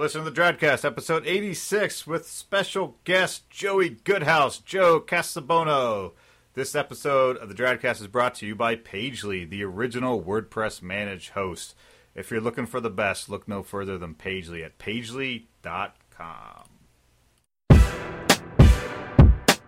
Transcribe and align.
listening 0.00 0.24
to 0.24 0.30
the 0.30 0.40
Dradcast, 0.40 0.82
episode 0.82 1.26
86, 1.26 2.06
with 2.06 2.26
special 2.26 2.96
guest 3.04 3.50
Joey 3.50 3.90
Goodhouse, 3.90 4.56
Joe 4.56 4.98
Casabono. 4.98 6.12
This 6.54 6.74
episode 6.74 7.36
of 7.36 7.50
the 7.50 7.54
Dradcast 7.54 8.00
is 8.00 8.06
brought 8.06 8.34
to 8.36 8.46
you 8.46 8.54
by 8.54 8.76
Pagely, 8.76 9.46
the 9.48 9.62
original 9.62 10.22
WordPress 10.22 10.80
managed 10.80 11.30
host. 11.30 11.74
If 12.14 12.30
you're 12.30 12.40
looking 12.40 12.64
for 12.64 12.80
the 12.80 12.88
best, 12.88 13.28
look 13.28 13.46
no 13.46 13.62
further 13.62 13.98
than 13.98 14.14
Pagely 14.14 14.64
at 14.64 14.78
pagely.com. 14.78 15.44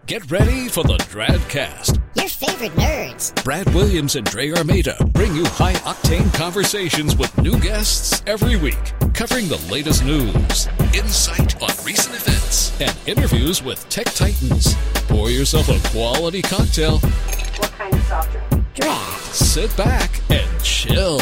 Get 0.07 0.31
ready 0.31 0.69
for 0.69 0.83
the 0.83 0.97
Dradcast. 1.11 2.01
Your 2.17 2.29
favorite 2.29 2.73
nerds. 2.73 3.45
Brad 3.45 3.73
Williams 3.75 4.17
and 4.17 4.27
Dre 4.27 4.51
Armeda 4.51 4.97
bring 5.13 5.35
you 5.37 5.45
high 5.45 5.75
octane 5.75 6.33
conversations 6.35 7.17
with 7.17 7.37
new 7.39 7.59
guests 7.61 8.23
every 8.27 8.57
week, 8.57 8.93
covering 9.15 9.49
the 9.49 9.59
latest 9.71 10.05
news, 10.05 10.69
insight 10.95 11.61
on 11.63 11.71
recent 11.85 12.15
events, 12.17 12.79
and 12.81 12.97
interviews 13.07 13.63
with 13.63 13.87
tech 13.89 14.07
titans. 14.07 14.75
Pour 15.09 15.31
yourself 15.31 15.69
a 15.69 15.89
quality 15.91 16.43
cocktail, 16.43 16.99
What 16.99 17.73
kind 17.73 17.95
of 17.95 18.03
soft 18.05 18.33
drink? 18.33 18.65
Drag. 18.75 19.13
sit 19.21 19.77
back, 19.77 20.21
and 20.31 20.63
chill. 20.63 21.19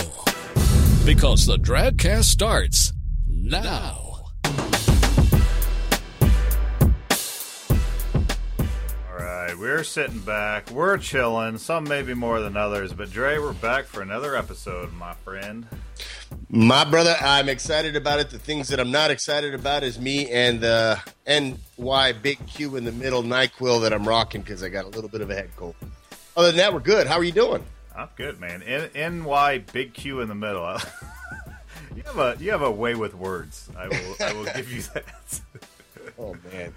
Because 1.04 1.46
the 1.46 1.56
Dradcast 1.56 2.24
starts 2.24 2.92
now. 3.26 4.24
All 9.08 9.16
right, 9.18 9.54
we're 9.58 9.82
sitting 9.84 10.20
back, 10.20 10.70
we're 10.70 10.98
chilling, 10.98 11.58
some 11.58 11.84
maybe 11.84 12.14
more 12.14 12.40
than 12.40 12.56
others, 12.56 12.92
but 12.92 13.10
Dre, 13.10 13.38
we're 13.38 13.52
back 13.54 13.86
for 13.86 14.02
another 14.02 14.36
episode, 14.36 14.92
my 14.92 15.14
friend. 15.14 15.66
My 16.48 16.84
brother, 16.84 17.14
I'm 17.20 17.48
excited 17.48 17.96
about 17.96 18.18
it. 18.20 18.30
The 18.30 18.38
things 18.38 18.68
that 18.68 18.80
I'm 18.80 18.90
not 18.90 19.10
excited 19.10 19.54
about 19.54 19.82
is 19.82 19.98
me 19.98 20.30
and 20.30 20.60
the 20.60 21.00
NY 21.26 22.12
Big 22.12 22.44
Q 22.46 22.76
in 22.76 22.84
the 22.84 22.92
middle 22.92 23.22
NyQuil 23.22 23.82
that 23.82 23.92
I'm 23.92 24.06
rocking 24.06 24.40
because 24.42 24.62
I 24.62 24.68
got 24.68 24.84
a 24.84 24.88
little 24.88 25.10
bit 25.10 25.20
of 25.20 25.30
a 25.30 25.34
head 25.34 25.50
cold. 25.56 25.74
Other 26.36 26.48
than 26.48 26.56
that, 26.58 26.72
we're 26.72 26.80
good. 26.80 27.06
How 27.06 27.16
are 27.16 27.24
you 27.24 27.32
doing? 27.32 27.64
I'm 27.96 28.08
good, 28.16 28.40
man. 28.40 28.62
N- 28.62 29.22
NY 29.24 29.58
Big 29.72 29.94
Q 29.94 30.20
in 30.20 30.28
the 30.28 30.34
middle. 30.34 30.62
you 31.96 32.02
have 32.04 32.18
a 32.18 32.36
you 32.40 32.50
have 32.50 32.62
a 32.62 32.70
way 32.70 32.94
with 32.94 33.14
words. 33.14 33.68
I 33.76 33.88
will 33.88 34.16
I 34.20 34.32
will 34.32 34.44
give 34.44 34.72
you 34.72 34.82
that. 34.94 35.40
Oh 36.20 36.36
man, 36.52 36.74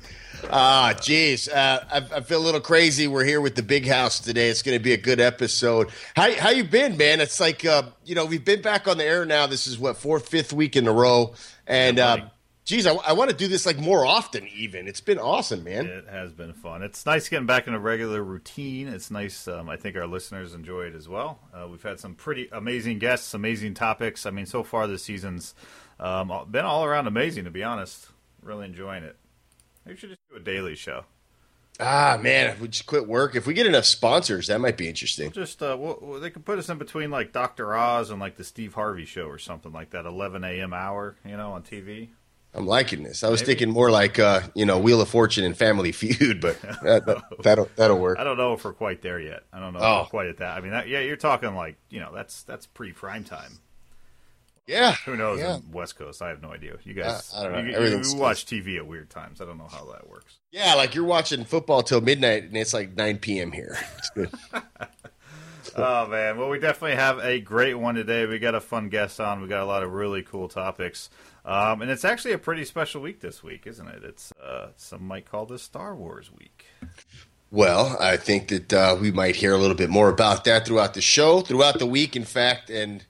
ah, 0.50 0.94
jeez, 0.96 1.54
uh, 1.54 1.82
I, 1.92 1.98
I 1.98 2.22
feel 2.22 2.40
a 2.40 2.46
little 2.46 2.62
crazy. 2.62 3.08
We're 3.08 3.26
here 3.26 3.42
with 3.42 3.56
the 3.56 3.62
big 3.62 3.86
house 3.86 4.22
today. 4.22 4.48
It's 4.48 4.62
going 4.62 4.78
to 4.78 4.82
be 4.82 4.94
a 4.94 4.98
good 4.98 5.20
episode. 5.20 5.90
How 6.16 6.34
how 6.36 6.52
you 6.52 6.64
been, 6.64 6.96
man? 6.96 7.20
It's 7.20 7.42
like 7.42 7.66
uh, 7.66 7.84
you 8.06 8.16
know 8.16 8.24
we've 8.26 8.46
been 8.46 8.62
back 8.62 8.88
on 8.88 8.98
the 8.98 9.04
air 9.04 9.26
now. 9.26 9.46
This 9.46 9.68
is 9.68 9.78
what 9.78 9.98
fourth, 9.98 10.30
fifth 10.30 10.54
week 10.54 10.78
in 10.78 10.88
a 10.88 10.94
row, 10.94 11.34
and 11.68 11.98
Yeah, 11.98 12.06
uh, 12.06 12.30
geez, 12.64 12.88
I, 12.88 12.94
I 12.94 13.12
want 13.12 13.32
to 13.32 13.36
do 13.36 13.50
this 13.50 13.66
like 13.66 13.78
more 13.78 14.06
often. 14.06 14.48
Even 14.56 14.88
it's 14.88 15.02
been 15.02 15.20
awesome, 15.20 15.66
man. 15.66 15.88
It 15.88 16.08
has 16.08 16.32
been 16.32 16.54
fun. 16.54 16.82
It's 16.82 17.06
nice 17.06 17.28
getting 17.28 17.46
back 17.46 17.68
in 17.68 17.74
a 17.74 17.80
regular 17.80 18.24
routine. 18.24 18.88
It's 18.88 19.12
nice. 19.12 19.46
Um, 19.50 19.68
I 19.68 19.76
think 19.76 19.98
our 19.98 20.08
listeners 20.08 20.54
enjoy 20.54 20.84
it 20.84 20.96
as 20.96 21.10
well. 21.10 21.40
Uh, 21.54 21.68
we've 21.68 21.84
had 21.84 22.00
some 22.00 22.16
pretty 22.16 22.48
amazing 22.54 23.00
guests, 23.00 23.34
amazing 23.34 23.74
topics. 23.74 24.26
I 24.26 24.32
mean, 24.32 24.46
so 24.46 24.64
far 24.64 24.88
this 24.88 25.04
season's 25.04 25.54
um, 26.00 26.32
been 26.50 26.64
all 26.64 26.86
around 26.86 27.08
amazing. 27.08 27.44
To 27.44 27.52
be 27.52 27.62
honest, 27.62 28.08
really 28.42 28.66
enjoying 28.66 29.04
it. 29.04 29.18
Maybe 29.86 29.96
we 29.96 30.00
should 30.00 30.10
just 30.10 30.22
do 30.30 30.36
a 30.38 30.40
daily 30.40 30.76
show. 30.76 31.06
Ah, 31.80 32.20
man, 32.22 32.50
if 32.52 32.62
we 32.62 32.68
just 32.68 32.86
quit 32.86 33.08
work, 33.08 33.36
if 33.36 33.48
we 33.48 33.54
get 33.56 33.66
enough 33.66 33.86
sponsors, 33.86 34.46
that 34.48 34.60
might 34.62 34.78
be 34.78 34.88
interesting. 34.88 35.32
Just 35.32 35.64
uh, 35.64 35.76
well, 35.80 36.20
they 36.20 36.30
could 36.30 36.46
put 36.46 36.60
us 36.60 36.70
in 36.70 36.78
between 36.78 37.10
like 37.10 37.34
Doctor 37.34 37.76
Oz 37.76 38.12
and 38.12 38.20
like 38.20 38.38
the 38.38 38.44
Steve 38.44 38.76
Harvey 38.76 39.06
show 39.06 39.26
or 39.26 39.40
something 39.40 39.72
like 39.72 39.90
that. 39.90 40.06
11 40.06 40.44
a.m. 40.44 40.72
hour, 40.74 41.16
you 41.26 41.36
know, 41.36 41.54
on 41.54 41.64
TV. 41.64 42.10
I'm 42.56 42.68
liking 42.68 43.02
this. 43.02 43.24
I 43.24 43.30
was 43.30 43.42
Maybe. 43.42 43.48
thinking 43.54 43.72
more 43.72 43.90
like 43.90 44.20
uh, 44.20 44.42
you 44.54 44.68
know 44.68 44.78
Wheel 44.78 45.02
of 45.02 45.10
Fortune 45.10 45.44
and 45.46 45.58
Family 45.58 45.92
Feud, 45.92 46.40
but 46.40 46.62
that, 46.84 47.08
that, 47.08 47.24
that'll 47.42 47.68
that'll 47.76 47.98
work. 47.98 48.20
I 48.20 48.24
don't 48.24 48.38
know 48.38 48.54
if 48.54 48.64
we're 48.64 48.74
quite 48.74 49.02
there 49.02 49.20
yet. 49.20 49.42
I 49.52 49.60
don't 49.60 49.74
know 49.74 49.80
if 49.80 49.86
Oh. 49.86 50.00
we're 50.02 50.10
quite 50.10 50.28
at 50.28 50.38
that. 50.38 50.56
I 50.56 50.62
mean, 50.62 50.70
that, 50.72 50.88
yeah, 50.88 51.00
you're 51.00 51.16
talking 51.16 51.56
like 51.56 51.78
you 51.90 52.00
know 52.00 52.12
that's 52.14 52.44
that's 52.44 52.68
pre 52.68 52.92
prime 52.92 53.24
time. 53.24 53.58
Yeah, 54.66 54.94
Who 55.06 55.18
knows? 55.18 55.40
Yeah, 55.40 55.60
West 55.72 55.98
Coast, 55.98 56.22
I 56.22 56.30
have 56.30 56.42
no 56.42 56.50
idea. 56.54 56.76
You 56.86 56.94
guys, 56.94 57.34
Uh, 57.36 57.40
I 57.40 57.44
don't 57.44 57.52
know. 57.52 57.60
You, 57.60 57.66
you, 57.72 57.74
Everything's- 57.76 58.16
watch 58.16 58.46
TV 58.46 58.78
at 58.78 58.88
weird 58.88 59.10
times. 59.10 59.42
I 59.42 59.46
don't 59.46 59.58
know 59.58 59.68
how 59.70 59.84
that 59.92 60.10
works. 60.10 60.38
yeah, 60.52 60.74
like 60.76 60.96
you're 60.96 61.04
watching 61.04 61.44
football 61.44 61.84
till 61.84 62.00
midnight, 62.00 62.44
and 62.44 62.56
it's 62.56 62.74
like 62.74 62.96
9 62.96 63.18
p.m. 63.18 63.52
here. 63.52 63.78
It's 63.98 64.10
good. 64.12 64.32
Oh 65.76 66.06
man, 66.08 66.38
well, 66.38 66.50
we 66.50 66.60
definitely 66.60 66.98
have 66.98 67.18
a 67.20 67.40
great 67.40 67.74
one 67.74 67.96
today. 67.96 68.28
We 68.28 68.38
got 68.38 68.54
a 68.54 68.60
fun 68.62 68.90
guest 68.90 69.20
on. 69.20 69.42
We 69.42 69.48
got 69.48 69.64
a 69.64 69.66
lot 69.66 69.82
of 69.82 69.92
really 69.92 70.22
cool 70.22 70.48
topics, 70.48 71.10
um, 71.46 71.82
and 71.82 71.90
it's 71.90 72.06
actually 72.06 72.34
a 72.34 72.38
pretty 72.38 72.64
special 72.64 73.02
week 73.02 73.22
this 73.22 73.42
week, 73.42 73.66
isn't 73.66 73.88
it? 73.88 74.04
It's 74.04 74.32
uh, 74.34 74.68
some 74.76 75.04
might 75.08 75.26
call 75.26 75.48
this 75.48 75.64
Star 75.64 75.96
Wars 75.96 76.30
week. 76.32 76.66
Well, 77.50 77.98
I 78.00 78.18
think 78.18 78.50
that 78.50 78.72
uh, 78.74 78.98
we 79.02 79.12
might 79.12 79.36
hear 79.36 79.54
a 79.54 79.58
little 79.58 79.76
bit 79.76 79.90
more 79.90 80.10
about 80.10 80.44
that 80.44 80.68
throughout 80.68 80.94
the 80.94 81.02
show, 81.02 81.42
throughout 81.42 81.80
the 81.80 81.88
week, 81.88 82.16
in 82.16 82.26
fact. 82.26 82.70
And 82.70 83.04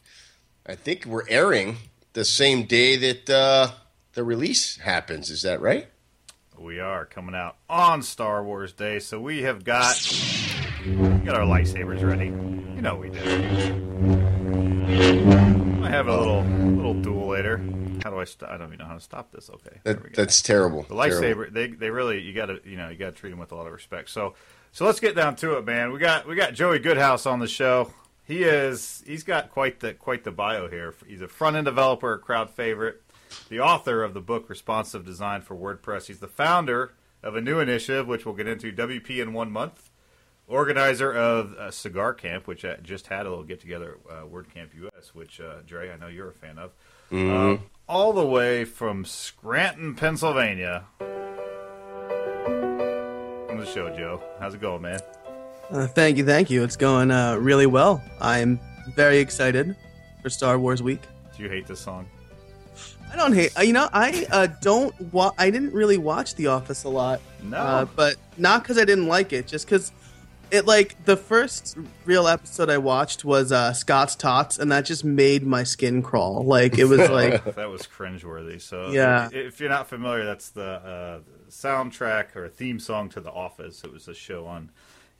I 0.65 0.75
think 0.75 1.05
we're 1.05 1.27
airing 1.27 1.77
the 2.13 2.23
same 2.25 2.65
day 2.65 2.95
that 2.95 3.29
uh, 3.29 3.71
the 4.13 4.23
release 4.23 4.77
happens. 4.77 5.29
Is 5.29 5.41
that 5.41 5.59
right? 5.61 5.87
We 6.57 6.79
are 6.79 7.05
coming 7.05 7.35
out 7.35 7.57
on 7.69 8.01
Star 8.01 8.43
Wars 8.43 8.71
Day, 8.71 8.99
so 8.99 9.19
we 9.19 9.41
have 9.43 9.63
got 9.65 9.95
we 10.85 10.95
got 11.25 11.35
our 11.35 11.45
lightsabers 11.45 12.01
ready. 12.07 12.27
You 12.27 12.81
know 12.81 12.95
we 12.95 13.09
do. 13.09 13.19
I 15.83 15.89
have 15.89 16.07
a 16.07 16.17
little 16.17 16.43
little 16.43 16.93
duel 16.93 17.27
later. 17.27 17.57
How 18.03 18.09
do 18.11 18.19
I? 18.19 18.23
St- 18.23 18.49
I 18.49 18.57
don't 18.57 18.67
even 18.67 18.79
know 18.79 18.85
how 18.85 18.93
to 18.93 19.01
stop 19.01 19.31
this. 19.31 19.49
Okay, 19.49 19.77
That, 19.83 20.13
that's 20.13 20.41
terrible. 20.41 20.83
the 20.83 20.95
lightsaber. 20.95 21.19
Terrible. 21.19 21.53
They 21.53 21.67
they 21.67 21.89
really 21.89 22.21
you 22.21 22.33
got 22.33 22.45
to 22.45 22.59
you 22.63 22.77
know 22.77 22.87
you 22.89 22.95
got 22.97 23.07
to 23.07 23.11
treat 23.19 23.31
them 23.31 23.39
with 23.39 23.51
a 23.51 23.55
lot 23.55 23.67
of 23.67 23.73
respect. 23.73 24.09
So 24.09 24.35
so 24.71 24.85
let's 24.85 25.01
get 25.01 25.15
down 25.15 25.35
to 25.37 25.57
it, 25.57 25.65
man. 25.65 25.91
We 25.91 25.99
got 25.99 26.25
we 26.27 26.35
got 26.35 26.53
Joey 26.53 26.79
Goodhouse 26.79 27.25
on 27.25 27.39
the 27.39 27.47
show. 27.47 27.91
He 28.25 28.43
is 28.43 29.03
he's 29.05 29.23
got 29.23 29.51
quite 29.51 29.79
the 29.81 29.93
quite 29.93 30.23
the 30.23 30.31
bio 30.31 30.69
here. 30.69 30.93
He's 31.05 31.21
a 31.21 31.27
front 31.27 31.55
end 31.55 31.65
developer, 31.65 32.13
a 32.13 32.19
crowd 32.19 32.49
favorite, 32.49 33.01
the 33.49 33.59
author 33.59 34.03
of 34.03 34.13
the 34.13 34.21
book 34.21 34.49
Responsive 34.49 35.05
Design 35.05 35.41
for 35.41 35.55
WordPress. 35.55 36.07
He's 36.07 36.19
the 36.19 36.27
founder 36.27 36.93
of 37.21 37.35
a 37.35 37.41
new 37.41 37.59
initiative, 37.59 38.07
which 38.07 38.25
we'll 38.25 38.35
get 38.35 38.47
into, 38.47 38.71
WP 38.71 39.21
in 39.21 39.33
one 39.33 39.51
month. 39.51 39.89
Organizer 40.47 41.11
of 41.13 41.53
uh, 41.53 41.71
Cigar 41.71 42.13
Camp, 42.13 42.47
which 42.47 42.65
uh, 42.65 42.75
just 42.83 43.07
had 43.07 43.25
a 43.25 43.29
little 43.29 43.45
get 43.45 43.61
together, 43.61 43.97
uh, 44.09 44.23
WordCamp 44.23 44.69
US, 44.93 45.15
which 45.15 45.39
uh, 45.39 45.61
Dre, 45.65 45.89
I 45.89 45.95
know 45.95 46.07
you're 46.07 46.29
a 46.29 46.33
fan 46.33 46.59
of. 46.59 46.71
Uh, 47.11 47.57
all 47.87 48.11
the 48.11 48.25
way 48.25 48.65
from 48.65 49.05
Scranton, 49.05 49.95
Pennsylvania. 49.95 50.83
On 53.49 53.57
the 53.57 53.65
show, 53.65 53.89
Joe. 53.95 54.21
How's 54.39 54.53
it 54.53 54.61
going, 54.61 54.81
man? 54.81 54.99
Uh, 55.69 55.87
thank 55.87 56.17
you, 56.17 56.25
thank 56.25 56.49
you. 56.49 56.63
It's 56.63 56.75
going 56.75 57.11
uh, 57.11 57.35
really 57.37 57.65
well. 57.65 58.01
I'm 58.21 58.59
very 58.95 59.17
excited 59.17 59.75
for 60.21 60.29
Star 60.29 60.59
Wars 60.59 60.83
Week. 60.83 61.01
Do 61.35 61.43
you 61.43 61.49
hate 61.49 61.65
this 61.67 61.79
song? 61.79 62.07
I 63.11 63.15
don't 63.15 63.33
hate. 63.33 63.57
Uh, 63.57 63.61
you 63.61 63.73
know, 63.73 63.89
I 63.93 64.25
uh, 64.31 64.47
don't. 64.61 64.93
Wa- 65.13 65.33
I 65.37 65.49
didn't 65.49 65.73
really 65.73 65.97
watch 65.97 66.35
The 66.35 66.47
Office 66.47 66.83
a 66.83 66.89
lot. 66.89 67.21
No. 67.43 67.57
uh, 67.57 67.85
but 67.85 68.15
not 68.37 68.63
because 68.63 68.77
I 68.77 68.85
didn't 68.85 69.07
like 69.07 69.33
it, 69.33 69.47
just 69.47 69.65
because 69.65 69.91
it 70.51 70.65
like 70.65 71.03
the 71.05 71.15
first 71.17 71.77
real 72.05 72.27
episode 72.27 72.69
I 72.69 72.77
watched 72.79 73.23
was 73.25 73.51
uh, 73.51 73.73
Scott's 73.73 74.15
Tots, 74.15 74.57
and 74.59 74.71
that 74.71 74.85
just 74.85 75.03
made 75.03 75.45
my 75.45 75.63
skin 75.63 76.01
crawl. 76.01 76.43
Like 76.43 76.77
it 76.77 76.85
was 76.85 77.07
like 77.09 77.43
that 77.55 77.69
was 77.69 77.83
cringeworthy. 77.83 78.59
So 78.61 78.91
Yeah. 78.91 79.27
if, 79.27 79.33
if 79.33 79.59
you're 79.59 79.69
not 79.69 79.87
familiar, 79.87 80.25
that's 80.25 80.49
the 80.49 80.63
uh, 80.65 81.19
soundtrack 81.49 82.35
or 82.35 82.47
theme 82.49 82.79
song 82.79 83.09
to 83.09 83.21
The 83.21 83.31
Office. 83.31 83.83
It 83.83 83.91
was 83.93 84.07
a 84.07 84.13
show 84.15 84.45
on 84.45 84.71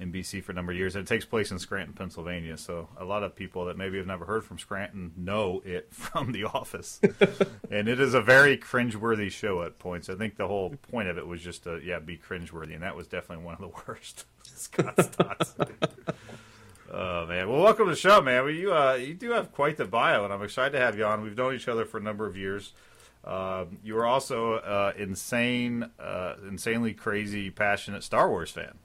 NBC 0.01 0.43
for 0.43 0.51
a 0.51 0.55
number 0.55 0.71
of 0.71 0.77
years. 0.77 0.95
And 0.95 1.05
it 1.05 1.07
takes 1.07 1.25
place 1.25 1.51
in 1.51 1.59
Scranton, 1.59 1.93
Pennsylvania. 1.93 2.57
So 2.57 2.89
a 2.97 3.05
lot 3.05 3.23
of 3.23 3.35
people 3.35 3.65
that 3.65 3.77
maybe 3.77 3.97
have 3.97 4.07
never 4.07 4.25
heard 4.25 4.43
from 4.43 4.59
Scranton 4.59 5.11
know 5.15 5.61
it 5.65 5.87
from 5.93 6.31
The 6.31 6.45
Office. 6.45 6.99
and 7.71 7.87
it 7.87 7.99
is 7.99 8.13
a 8.13 8.21
very 8.21 8.57
cringeworthy 8.57 9.31
show 9.31 9.63
at 9.63 9.79
points. 9.79 10.09
I 10.09 10.15
think 10.15 10.37
the 10.37 10.47
whole 10.47 10.71
point 10.91 11.07
of 11.07 11.17
it 11.17 11.27
was 11.27 11.41
just 11.41 11.63
to 11.63 11.79
yeah 11.83 11.99
be 11.99 12.17
cringeworthy, 12.17 12.73
and 12.73 12.83
that 12.83 12.95
was 12.95 13.07
definitely 13.07 13.45
one 13.45 13.55
of 13.55 13.61
the 13.61 13.71
worst. 13.87 14.25
Scott's 14.43 15.07
Tots. 15.07 15.55
Oh 16.95 17.25
man! 17.25 17.49
Well, 17.49 17.61
welcome 17.61 17.85
to 17.85 17.91
the 17.91 17.97
show, 17.97 18.21
man. 18.21 18.43
Well, 18.43 18.53
you 18.53 18.71
uh, 18.71 18.93
you 18.93 19.15
do 19.15 19.31
have 19.31 19.51
quite 19.51 19.77
the 19.77 19.85
bio, 19.85 20.25
and 20.25 20.31
I'm 20.31 20.43
excited 20.43 20.73
to 20.73 20.79
have 20.79 20.95
you 20.95 21.05
on. 21.05 21.23
We've 21.23 21.35
known 21.35 21.55
each 21.55 21.67
other 21.67 21.85
for 21.85 21.97
a 21.97 22.01
number 22.03 22.27
of 22.27 22.37
years. 22.37 22.73
Um, 23.23 23.79
you 23.83 23.97
are 23.97 24.05
also 24.05 24.55
uh, 24.55 24.93
insane, 24.97 25.89
uh, 25.99 26.35
insanely 26.47 26.93
crazy, 26.93 27.49
passionate 27.49 28.03
Star 28.03 28.29
Wars 28.29 28.51
fan. 28.51 28.77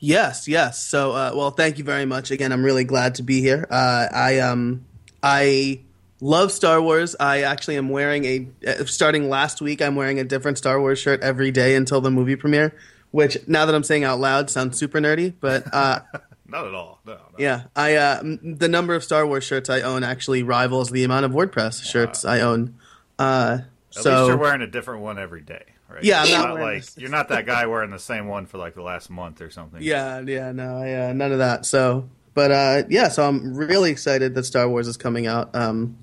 Yes, 0.00 0.46
yes. 0.46 0.82
So, 0.82 1.12
uh, 1.12 1.32
well, 1.34 1.50
thank 1.50 1.78
you 1.78 1.84
very 1.84 2.04
much. 2.04 2.30
Again, 2.30 2.52
I'm 2.52 2.64
really 2.64 2.84
glad 2.84 3.16
to 3.16 3.22
be 3.22 3.40
here. 3.40 3.66
Uh, 3.70 4.06
I 4.12 4.38
um, 4.40 4.84
I 5.22 5.80
love 6.20 6.52
Star 6.52 6.80
Wars. 6.80 7.16
I 7.18 7.42
actually 7.42 7.76
am 7.76 7.88
wearing 7.88 8.24
a 8.24 8.48
uh, 8.66 8.84
starting 8.84 9.28
last 9.28 9.60
week. 9.60 9.82
I'm 9.82 9.96
wearing 9.96 10.18
a 10.20 10.24
different 10.24 10.58
Star 10.58 10.80
Wars 10.80 10.98
shirt 10.98 11.20
every 11.22 11.50
day 11.50 11.74
until 11.74 12.00
the 12.00 12.10
movie 12.10 12.36
premiere. 12.36 12.74
Which, 13.10 13.38
now 13.48 13.64
that 13.64 13.74
I'm 13.74 13.84
saying 13.84 14.04
out 14.04 14.20
loud, 14.20 14.50
sounds 14.50 14.78
super 14.78 15.00
nerdy. 15.00 15.32
But 15.40 15.72
uh, 15.72 16.00
Not 16.48 16.66
at 16.66 16.74
all. 16.74 16.98
No, 17.04 17.12
no. 17.12 17.20
yeah, 17.36 17.64
I 17.76 17.96
uh, 17.96 18.22
the 18.22 18.68
number 18.68 18.94
of 18.94 19.04
Star 19.04 19.26
Wars 19.26 19.44
shirts 19.44 19.68
I 19.68 19.82
own 19.82 20.02
actually 20.02 20.42
rivals 20.42 20.90
the 20.90 21.04
amount 21.04 21.26
of 21.26 21.32
WordPress 21.32 21.84
shirts 21.84 22.24
I 22.24 22.40
own. 22.40 22.74
Uh, 23.18 23.58
At 23.96 24.02
so 24.02 24.10
least 24.10 24.28
you're 24.28 24.36
wearing 24.38 24.62
a 24.62 24.66
different 24.66 25.02
one 25.02 25.18
every 25.18 25.42
day, 25.42 25.64
right? 25.88 26.02
Yeah, 26.04 26.24
You're 26.24 26.38
not 26.38 26.54
wearing 26.54 26.62
like 26.74 26.82
this- 26.84 26.98
you're 26.98 27.10
not 27.10 27.28
that 27.28 27.46
guy 27.46 27.66
wearing 27.66 27.90
the 27.90 27.98
same 27.98 28.26
one 28.28 28.46
for 28.46 28.58
like 28.58 28.74
the 28.74 28.82
last 28.82 29.10
month 29.10 29.40
or 29.40 29.50
something. 29.50 29.82
yeah, 29.82 30.20
yeah, 30.20 30.52
no, 30.52 30.82
yeah, 30.84 31.12
none 31.12 31.32
of 31.32 31.38
that. 31.38 31.64
So, 31.66 32.08
but 32.34 32.50
uh, 32.50 32.82
yeah, 32.88 33.08
so 33.08 33.26
I'm 33.28 33.54
really 33.54 33.90
excited 33.90 34.34
that 34.34 34.44
Star 34.44 34.68
Wars 34.68 34.86
is 34.86 34.96
coming 34.96 35.26
out. 35.26 35.54
Um, 35.54 35.96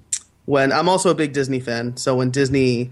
when 0.45 0.71
I'm 0.71 0.87
also 0.89 1.09
a 1.09 1.15
big 1.15 1.33
Disney 1.33 1.59
fan, 1.59 1.97
so 1.97 2.15
when 2.15 2.29
Disney 2.31 2.91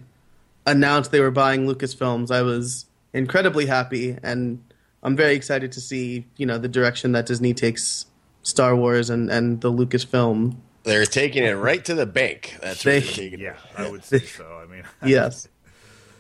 announced 0.66 1.12
they 1.12 1.19
were 1.19 1.31
buying 1.31 1.68
Lucasfilms, 1.68 2.31
I 2.31 2.42
was 2.42 2.86
incredibly 3.13 3.66
happy, 3.66 4.18
and 4.24 4.63
I'm 5.04 5.16
very 5.16 5.36
excited 5.36 5.72
to 5.74 5.81
see 5.81 6.25
you 6.38 6.45
know 6.45 6.57
the 6.57 6.68
direction 6.69 7.12
that 7.12 7.25
Disney 7.25 7.54
takes 7.54 8.06
Star 8.44 8.75
Wars 8.75 9.10
and 9.10 9.30
and 9.30 9.62
the 9.62 9.72
Lucasfilm. 9.72 10.56
They're 10.84 11.06
taking 11.06 11.44
it 11.44 11.51
right 11.54 11.84
to 11.86 11.94
the 11.95 12.06
bank. 12.06 12.57
That's 12.62 12.84
They- 12.84 13.00
what 13.00 13.04
they're 13.06 13.13
taking. 13.16 13.40
yeah, 13.40 13.56
I 13.78 13.90
would 13.90 14.04
say 14.12 14.19
so. 14.19 14.45
I 14.62 14.66
mean, 14.72 14.84
Yes. 15.06 15.48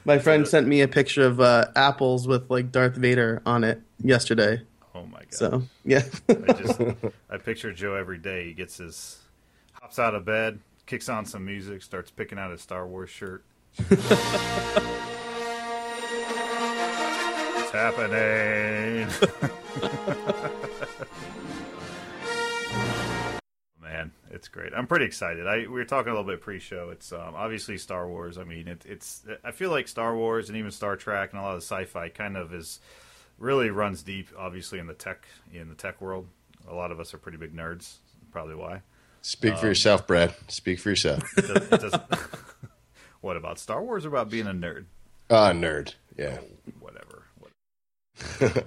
My 0.05 0.19
friend 0.19 0.47
sent 0.47 0.67
me 0.67 0.81
a 0.81 0.87
picture 0.87 1.25
of 1.25 1.39
uh, 1.39 1.65
apples 1.75 2.27
with 2.27 2.49
like 2.49 2.71
Darth 2.71 2.95
Vader 2.95 3.41
on 3.45 3.63
it 3.63 3.81
yesterday. 4.03 4.61
oh 4.93 5.05
my 5.05 5.19
god. 5.19 5.33
So 5.33 5.63
yeah, 5.85 6.03
I 6.29 6.33
just 6.53 6.81
I 7.29 7.37
picture 7.37 7.71
Joe 7.71 7.95
every 7.95 8.17
day. 8.17 8.45
He 8.47 8.53
gets 8.53 8.77
his 8.77 9.19
hops 9.73 9.99
out 9.99 10.13
of 10.15 10.25
bed, 10.25 10.59
kicks 10.85 11.07
on 11.07 11.25
some 11.25 11.45
music, 11.45 11.81
starts 11.81 12.11
picking 12.11 12.37
out 12.37 12.51
his 12.51 12.61
Star 12.61 12.85
Wars 12.85 13.09
shirt. 13.09 13.45
it's 13.77 14.11
happening. 17.71 19.07
Man, 23.93 24.11
it's 24.31 24.47
great. 24.47 24.73
I'm 24.75 24.87
pretty 24.87 25.05
excited. 25.05 25.45
I 25.45 25.57
we 25.59 25.67
were 25.67 25.85
talking 25.85 26.11
a 26.11 26.15
little 26.15 26.29
bit 26.29 26.41
pre-show. 26.41 26.89
It's 26.89 27.11
um, 27.11 27.35
obviously 27.35 27.77
Star 27.77 28.07
Wars. 28.07 28.39
I 28.39 28.43
mean, 28.43 28.67
it, 28.67 28.83
it's 28.87 29.21
I 29.43 29.51
feel 29.51 29.69
like 29.69 29.87
Star 29.87 30.15
Wars 30.15 30.49
and 30.49 30.57
even 30.57 30.71
Star 30.71 30.95
Trek 30.95 31.29
and 31.31 31.39
a 31.39 31.43
lot 31.43 31.55
of 31.55 31.61
sci-fi 31.61 32.09
kind 32.09 32.35
of 32.35 32.51
is 32.55 32.79
really 33.37 33.69
runs 33.69 34.01
deep. 34.01 34.29
Obviously, 34.35 34.79
in 34.79 34.87
the 34.87 34.95
tech 34.95 35.27
in 35.53 35.69
the 35.69 35.75
tech 35.75 36.01
world, 36.01 36.27
a 36.67 36.73
lot 36.73 36.91
of 36.91 36.99
us 36.99 37.13
are 37.13 37.19
pretty 37.19 37.37
big 37.37 37.55
nerds. 37.55 37.97
Probably 38.31 38.55
why. 38.55 38.81
Speak 39.21 39.55
for 39.59 39.67
yourself, 39.67 40.07
Brad. 40.07 40.33
Speak 40.47 40.79
for 40.79 40.89
yourself. 40.89 41.21
It 41.37 41.45
does, 41.47 41.67
it 41.71 41.81
doesn't- 41.81 42.03
what 43.21 43.37
about 43.37 43.59
Star 43.59 43.81
Wars? 43.83 44.05
Or 44.05 44.09
about 44.09 44.27
being 44.31 44.47
a 44.47 44.53
nerd? 44.53 44.85
Ah, 45.29 45.51
nerd. 45.51 45.93
Yeah. 46.17 46.39
Whatever. 46.79 47.23
What- 47.37 47.51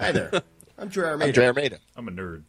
Hi 0.00 0.12
there. 0.12 0.30
I'm 0.78 0.86
Drew 0.88 1.04
Armeda. 1.04 1.26
I'm 1.28 1.32
Drew 1.32 1.44
Armeda. 1.46 1.78
I'm 1.96 2.06
a 2.08 2.12
nerd. 2.12 2.44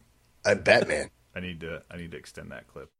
I'm 0.46 0.60
Batman. 0.62 1.10
I 1.38 1.40
need 1.40 1.60
to 1.60 1.82
I 1.90 1.96
need 1.96 2.10
to 2.10 2.16
extend 2.16 2.50
that 2.50 2.66
clip. 2.66 2.90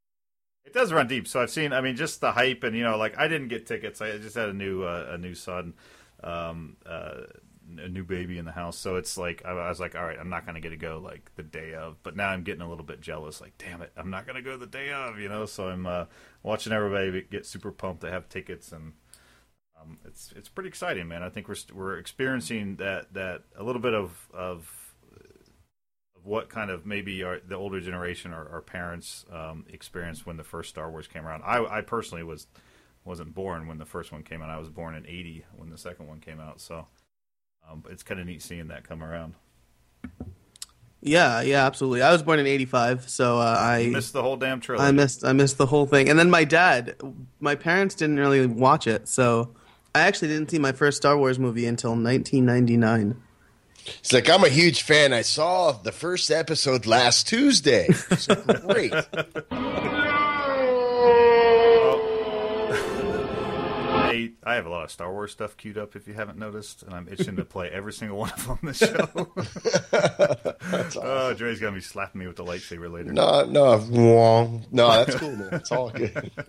It 0.65 0.73
does 0.73 0.93
run 0.93 1.09
deep. 1.09 1.27
So 1.27 1.41
I've 1.41 1.51
seen. 1.51 1.73
I 1.73 1.81
mean, 1.81 1.97
just 1.97 2.21
the 2.21 2.33
hype, 2.33 2.63
and 2.63 2.77
you 2.77 2.85
know, 2.85 2.97
like 2.97 3.19
I 3.19 3.27
didn't 3.27 3.49
get 3.49 3.67
tickets. 3.67 4.01
I 4.01 4.17
just 4.19 4.37
had 4.37 4.49
a 4.49 4.53
new 4.53 4.85
uh, 4.85 5.09
a 5.11 5.19
new 5.19 5.35
son, 5.35 5.75
um, 6.23 6.77
uh, 6.87 7.23
a 7.79 7.89
new 7.89 8.05
baby 8.05 8.39
in 8.39 8.45
the 8.45 8.53
house. 8.53 8.79
So 8.79 8.97
it's 8.97 9.19
like 9.19 9.45
I, 9.45 9.53
was 9.69 9.81
like, 9.81 9.97
all 9.97 10.05
right, 10.05 10.19
I'm 10.19 10.29
not 10.29 10.47
to 10.55 10.61
get 10.61 10.71
to 10.71 10.77
go 10.77 11.01
like 11.03 11.33
the 11.35 11.43
day 11.43 11.75
of. 11.75 12.01
But 12.03 12.17
now 12.17 12.29
I'm 12.29 12.45
getting 12.45 12.63
a 12.63 12.69
little 12.69 12.85
bit 12.85 13.01
jealous. 13.01 13.41
Like, 13.41 13.59
damn 13.59 13.83
it, 13.83 13.93
I'm 13.97 14.11
not 14.11 14.27
to 14.37 14.43
go 14.43 14.57
the 14.57 14.67
day 14.67 14.93
of. 14.93 15.19
You 15.19 15.29
know, 15.29 15.47
so 15.47 15.69
I'm 15.69 15.87
uh, 15.87 16.05
watching 16.45 16.73
everybody 16.73 17.27
get 17.29 17.45
super 17.45 17.73
pumped 17.73 18.03
to 18.03 18.11
have 18.11 18.29
tickets 18.29 18.73
and. 18.73 18.93
Um, 19.81 19.99
it's 20.05 20.33
it's 20.35 20.49
pretty 20.49 20.69
exciting, 20.69 21.07
man. 21.07 21.23
I 21.23 21.29
think 21.29 21.47
we're 21.47 21.55
we're 21.73 21.99
experiencing 21.99 22.77
that 22.77 23.15
that 23.15 23.45
a 23.57 23.63
little 23.63 23.81
bit 23.81 23.95
of 23.95 24.29
of 24.35 24.78
what 26.25 26.49
kind 26.49 26.71
of 26.71 26.87
maybe 26.87 27.23
our, 27.23 27.41
the 27.47 27.55
older 27.55 27.81
generation 27.81 28.33
or 28.33 28.49
our 28.51 28.61
parents 28.61 29.25
um, 29.33 29.65
experienced 29.69 30.27
when 30.27 30.37
the 30.37 30.45
first 30.45 30.71
Star 30.71 30.91
Wars 30.91 31.07
came 31.07 31.27
around. 31.27 31.43
I, 31.45 31.79
I 31.79 31.81
personally 31.81 32.25
was 32.25 32.47
wasn't 33.05 33.35
born 33.35 33.67
when 33.67 33.79
the 33.79 33.87
first 33.87 34.13
one 34.13 34.23
came 34.23 34.43
out. 34.43 34.51
I 34.51 34.59
was 34.59 34.69
born 34.69 34.95
in 34.95 35.07
'80 35.07 35.45
when 35.57 35.71
the 35.71 35.79
second 35.79 36.07
one 36.09 36.21
came 36.21 36.41
out. 36.41 36.61
So 36.61 36.87
um, 37.71 37.85
it's 37.89 38.03
kind 38.03 38.21
of 38.21 38.27
neat 38.27 38.43
seeing 38.43 38.69
that 38.69 38.87
come 38.87 39.03
around. 39.03 39.35
yeah, 41.01 41.41
yeah, 41.41 41.67
absolutely. 41.67 42.03
I 42.03 42.13
was 42.13 42.23
born 42.23 42.39
in 42.39 42.47
'85, 42.47 43.09
so 43.09 43.39
uh, 43.39 43.57
I 43.59 43.87
Missed 43.87 44.13
the 44.13 44.23
whole 44.23 44.37
damn 44.37 44.61
trilogy. 44.61 44.87
I 44.87 44.93
missed 44.93 45.25
I 45.25 45.33
missed 45.33 45.59
the 45.59 45.67
whole 45.67 45.87
thing. 45.87 46.09
And 46.09 46.19
then 46.19 46.31
my 46.31 46.45
dad, 46.45 46.97
my 47.41 47.55
parents 47.55 47.95
didn't 47.95 48.19
really 48.19 48.47
watch 48.47 48.87
it, 48.87 49.09
so 49.09 49.55
I 49.95 50.01
actually 50.01 50.29
didn't 50.29 50.51
see 50.51 50.59
my 50.59 50.73
first 50.73 50.97
Star 50.99 51.17
Wars 51.17 51.39
movie 51.39 51.67
until 51.67 51.91
1999. 51.91 53.23
It's 54.01 54.13
like 54.13 54.29
I'm 54.29 54.45
a 54.45 54.49
huge 54.49 54.83
fan. 54.83 55.13
I 55.13 55.23
saw 55.23 55.73
the 55.73 55.93
first 55.93 56.31
episode 56.31 56.87
last 56.87 57.29
Tuesday. 57.29 57.87
It's 57.89 58.27
great. 58.27 58.93
Hey, 64.11 64.33
I 64.45 64.55
have 64.55 64.67
a 64.67 64.71
lot 64.71 64.85
of 64.85 64.91
Star 64.91 65.13
Wars 65.13 65.33
stuff 65.33 65.57
queued 65.57 65.79
up 65.79 65.97
if 65.97 66.07
you 66.09 66.15
haven't 66.15 66.39
noticed, 66.39 66.83
and 66.83 66.95
I'm 66.95 67.09
itching 67.09 67.37
to 67.37 67.45
play 67.45 67.69
every 67.71 67.93
single 67.93 68.19
one 68.19 68.31
of 68.31 68.47
them 68.47 68.59
this 68.63 68.79
show. 68.79 69.29
Oh, 71.01 71.33
Dre's 71.35 71.61
gonna 71.61 71.73
be 71.77 71.81
slapping 71.81 72.21
me 72.21 72.27
with 72.27 72.37
the 72.37 72.45
lightsaber 72.45 72.91
later. 72.93 73.13
No, 73.13 73.45
no, 73.45 73.77
wrong. 73.79 74.67
No, 74.71 74.89
that's 74.89 75.15
cool, 75.17 75.35
man. 75.35 75.49
It's 75.53 75.73
all 75.73 75.91
good. 75.91 76.31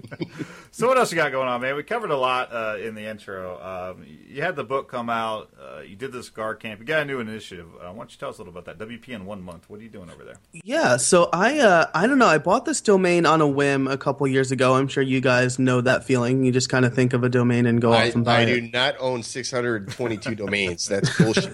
So 0.71 0.87
what 0.87 0.97
else 0.97 1.11
you 1.11 1.15
got 1.15 1.31
going 1.31 1.47
on, 1.47 1.61
man? 1.61 1.75
We 1.75 1.83
covered 1.83 2.11
a 2.11 2.15
lot 2.17 2.53
uh, 2.53 2.77
in 2.79 2.93
the 2.93 3.05
intro. 3.09 3.59
Um, 3.59 4.05
you 4.27 4.41
had 4.43 4.55
the 4.55 4.63
book 4.63 4.89
come 4.89 5.09
out. 5.09 5.49
Uh, 5.59 5.81
you 5.81 5.95
did 5.95 6.11
this 6.11 6.27
cigar 6.27 6.53
camp. 6.55 6.79
You 6.79 6.85
got 6.85 7.01
a 7.01 7.05
new 7.05 7.19
initiative. 7.19 7.67
Uh, 7.75 7.87
why 7.89 7.95
don't 7.97 8.11
you 8.11 8.17
tell 8.17 8.29
us 8.29 8.37
a 8.37 8.43
little 8.43 8.55
about 8.57 8.65
that? 8.77 8.87
WP 8.87 9.09
in 9.09 9.25
one 9.25 9.41
month. 9.41 9.67
What 9.69 9.79
are 9.79 9.83
you 9.83 9.89
doing 9.89 10.09
over 10.11 10.23
there? 10.23 10.35
Yeah, 10.53 10.97
so 10.97 11.27
I 11.33 11.59
uh, 11.59 11.87
I 11.95 12.05
don't 12.05 12.19
know. 12.19 12.27
I 12.27 12.37
bought 12.37 12.65
this 12.65 12.81
domain 12.81 13.25
on 13.25 13.41
a 13.41 13.47
whim 13.47 13.87
a 13.87 13.97
couple 13.97 14.27
years 14.27 14.51
ago. 14.51 14.75
I'm 14.75 14.87
sure 14.87 15.01
you 15.03 15.21
guys 15.21 15.57
know 15.57 15.81
that 15.81 16.03
feeling. 16.05 16.45
You 16.45 16.51
just 16.51 16.69
kind 16.69 16.85
of 16.85 16.93
think 16.93 17.13
of 17.13 17.23
a 17.23 17.29
domain 17.29 17.48
and 17.51 17.81
go 17.81 17.91
I, 17.91 18.07
off 18.09 18.15
and 18.15 18.23
buy 18.25 18.39
I 18.39 18.41
it. 18.41 18.61
do 18.61 18.69
not 18.71 18.95
own 18.99 19.23
622 19.23 20.35
domains. 20.35 20.87
That's 20.87 21.15
bullshit. 21.17 21.51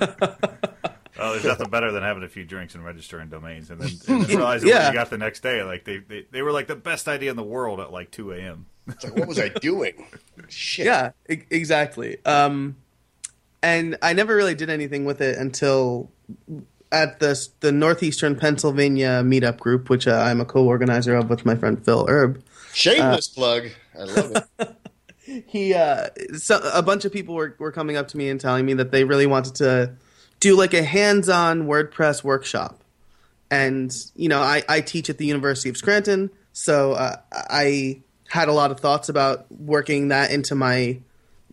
Oh, 1.17 1.31
there's 1.31 1.45
nothing 1.45 1.69
better 1.69 1.91
than 1.93 2.03
having 2.03 2.23
a 2.23 2.27
few 2.27 2.43
drinks 2.43 2.75
and 2.75 2.83
registering 2.83 3.29
domains, 3.29 3.69
and 3.69 3.79
then, 3.79 3.89
and 4.07 4.25
then 4.25 4.37
realizing 4.37 4.67
Yeah. 4.69 4.83
what 4.85 4.87
you 4.93 4.99
got 4.99 5.09
the 5.09 5.17
next 5.17 5.41
day. 5.41 5.63
Like 5.63 5.85
they, 5.85 5.97
they, 5.99 6.25
they 6.31 6.41
were 6.41 6.51
like 6.51 6.67
the 6.67 6.75
best 6.75 7.07
idea 7.07 7.29
in 7.31 7.37
the 7.37 7.43
world 7.43 7.79
at 7.79 7.91
like 7.91 8.11
2 8.11 8.33
a.m. 8.33 8.65
It's 8.87 9.03
like, 9.03 9.15
what 9.15 9.27
was 9.27 9.39
I 9.39 9.47
doing? 9.49 10.05
Shit. 10.49 10.85
Yeah, 10.87 11.11
e- 11.29 11.41
exactly. 11.49 12.17
Um, 12.25 12.75
and 13.63 13.97
I 14.01 14.13
never 14.13 14.35
really 14.35 14.55
did 14.55 14.69
anything 14.69 15.05
with 15.05 15.21
it 15.21 15.37
until 15.37 16.11
at 16.91 17.19
the 17.19 17.47
the 17.61 17.71
Northeastern 17.71 18.35
Pennsylvania 18.35 19.23
meetup 19.23 19.57
group, 19.59 19.89
which 19.89 20.07
uh, 20.07 20.15
I'm 20.17 20.39
a 20.41 20.45
co-organizer 20.45 21.15
of 21.15 21.29
with 21.29 21.45
my 21.45 21.55
friend 21.55 21.83
Phil 21.83 22.05
Erb. 22.09 22.43
Shameless 22.73 23.29
plug. 23.29 23.69
I 23.97 24.03
love 24.03 24.35
it. 24.59 24.75
He, 25.47 25.73
uh, 25.73 26.07
so, 26.37 26.59
a 26.73 26.81
bunch 26.81 27.05
of 27.05 27.11
people 27.11 27.35
were 27.35 27.55
were 27.59 27.71
coming 27.71 27.97
up 27.97 28.07
to 28.09 28.17
me 28.17 28.29
and 28.29 28.39
telling 28.39 28.65
me 28.65 28.73
that 28.75 28.91
they 28.91 29.03
really 29.03 29.25
wanted 29.25 29.55
to 29.55 29.93
do 30.39 30.55
like 30.55 30.73
a 30.73 30.83
hands-on 30.83 31.67
WordPress 31.67 32.23
workshop. 32.23 32.83
And 33.51 33.95
you 34.15 34.29
know, 34.29 34.41
I, 34.41 34.63
I 34.67 34.81
teach 34.81 35.09
at 35.09 35.17
the 35.17 35.25
University 35.25 35.69
of 35.69 35.77
Scranton, 35.77 36.29
so 36.53 36.93
uh, 36.93 37.17
I 37.31 38.01
had 38.29 38.47
a 38.47 38.53
lot 38.53 38.71
of 38.71 38.79
thoughts 38.79 39.09
about 39.09 39.51
working 39.51 40.09
that 40.09 40.31
into 40.31 40.55
my 40.55 40.99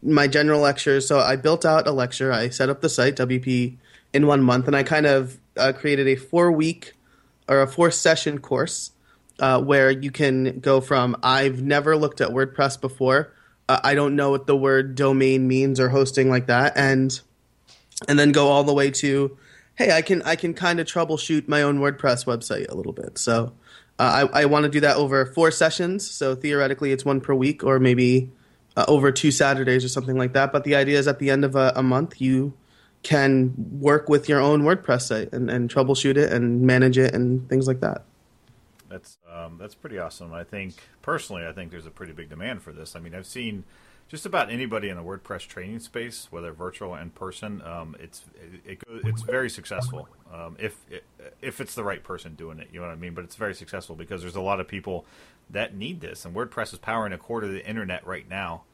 my 0.02 0.26
general 0.26 0.60
lectures. 0.60 1.06
So 1.06 1.20
I 1.20 1.36
built 1.36 1.64
out 1.64 1.86
a 1.86 1.92
lecture. 1.92 2.32
I 2.32 2.48
set 2.48 2.68
up 2.68 2.80
the 2.80 2.88
site 2.88 3.16
WP 3.16 3.76
in 4.12 4.26
one 4.26 4.42
month, 4.42 4.66
and 4.66 4.76
I 4.76 4.82
kind 4.82 5.06
of 5.06 5.38
uh, 5.56 5.72
created 5.72 6.08
a 6.08 6.16
four 6.16 6.50
week 6.50 6.94
or 7.48 7.60
a 7.62 7.66
four 7.66 7.90
session 7.90 8.38
course 8.38 8.92
uh, 9.38 9.60
where 9.60 9.90
you 9.90 10.10
can 10.10 10.60
go 10.60 10.80
from 10.80 11.16
I've 11.22 11.62
never 11.62 11.96
looked 11.96 12.20
at 12.20 12.30
WordPress 12.30 12.80
before. 12.80 13.32
I 13.83 13.95
don't 13.95 14.17
know 14.17 14.31
what 14.31 14.47
the 14.47 14.57
word 14.57 14.95
domain 14.95 15.49
means 15.49 15.81
or 15.81 15.88
hosting 15.88 16.31
like 16.31 16.47
that, 16.47 16.76
and 16.76 17.19
and 18.09 18.19
then 18.19 18.33
go 18.33 18.49
all 18.49 18.64
the 18.64 18.75
way 18.75 18.91
to 18.91 19.37
hey, 19.75 19.93
I 19.93 20.02
can 20.02 20.23
I 20.23 20.37
can 20.37 20.55
kind 20.55 20.81
of 20.81 20.87
troubleshoot 20.87 21.49
my 21.49 21.62
own 21.62 21.79
WordPress 21.79 22.25
website 22.25 22.69
a 22.69 22.75
little 22.75 22.93
bit. 22.93 23.19
So 23.19 23.52
uh, 23.99 24.29
I, 24.33 24.43
I 24.43 24.45
want 24.47 24.64
to 24.64 24.71
do 24.71 24.81
that 24.81 24.97
over 24.97 25.26
four 25.26 25.50
sessions. 25.50 26.09
So 26.11 26.35
theoretically, 26.35 26.93
it's 26.93 27.05
one 27.05 27.21
per 27.21 27.35
week, 27.35 27.64
or 27.64 27.79
maybe 27.79 28.31
uh, 28.76 28.85
over 28.88 29.12
two 29.12 29.31
Saturdays 29.31 29.85
or 29.85 29.88
something 29.88 30.17
like 30.17 30.33
that. 30.33 30.52
But 30.52 30.64
the 30.64 30.75
idea 30.75 30.99
is 30.99 31.09
at 31.09 31.19
the 31.19 31.31
end 31.31 31.45
of 31.45 31.57
a, 31.57 31.73
a 31.76 31.83
month, 31.83 32.21
you 32.21 32.55
can 33.02 33.55
work 33.81 34.09
with 34.09 34.29
your 34.29 34.41
own 34.41 34.62
WordPress 34.62 35.02
site 35.02 35.33
and, 35.33 35.50
and 35.50 35.69
troubleshoot 35.69 36.17
it 36.17 36.33
and 36.33 36.62
manage 36.62 36.99
it 36.99 37.14
and 37.14 37.49
things 37.49 37.67
like 37.67 37.81
that. 37.81 38.05
That's 38.92 39.16
um, 39.32 39.56
that's 39.58 39.75
pretty 39.75 39.99
awesome. 39.99 40.34
I 40.34 40.44
think 40.44 40.75
personally, 41.00 41.46
I 41.46 41.52
think 41.52 41.70
there's 41.70 41.87
a 41.87 41.90
pretty 41.90 42.12
big 42.12 42.28
demand 42.28 42.62
for 42.62 42.72
this. 42.72 42.94
I 42.94 43.00
mean, 43.00 43.14
I've 43.14 43.26
seen 43.26 43.64
just 44.06 44.26
about 44.26 44.50
anybody 44.50 44.90
in 44.90 44.99
the 44.99 45.02
WordPress 45.02 45.46
training 45.46 45.78
space, 45.78 46.28
whether 46.30 46.52
virtual 46.52 46.92
and 46.92 47.14
person. 47.14 47.62
Um, 47.62 47.96
it's 47.99 48.22
it, 48.66 48.82
it, 48.82 48.82
it's 49.04 49.22
very 49.22 49.49
successful 49.49 50.08
um, 50.30 50.56
if 50.58 50.76
if 51.40 51.58
it's 51.58 51.75
the 51.75 51.82
right 51.82 52.04
person 52.04 52.34
doing 52.34 52.58
it. 52.58 52.68
You 52.70 52.80
know 52.80 52.87
what 52.87 52.92
I 52.92 52.96
mean? 52.96 53.14
But 53.14 53.25
it's 53.25 53.37
very 53.37 53.54
successful 53.54 53.96
because 53.96 54.20
there's 54.20 54.37
a 54.37 54.42
lot 54.42 54.61
of 54.61 54.68
people 54.68 55.06
that 55.49 55.75
need 55.75 56.02
this, 56.02 56.26
and 56.26 56.37
WordPress 56.37 56.75
is 56.75 56.78
powering 56.78 57.14
a 57.14 57.18
quarter 57.18 57.46
of 57.46 57.54
the 57.54 57.66
internet 57.66 58.06
right 58.06 58.28
now. 58.28 58.64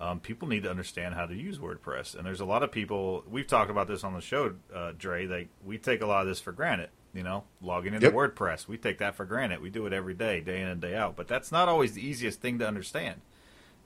Um, 0.00 0.18
people 0.18 0.48
need 0.48 0.64
to 0.64 0.70
understand 0.70 1.14
how 1.14 1.26
to 1.26 1.34
use 1.34 1.58
WordPress, 1.58 2.16
and 2.16 2.26
there's 2.26 2.40
a 2.40 2.44
lot 2.44 2.64
of 2.64 2.72
people. 2.72 3.22
We've 3.30 3.46
talked 3.46 3.70
about 3.70 3.86
this 3.86 4.02
on 4.02 4.14
the 4.14 4.20
show, 4.20 4.54
uh, 4.74 4.92
Dre. 4.98 5.26
Like 5.26 5.48
we 5.64 5.78
take 5.78 6.02
a 6.02 6.06
lot 6.06 6.22
of 6.22 6.26
this 6.26 6.40
for 6.40 6.50
granted. 6.50 6.90
You 7.14 7.22
know, 7.22 7.44
logging 7.62 7.94
into 7.94 8.06
Yep. 8.06 8.14
WordPress, 8.14 8.68
we 8.68 8.76
take 8.76 8.98
that 8.98 9.14
for 9.14 9.24
granted. 9.24 9.60
We 9.62 9.70
do 9.70 9.86
it 9.86 9.92
every 9.92 10.14
day, 10.14 10.40
day 10.40 10.60
in 10.60 10.68
and 10.68 10.80
day 10.80 10.94
out. 10.94 11.16
But 11.16 11.26
that's 11.26 11.50
not 11.50 11.68
always 11.68 11.94
the 11.94 12.06
easiest 12.06 12.40
thing 12.40 12.58
to 12.58 12.68
understand. 12.68 13.22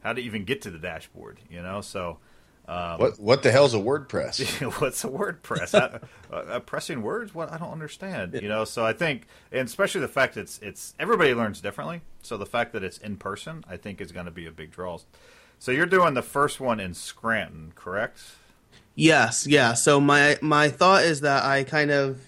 how 0.02 0.12
to 0.12 0.20
even 0.20 0.44
get 0.44 0.60
to 0.62 0.70
the 0.70 0.78
dashboard. 0.78 1.38
You 1.48 1.62
know, 1.62 1.80
so 1.80 2.18
um, 2.66 2.98
what 2.98 3.20
what 3.20 3.42
the 3.44 3.52
hell's 3.52 3.74
a 3.74 3.78
WordPress? 3.78 4.80
what's 4.80 5.04
a 5.04 5.08
WordPress? 5.08 5.72
uh, 5.74 6.34
uh, 6.34 6.58
pressing 6.60 7.02
words? 7.02 7.32
What 7.34 7.52
I 7.52 7.58
don't 7.58 7.70
understand. 7.72 8.34
You 8.42 8.48
know, 8.48 8.64
so 8.64 8.84
I 8.84 8.92
think, 8.92 9.26
and 9.52 9.66
especially 9.68 10.00
the 10.00 10.08
fact 10.08 10.34
that 10.34 10.40
it's 10.42 10.58
it's 10.60 10.94
everybody 10.98 11.32
learns 11.34 11.60
differently. 11.60 12.00
So 12.22 12.36
the 12.36 12.46
fact 12.46 12.72
that 12.72 12.82
it's 12.82 12.98
in 12.98 13.16
person, 13.16 13.64
I 13.68 13.76
think, 13.76 14.00
is 14.00 14.10
going 14.10 14.26
to 14.26 14.32
be 14.32 14.46
a 14.46 14.50
big 14.52 14.72
draw. 14.72 14.98
So 15.60 15.70
you're 15.70 15.86
doing 15.86 16.14
the 16.14 16.22
first 16.22 16.58
one 16.60 16.80
in 16.80 16.92
Scranton, 16.94 17.72
correct? 17.76 18.20
Yes, 18.96 19.46
yeah. 19.46 19.74
So 19.74 20.00
my 20.00 20.36
my 20.42 20.68
thought 20.68 21.04
is 21.04 21.20
that 21.20 21.44
I 21.44 21.62
kind 21.64 21.90
of, 21.92 22.20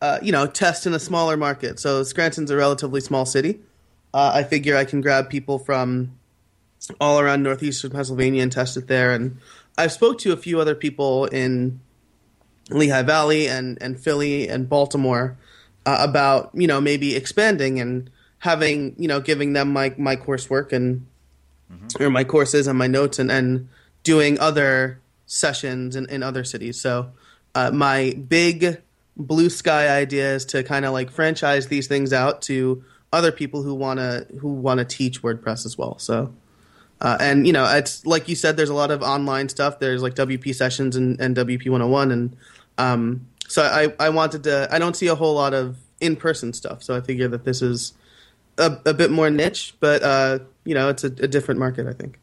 uh, 0.00 0.18
you 0.22 0.32
know, 0.32 0.46
test 0.46 0.86
in 0.86 0.94
a 0.94 0.98
smaller 0.98 1.36
market. 1.36 1.78
So 1.78 2.02
Scranton's 2.02 2.50
a 2.50 2.56
relatively 2.56 3.00
small 3.00 3.26
city. 3.26 3.60
Uh, 4.14 4.32
I 4.34 4.42
figure 4.42 4.76
I 4.76 4.84
can 4.84 5.00
grab 5.00 5.28
people 5.28 5.58
from 5.58 6.18
all 7.00 7.20
around 7.20 7.42
northeastern 7.42 7.90
Pennsylvania 7.90 8.42
and 8.42 8.52
test 8.52 8.76
it 8.76 8.86
there. 8.86 9.12
And 9.12 9.38
I've 9.76 9.92
spoke 9.92 10.18
to 10.20 10.32
a 10.32 10.36
few 10.36 10.60
other 10.60 10.74
people 10.74 11.26
in 11.26 11.80
Lehigh 12.70 13.02
Valley 13.02 13.48
and, 13.48 13.78
and 13.80 13.98
Philly 13.98 14.48
and 14.48 14.68
Baltimore 14.68 15.36
uh, 15.86 15.96
about 16.00 16.50
you 16.52 16.66
know 16.66 16.80
maybe 16.80 17.16
expanding 17.16 17.80
and 17.80 18.10
having 18.38 18.94
you 18.98 19.08
know 19.08 19.20
giving 19.20 19.54
them 19.54 19.72
my 19.72 19.94
my 19.96 20.16
coursework 20.16 20.72
and 20.72 21.06
mm-hmm. 21.72 22.02
or 22.02 22.10
my 22.10 22.24
courses 22.24 22.66
and 22.66 22.78
my 22.78 22.86
notes 22.86 23.18
and 23.18 23.30
and 23.30 23.68
doing 24.02 24.38
other 24.38 25.00
sessions 25.26 25.96
in, 25.96 26.06
in 26.06 26.22
other 26.22 26.44
cities. 26.44 26.80
So 26.80 27.10
uh, 27.54 27.70
my 27.70 28.14
big 28.28 28.82
blue 29.18 29.50
sky 29.50 29.88
ideas 29.88 30.44
to 30.46 30.62
kind 30.62 30.84
of 30.84 30.92
like 30.92 31.10
franchise 31.10 31.66
these 31.68 31.86
things 31.86 32.12
out 32.12 32.40
to 32.42 32.84
other 33.12 33.32
people 33.32 33.62
who 33.62 33.74
wanna 33.74 34.26
who 34.40 34.52
wanna 34.52 34.84
teach 34.84 35.22
WordPress 35.22 35.66
as 35.66 35.76
well. 35.76 35.98
So 35.98 36.32
uh, 37.00 37.16
and 37.20 37.46
you 37.46 37.52
know, 37.52 37.64
it's 37.76 38.04
like 38.04 38.28
you 38.28 38.34
said, 38.34 38.56
there's 38.56 38.70
a 38.70 38.74
lot 38.74 38.90
of 38.90 39.02
online 39.02 39.48
stuff. 39.48 39.78
There's 39.78 40.02
like 40.02 40.14
WP 40.14 40.54
sessions 40.54 40.96
and, 40.96 41.20
and 41.20 41.36
WP 41.36 41.68
101, 41.68 42.10
and 42.10 42.36
um, 42.76 43.26
so 43.46 43.62
I, 43.62 43.94
I 44.04 44.08
wanted 44.08 44.44
to. 44.44 44.68
I 44.70 44.78
don't 44.78 44.96
see 44.96 45.06
a 45.06 45.14
whole 45.14 45.34
lot 45.34 45.54
of 45.54 45.76
in 46.00 46.16
person 46.16 46.52
stuff, 46.52 46.82
so 46.82 46.96
I 46.96 47.00
figure 47.00 47.28
that 47.28 47.44
this 47.44 47.62
is 47.62 47.92
a, 48.58 48.78
a 48.84 48.94
bit 48.94 49.12
more 49.12 49.30
niche, 49.30 49.74
but 49.78 50.02
uh, 50.02 50.40
you 50.64 50.74
know, 50.74 50.88
it's 50.88 51.04
a, 51.04 51.06
a, 51.06 51.28
different 51.28 51.60
market. 51.60 51.86
I 51.86 51.92
think. 51.92 52.18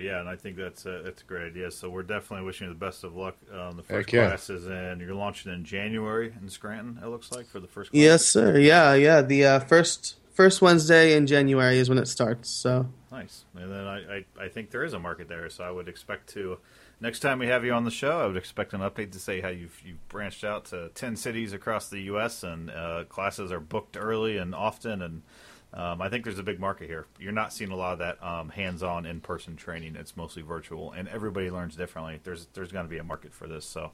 Yeah, 0.00 0.20
and 0.20 0.28
I 0.28 0.36
think 0.36 0.56
that's 0.56 0.86
a, 0.86 1.02
that's 1.04 1.22
a 1.22 1.24
great 1.24 1.46
idea. 1.46 1.70
So 1.70 1.90
we're 1.90 2.02
definitely 2.02 2.46
wishing 2.46 2.66
you 2.66 2.72
the 2.72 2.78
best 2.78 3.04
of 3.04 3.14
luck. 3.14 3.36
Um, 3.52 3.76
the 3.76 3.82
first 3.82 4.12
yeah. 4.12 4.28
class 4.28 4.50
is 4.50 4.66
in. 4.66 5.00
You're 5.00 5.14
launching 5.14 5.52
in 5.52 5.64
January 5.64 6.34
in 6.40 6.48
Scranton. 6.48 7.00
It 7.02 7.08
looks 7.08 7.32
like 7.32 7.46
for 7.46 7.60
the 7.60 7.68
first. 7.68 7.90
Class. 7.90 8.00
Yes, 8.00 8.26
sir. 8.26 8.58
Yeah, 8.58 8.94
yeah. 8.94 9.22
The 9.22 9.44
uh, 9.44 9.60
first 9.60 10.16
first 10.32 10.62
Wednesday 10.62 11.14
in 11.14 11.26
January 11.26 11.78
is 11.78 11.88
when 11.88 11.98
it 11.98 12.06
starts. 12.06 12.50
So 12.50 12.88
nice. 13.12 13.44
And 13.54 13.70
then 13.70 13.86
I, 13.86 13.98
I, 13.98 14.24
I, 14.44 14.48
think 14.48 14.70
there 14.70 14.84
is 14.84 14.94
a 14.94 14.98
market 14.98 15.28
there. 15.28 15.50
So 15.50 15.64
I 15.64 15.70
would 15.70 15.88
expect 15.88 16.30
to 16.30 16.58
next 17.00 17.20
time 17.20 17.38
we 17.38 17.46
have 17.46 17.64
you 17.64 17.72
on 17.72 17.84
the 17.84 17.90
show, 17.90 18.20
I 18.20 18.26
would 18.26 18.36
expect 18.36 18.72
an 18.72 18.80
update 18.80 19.12
to 19.12 19.18
say 19.18 19.40
how 19.40 19.48
you've 19.48 19.80
you've 19.84 20.08
branched 20.08 20.44
out 20.44 20.66
to 20.66 20.90
ten 20.94 21.16
cities 21.16 21.52
across 21.52 21.88
the 21.88 22.00
U.S. 22.02 22.42
and 22.42 22.70
uh, 22.70 23.04
classes 23.08 23.52
are 23.52 23.60
booked 23.60 23.96
early 23.98 24.36
and 24.36 24.54
often. 24.54 25.02
And 25.02 25.22
um, 25.72 26.02
I 26.02 26.08
think 26.08 26.24
there's 26.24 26.38
a 26.38 26.42
big 26.42 26.58
market 26.58 26.88
here. 26.88 27.06
You're 27.18 27.32
not 27.32 27.52
seeing 27.52 27.70
a 27.70 27.76
lot 27.76 27.92
of 27.92 27.98
that 28.00 28.22
um, 28.22 28.48
hands-on, 28.48 29.06
in-person 29.06 29.56
training. 29.56 29.96
It's 29.96 30.16
mostly 30.16 30.42
virtual, 30.42 30.92
and 30.92 31.08
everybody 31.08 31.50
learns 31.50 31.76
differently. 31.76 32.20
There's 32.24 32.46
there's 32.54 32.72
going 32.72 32.86
to 32.86 32.90
be 32.90 32.98
a 32.98 33.04
market 33.04 33.32
for 33.32 33.46
this. 33.46 33.64
So 33.64 33.92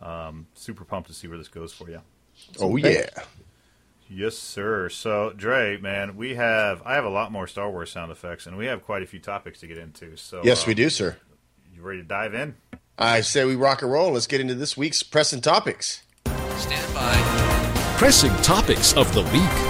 um, 0.00 0.46
super 0.54 0.84
pumped 0.84 1.08
to 1.08 1.14
see 1.14 1.28
where 1.28 1.38
this 1.38 1.48
goes 1.48 1.72
for 1.72 1.90
you. 1.90 2.00
Oh 2.60 2.76
yeah. 2.76 3.06
Yes, 4.12 4.36
sir. 4.36 4.88
So, 4.88 5.32
Dre, 5.36 5.76
man, 5.76 6.16
we 6.16 6.34
have 6.34 6.82
I 6.84 6.94
have 6.94 7.04
a 7.04 7.10
lot 7.10 7.30
more 7.30 7.46
Star 7.46 7.70
Wars 7.70 7.92
sound 7.92 8.10
effects, 8.10 8.44
and 8.44 8.56
we 8.56 8.66
have 8.66 8.84
quite 8.84 9.04
a 9.04 9.06
few 9.06 9.20
topics 9.20 9.60
to 9.60 9.68
get 9.68 9.78
into. 9.78 10.16
So, 10.16 10.40
yes, 10.42 10.66
we 10.66 10.72
um, 10.72 10.78
do, 10.78 10.90
sir. 10.90 11.16
You 11.72 11.82
ready 11.82 12.02
to 12.02 12.08
dive 12.08 12.34
in? 12.34 12.56
I 12.98 13.20
say 13.20 13.44
we 13.44 13.54
rock 13.54 13.82
and 13.82 13.92
roll. 13.92 14.12
Let's 14.12 14.26
get 14.26 14.40
into 14.40 14.56
this 14.56 14.76
week's 14.76 15.04
pressing 15.04 15.40
topics. 15.40 16.02
Stand 16.56 16.92
by. 16.92 17.94
Pressing 17.98 18.34
topics 18.42 18.96
of 18.96 19.14
the 19.14 19.22
week, 19.22 19.69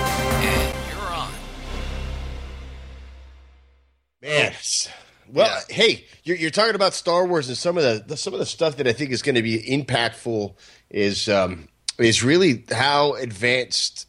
well, 5.33 5.63
yeah. 5.69 5.75
hey, 5.75 6.05
you're, 6.25 6.37
you're, 6.37 6.51
talking 6.51 6.75
about 6.75 6.95
Star 6.95 7.27
Wars, 7.27 7.49
and 7.49 7.57
some 7.57 7.77
of 7.77 7.83
the, 7.83 8.05
the 8.07 8.17
some 8.17 8.33
of 8.33 8.41
the 8.41 8.47
stuff 8.47 8.77
that 8.77 8.87
I 8.87 8.93
think 8.93 9.11
is 9.11 9.23
going 9.23 9.35
to 9.35 9.43
be 9.43 9.63
impactful 9.63 10.55
is 10.91 11.29
um, 11.29 11.69
is 11.99 12.23
really 12.23 12.65
how 12.71 13.15
advanced 13.15 14.07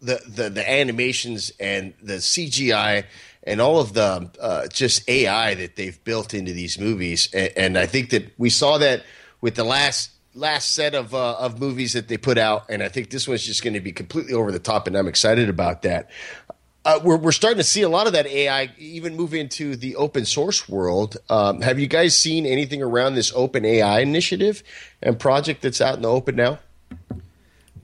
the, 0.00 0.20
the, 0.28 0.50
the 0.50 0.70
animations 0.70 1.52
and 1.58 1.94
the 2.02 2.14
CGI 2.14 3.04
and 3.42 3.60
all 3.60 3.80
of 3.80 3.94
the 3.94 4.30
uh, 4.40 4.66
just 4.68 5.08
AI 5.08 5.54
that 5.54 5.76
they've 5.76 6.02
built 6.04 6.34
into 6.34 6.52
these 6.52 6.78
movies. 6.78 7.28
And, 7.32 7.52
and, 7.56 7.78
I 7.78 7.86
think 7.86 8.10
that 8.10 8.32
we 8.38 8.50
saw 8.50 8.78
that 8.78 9.02
with 9.40 9.54
the 9.54 9.64
last 9.64 10.10
last 10.34 10.74
set 10.74 10.94
of 10.94 11.14
uh, 11.14 11.36
of 11.38 11.58
movies 11.58 11.94
that 11.94 12.08
they 12.08 12.18
put 12.18 12.38
out, 12.38 12.66
and 12.68 12.82
I 12.82 12.88
think 12.88 13.10
this 13.10 13.26
one's 13.26 13.44
just 13.44 13.64
going 13.64 13.74
to 13.74 13.80
be 13.80 13.92
completely 13.92 14.34
over 14.34 14.52
the 14.52 14.58
top, 14.58 14.86
and 14.86 14.96
I'm 14.96 15.08
excited 15.08 15.48
about 15.48 15.82
that. 15.82 16.10
Uh, 16.88 16.98
we're 17.04 17.18
we're 17.18 17.32
starting 17.32 17.58
to 17.58 17.64
see 17.64 17.82
a 17.82 17.88
lot 17.88 18.06
of 18.06 18.14
that 18.14 18.26
AI 18.26 18.70
even 18.78 19.14
move 19.14 19.34
into 19.34 19.76
the 19.76 19.94
open 19.96 20.24
source 20.24 20.66
world. 20.70 21.18
Um, 21.28 21.60
have 21.60 21.78
you 21.78 21.86
guys 21.86 22.18
seen 22.18 22.46
anything 22.46 22.82
around 22.82 23.14
this 23.14 23.30
Open 23.34 23.62
AI 23.66 24.00
initiative 24.00 24.62
and 25.02 25.20
project 25.20 25.60
that's 25.60 25.82
out 25.82 25.96
in 25.96 26.02
the 26.02 26.08
open 26.08 26.34
now? 26.36 26.60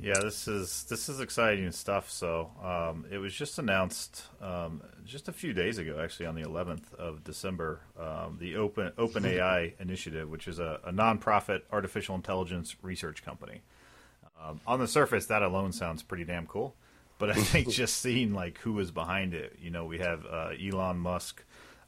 Yeah, 0.01 0.19
this 0.23 0.49
is 0.49 0.85
this 0.85 1.11
is 1.11 1.21
exciting 1.21 1.71
stuff. 1.73 2.11
So 2.11 2.51
um, 2.65 3.05
it 3.11 3.19
was 3.19 3.35
just 3.35 3.59
announced 3.59 4.23
um, 4.41 4.81
just 5.05 5.29
a 5.29 5.33
few 5.33 5.53
days 5.53 5.77
ago, 5.77 6.01
actually 6.03 6.25
on 6.25 6.35
the 6.35 6.45
11th 6.45 6.95
of 6.95 7.23
December, 7.25 7.81
um, 8.01 8.39
the 8.41 8.57
Open 8.57 8.91
Open 8.97 9.27
AI 9.27 9.75
initiative, 9.81 10.31
which 10.31 10.49
is 10.49 10.59
a, 10.59 10.81
a 10.83 10.93
nonprofit 10.93 11.61
artificial 11.71 12.15
intelligence 12.15 12.75
research 12.81 13.23
company. 13.23 13.61
Um, 14.43 14.63
on 14.67 14.81
the 14.81 14.89
surface, 14.89 15.27
that 15.27 15.43
alone 15.43 15.73
sounds 15.73 16.03
pretty 16.03 16.25
damn 16.25 16.47
cool, 16.47 16.75
but 17.19 17.31
I 17.31 17.35
think 17.35 17.69
just 17.71 17.99
seeing 17.99 18.33
like 18.33 18.59
who 18.59 18.79
is 18.81 18.91
behind 18.91 19.35
it, 19.35 19.57
you 19.61 19.71
know, 19.71 19.85
we 19.85 19.99
have 19.99 20.27
uh, 20.27 20.51
Elon 20.61 20.99
Musk 20.99 21.43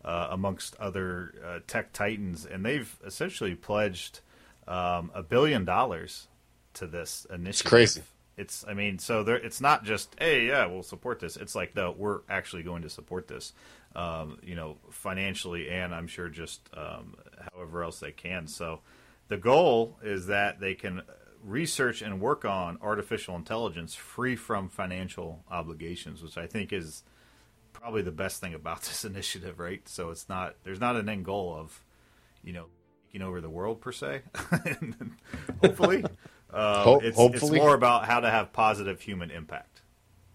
uh, 0.05 0.29
amongst 0.31 0.77
other 0.77 1.35
uh, 1.45 1.59
tech 1.67 1.93
titans, 1.93 2.47
and 2.47 2.65
they've 2.65 2.97
essentially 3.05 3.55
pledged 3.55 4.21
um, 4.69 5.11
a 5.15 5.23
billion 5.23 5.65
dollars 5.65 6.29
to 6.75 6.87
this 6.87 7.27
initiative. 7.31 7.49
It's 7.49 7.63
crazy. 7.63 8.03
It's 8.37 8.65
I 8.69 8.75
mean, 8.75 8.99
so 8.99 9.23
there, 9.23 9.37
it's 9.37 9.61
not 9.61 9.85
just 9.85 10.15
hey, 10.19 10.47
yeah, 10.47 10.67
we'll 10.67 10.83
support 10.83 11.21
this. 11.21 11.37
It's 11.37 11.55
like 11.55 11.75
no, 11.75 11.95
we're 11.97 12.21
actually 12.29 12.63
going 12.63 12.83
to 12.83 12.91
support 12.91 13.29
this, 13.29 13.53
um, 13.95 14.39
you 14.43 14.55
know, 14.55 14.77
financially 14.91 15.71
and 15.71 15.95
I'm 15.95 16.07
sure 16.07 16.29
just 16.29 16.69
um, 16.77 17.17
however 17.53 17.83
else 17.83 17.99
they 17.99 18.13
can. 18.13 18.47
So 18.47 18.81
the 19.29 19.39
goal 19.39 19.99
is 20.03 20.27
that 20.27 20.61
they 20.61 20.75
can 20.75 21.03
research 21.47 22.03
and 22.03 22.21
work 22.21 22.45
on 22.45 22.79
artificial 22.83 23.37
intelligence 23.37 23.95
free 23.95 24.37
from 24.37 24.69
financial 24.69 25.45
obligations, 25.51 26.23
which 26.23 26.37
I 26.37 26.47
think 26.47 26.73
is 26.73 27.05
probably 27.73 28.03
the 28.03 28.13
best 28.13 28.41
thing 28.41 28.55
about 28.55 28.83
this 28.83 29.05
initiative, 29.05 29.59
right? 29.59 29.89
So 29.89 30.11
it's 30.11 30.29
not 30.29 30.57
there's 30.65 30.81
not 30.81 30.97
an 30.97 31.09
end 31.09 31.25
goal 31.25 31.55
of, 31.57 31.85
you 32.43 32.53
know, 32.53 32.67
taking 33.17 33.27
over 33.27 33.41
the 33.41 33.51
world 33.51 33.81
per 33.81 33.93
se. 33.93 34.23
hopefully, 35.63 36.05
um, 36.53 36.75
Ho- 36.85 37.01
it's, 37.03 37.17
hopefully, 37.17 37.53
it's 37.53 37.65
more 37.65 37.75
about 37.75 38.05
how 38.05 38.21
to 38.21 38.31
have 38.31 38.53
positive 38.53 39.01
human 39.01 39.31
impact, 39.31 39.83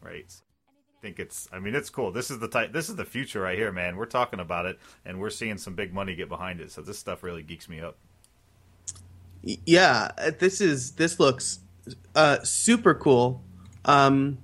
right? 0.02 0.26
I 0.30 1.02
think 1.02 1.20
it's. 1.20 1.48
I 1.52 1.60
mean, 1.60 1.76
it's 1.76 1.90
cool. 1.90 2.12
This 2.12 2.32
is 2.32 2.40
the 2.40 2.48
type. 2.48 2.74
This 2.74 2.90
is 2.90 2.96
the 2.96 3.06
future 3.06 3.42
right 3.42 3.58
here, 3.58 3.72
man. 3.72 3.98
We're 3.98 4.06
talking 4.06 4.40
about 4.40 4.66
it, 4.66 4.80
and 5.06 5.20
we're 5.20 5.30
seeing 5.30 5.58
some 5.58 5.76
big 5.76 5.94
money 5.94 6.16
get 6.16 6.30
behind 6.30 6.62
it. 6.62 6.72
So 6.72 6.82
this 6.82 7.00
stuff 7.00 7.24
really 7.24 7.44
geeks 7.44 7.70
me 7.70 7.80
up. 7.80 7.98
Yeah, 9.44 10.12
this 10.40 10.62
is. 10.62 10.92
This 10.94 11.20
looks 11.20 11.60
uh, 12.16 12.44
super 12.44 12.94
cool. 12.94 13.42
Um, 13.86 14.38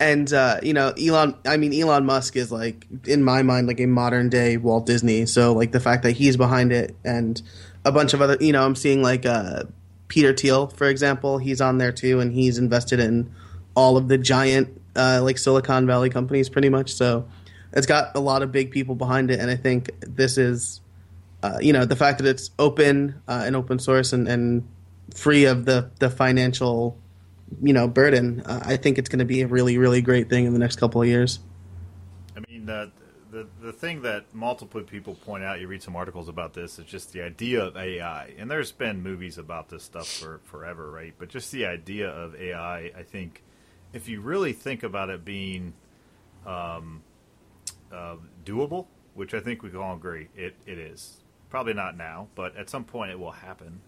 and 0.00 0.32
uh, 0.32 0.58
you 0.62 0.72
know, 0.72 0.92
Elon. 1.00 1.36
I 1.46 1.56
mean, 1.56 1.72
Elon 1.74 2.04
Musk 2.06 2.36
is 2.36 2.50
like 2.50 2.86
in 3.06 3.22
my 3.22 3.42
mind 3.42 3.66
like 3.66 3.80
a 3.80 3.86
modern 3.86 4.28
day 4.28 4.56
Walt 4.56 4.86
Disney. 4.86 5.26
So 5.26 5.52
like 5.52 5.72
the 5.72 5.80
fact 5.80 6.02
that 6.02 6.12
he's 6.12 6.36
behind 6.36 6.72
it, 6.72 6.96
and 7.04 7.40
a 7.84 7.92
bunch 7.92 8.14
of 8.14 8.22
other. 8.22 8.36
You 8.40 8.52
know, 8.52 8.64
I'm 8.64 8.76
seeing 8.76 9.02
like 9.02 9.26
uh, 9.26 9.64
Peter 10.08 10.32
Thiel, 10.32 10.68
for 10.68 10.88
example, 10.88 11.38
he's 11.38 11.60
on 11.60 11.78
there 11.78 11.92
too, 11.92 12.20
and 12.20 12.32
he's 12.32 12.58
invested 12.58 13.00
in 13.00 13.32
all 13.74 13.96
of 13.96 14.08
the 14.08 14.18
giant 14.18 14.80
uh, 14.96 15.20
like 15.22 15.38
Silicon 15.38 15.86
Valley 15.86 16.10
companies, 16.10 16.48
pretty 16.48 16.68
much. 16.68 16.92
So 16.92 17.28
it's 17.72 17.86
got 17.86 18.16
a 18.16 18.20
lot 18.20 18.42
of 18.42 18.50
big 18.50 18.70
people 18.70 18.94
behind 18.94 19.30
it, 19.30 19.38
and 19.38 19.50
I 19.50 19.56
think 19.56 19.90
this 20.00 20.38
is, 20.38 20.80
uh, 21.42 21.58
you 21.60 21.72
know, 21.72 21.84
the 21.84 21.96
fact 21.96 22.18
that 22.18 22.26
it's 22.26 22.50
open 22.58 23.20
uh, 23.28 23.42
and 23.46 23.54
open 23.54 23.78
source 23.78 24.12
and, 24.12 24.26
and 24.28 24.68
free 25.14 25.44
of 25.44 25.64
the 25.64 25.90
the 25.98 26.10
financial, 26.10 26.98
you 27.62 27.72
know, 27.72 27.88
burden. 27.88 28.42
Uh, 28.44 28.62
I 28.64 28.76
think 28.76 28.98
it's 28.98 29.08
going 29.08 29.20
to 29.20 29.24
be 29.24 29.42
a 29.42 29.46
really 29.46 29.78
really 29.78 30.02
great 30.02 30.28
thing 30.28 30.46
in 30.46 30.52
the 30.52 30.58
next 30.58 30.76
couple 30.76 31.00
of 31.00 31.08
years. 31.08 31.40
I 32.36 32.40
mean, 32.50 32.66
the 32.66 32.90
the 33.60 33.72
thing 33.72 34.02
that 34.02 34.34
multiple 34.34 34.82
people 34.82 35.14
point 35.14 35.44
out, 35.44 35.60
you 35.60 35.68
read 35.68 35.82
some 35.82 35.96
articles 35.96 36.28
about 36.28 36.54
this, 36.54 36.78
is 36.78 36.86
just 36.86 37.12
the 37.12 37.22
idea 37.22 37.62
of 37.62 37.76
AI. 37.76 38.32
And 38.38 38.50
there's 38.50 38.72
been 38.72 39.02
movies 39.02 39.38
about 39.38 39.68
this 39.68 39.84
stuff 39.84 40.08
for 40.08 40.40
forever, 40.44 40.90
right? 40.90 41.14
But 41.18 41.28
just 41.28 41.52
the 41.52 41.66
idea 41.66 42.08
of 42.08 42.34
AI, 42.34 42.90
I 42.96 43.02
think, 43.02 43.42
if 43.92 44.08
you 44.08 44.20
really 44.20 44.52
think 44.52 44.82
about 44.82 45.10
it 45.10 45.24
being, 45.24 45.74
um, 46.46 47.02
uh, 47.92 48.16
doable, 48.44 48.86
which 49.14 49.34
I 49.34 49.40
think 49.40 49.62
we 49.62 49.70
can 49.70 49.78
all 49.78 49.94
agree 49.94 50.28
it, 50.34 50.54
it 50.66 50.78
is. 50.78 51.18
Probably 51.50 51.74
not 51.74 51.96
now, 51.96 52.28
but 52.34 52.56
at 52.56 52.68
some 52.68 52.84
point 52.84 53.10
it 53.10 53.18
will 53.18 53.32
happen. 53.32 53.80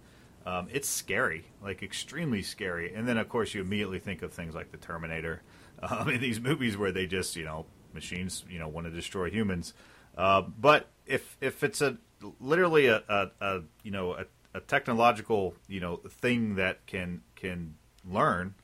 Um, 0.46 0.68
it's 0.72 0.88
scary, 0.88 1.44
like 1.62 1.82
extremely 1.82 2.42
scary. 2.42 2.94
And 2.94 3.06
then, 3.06 3.18
of 3.18 3.28
course, 3.28 3.54
you 3.54 3.60
immediately 3.60 3.98
think 3.98 4.22
of 4.22 4.32
things 4.32 4.54
like 4.54 4.70
the 4.70 4.78
Terminator 4.78 5.42
um, 5.82 6.08
in 6.08 6.20
these 6.20 6.40
movies 6.40 6.76
where 6.76 6.92
they 6.92 7.06
just, 7.06 7.36
you 7.36 7.44
know, 7.44 7.66
machines, 7.92 8.44
you 8.48 8.58
know, 8.58 8.68
want 8.68 8.86
to 8.86 8.90
destroy 8.90 9.30
humans. 9.30 9.74
Uh, 10.16 10.42
but 10.42 10.88
if 11.06 11.36
if 11.40 11.62
it's 11.62 11.80
a 11.80 11.98
literally 12.40 12.86
a, 12.86 13.02
a, 13.08 13.30
a 13.40 13.60
you 13.82 13.90
know 13.90 14.12
a, 14.12 14.24
a 14.54 14.60
technological 14.60 15.54
you 15.68 15.80
know 15.80 15.96
thing 16.08 16.56
that 16.56 16.86
can 16.86 17.22
can 17.36 17.74
learn 18.04 18.54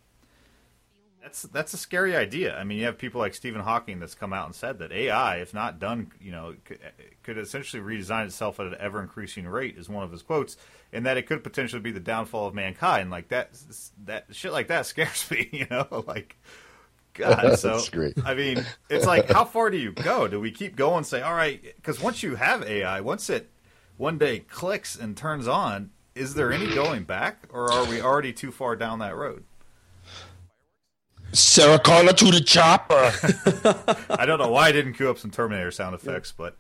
that's 1.27 1.43
that's 1.43 1.75
a 1.75 1.77
scary 1.77 2.15
idea. 2.15 2.57
I 2.57 2.63
mean, 2.63 2.79
you 2.79 2.85
have 2.85 2.99
people 2.99 3.21
like 3.21 3.35
Stephen 3.35 3.61
Hawking 3.61 3.99
that's 3.99 4.15
come 4.15 4.33
out 4.33 4.47
and 4.47 4.55
said 4.55 4.79
that 4.79 4.93
AI, 4.93 5.39
if 5.39 5.53
not 5.53 5.81
done, 5.81 6.13
you 6.21 6.31
know, 6.31 6.55
could, 6.65 6.79
eh, 6.81 7.03
could 7.25 7.37
essentially 7.37 7.83
redesign 7.83 8.27
itself 8.27 8.61
at 8.61 8.67
an 8.67 8.77
ever 8.79 9.03
increasing 9.03 9.45
rate. 9.49 9.77
Is 9.77 9.89
one 9.89 10.05
of 10.05 10.13
his 10.13 10.23
quotes, 10.23 10.57
and 10.93 11.05
that 11.05 11.17
it 11.17 11.27
could 11.27 11.43
potentially 11.43 11.83
be 11.83 11.91
the 11.91 11.99
downfall 11.99 12.47
of 12.47 12.55
mankind. 12.55 13.11
Like 13.11 13.29
that, 13.31 13.51
that 14.05 14.27
shit 14.31 14.53
like 14.53 14.69
that 14.69 14.87
scares 14.87 15.29
me. 15.29 15.49
You 15.51 15.67
know, 15.69 16.05
like 16.07 16.37
God. 17.15 17.59
So 17.59 17.81
great. 17.91 18.15
I 18.25 18.35
mean, 18.35 18.65
it's 18.89 19.07
like, 19.07 19.29
how 19.29 19.45
far 19.45 19.69
do 19.71 19.79
you 19.79 19.91
go? 19.91 20.29
Do 20.29 20.39
we 20.39 20.53
keep 20.53 20.77
going? 20.77 21.03
Say, 21.03 21.23
all 21.23 21.35
right, 21.35 21.61
because 21.61 22.01
once 22.01 22.23
you 22.23 22.37
have 22.37 22.63
AI, 22.63 23.01
once 23.01 23.29
it 23.29 23.51
one 23.97 24.17
day 24.17 24.41
clicks 24.41 24.95
and 24.97 25.17
turns 25.17 25.49
on, 25.49 25.91
is 26.15 26.35
there 26.35 26.53
any 26.53 26.73
going 26.73 27.03
back, 27.03 27.49
or 27.51 27.73
are 27.73 27.85
we 27.87 28.01
already 28.01 28.33
too 28.33 28.53
far 28.53 28.77
down 28.77 29.01
that 29.01 29.17
road? 29.17 29.43
Sarah 31.37 31.79
Connor 31.79 32.13
to 32.13 32.31
the 32.31 32.41
chopper. 32.41 33.13
I 34.11 34.27
don't 34.27 34.39
know 34.39 34.51
why 34.51 34.69
I 34.69 34.73
didn't 34.73 34.95
cue 34.95 35.11
up 35.11 35.19
some 35.19 35.31
Terminator 35.31 35.71
sound 35.71 35.95
effects, 35.95 36.33
but 36.33 36.57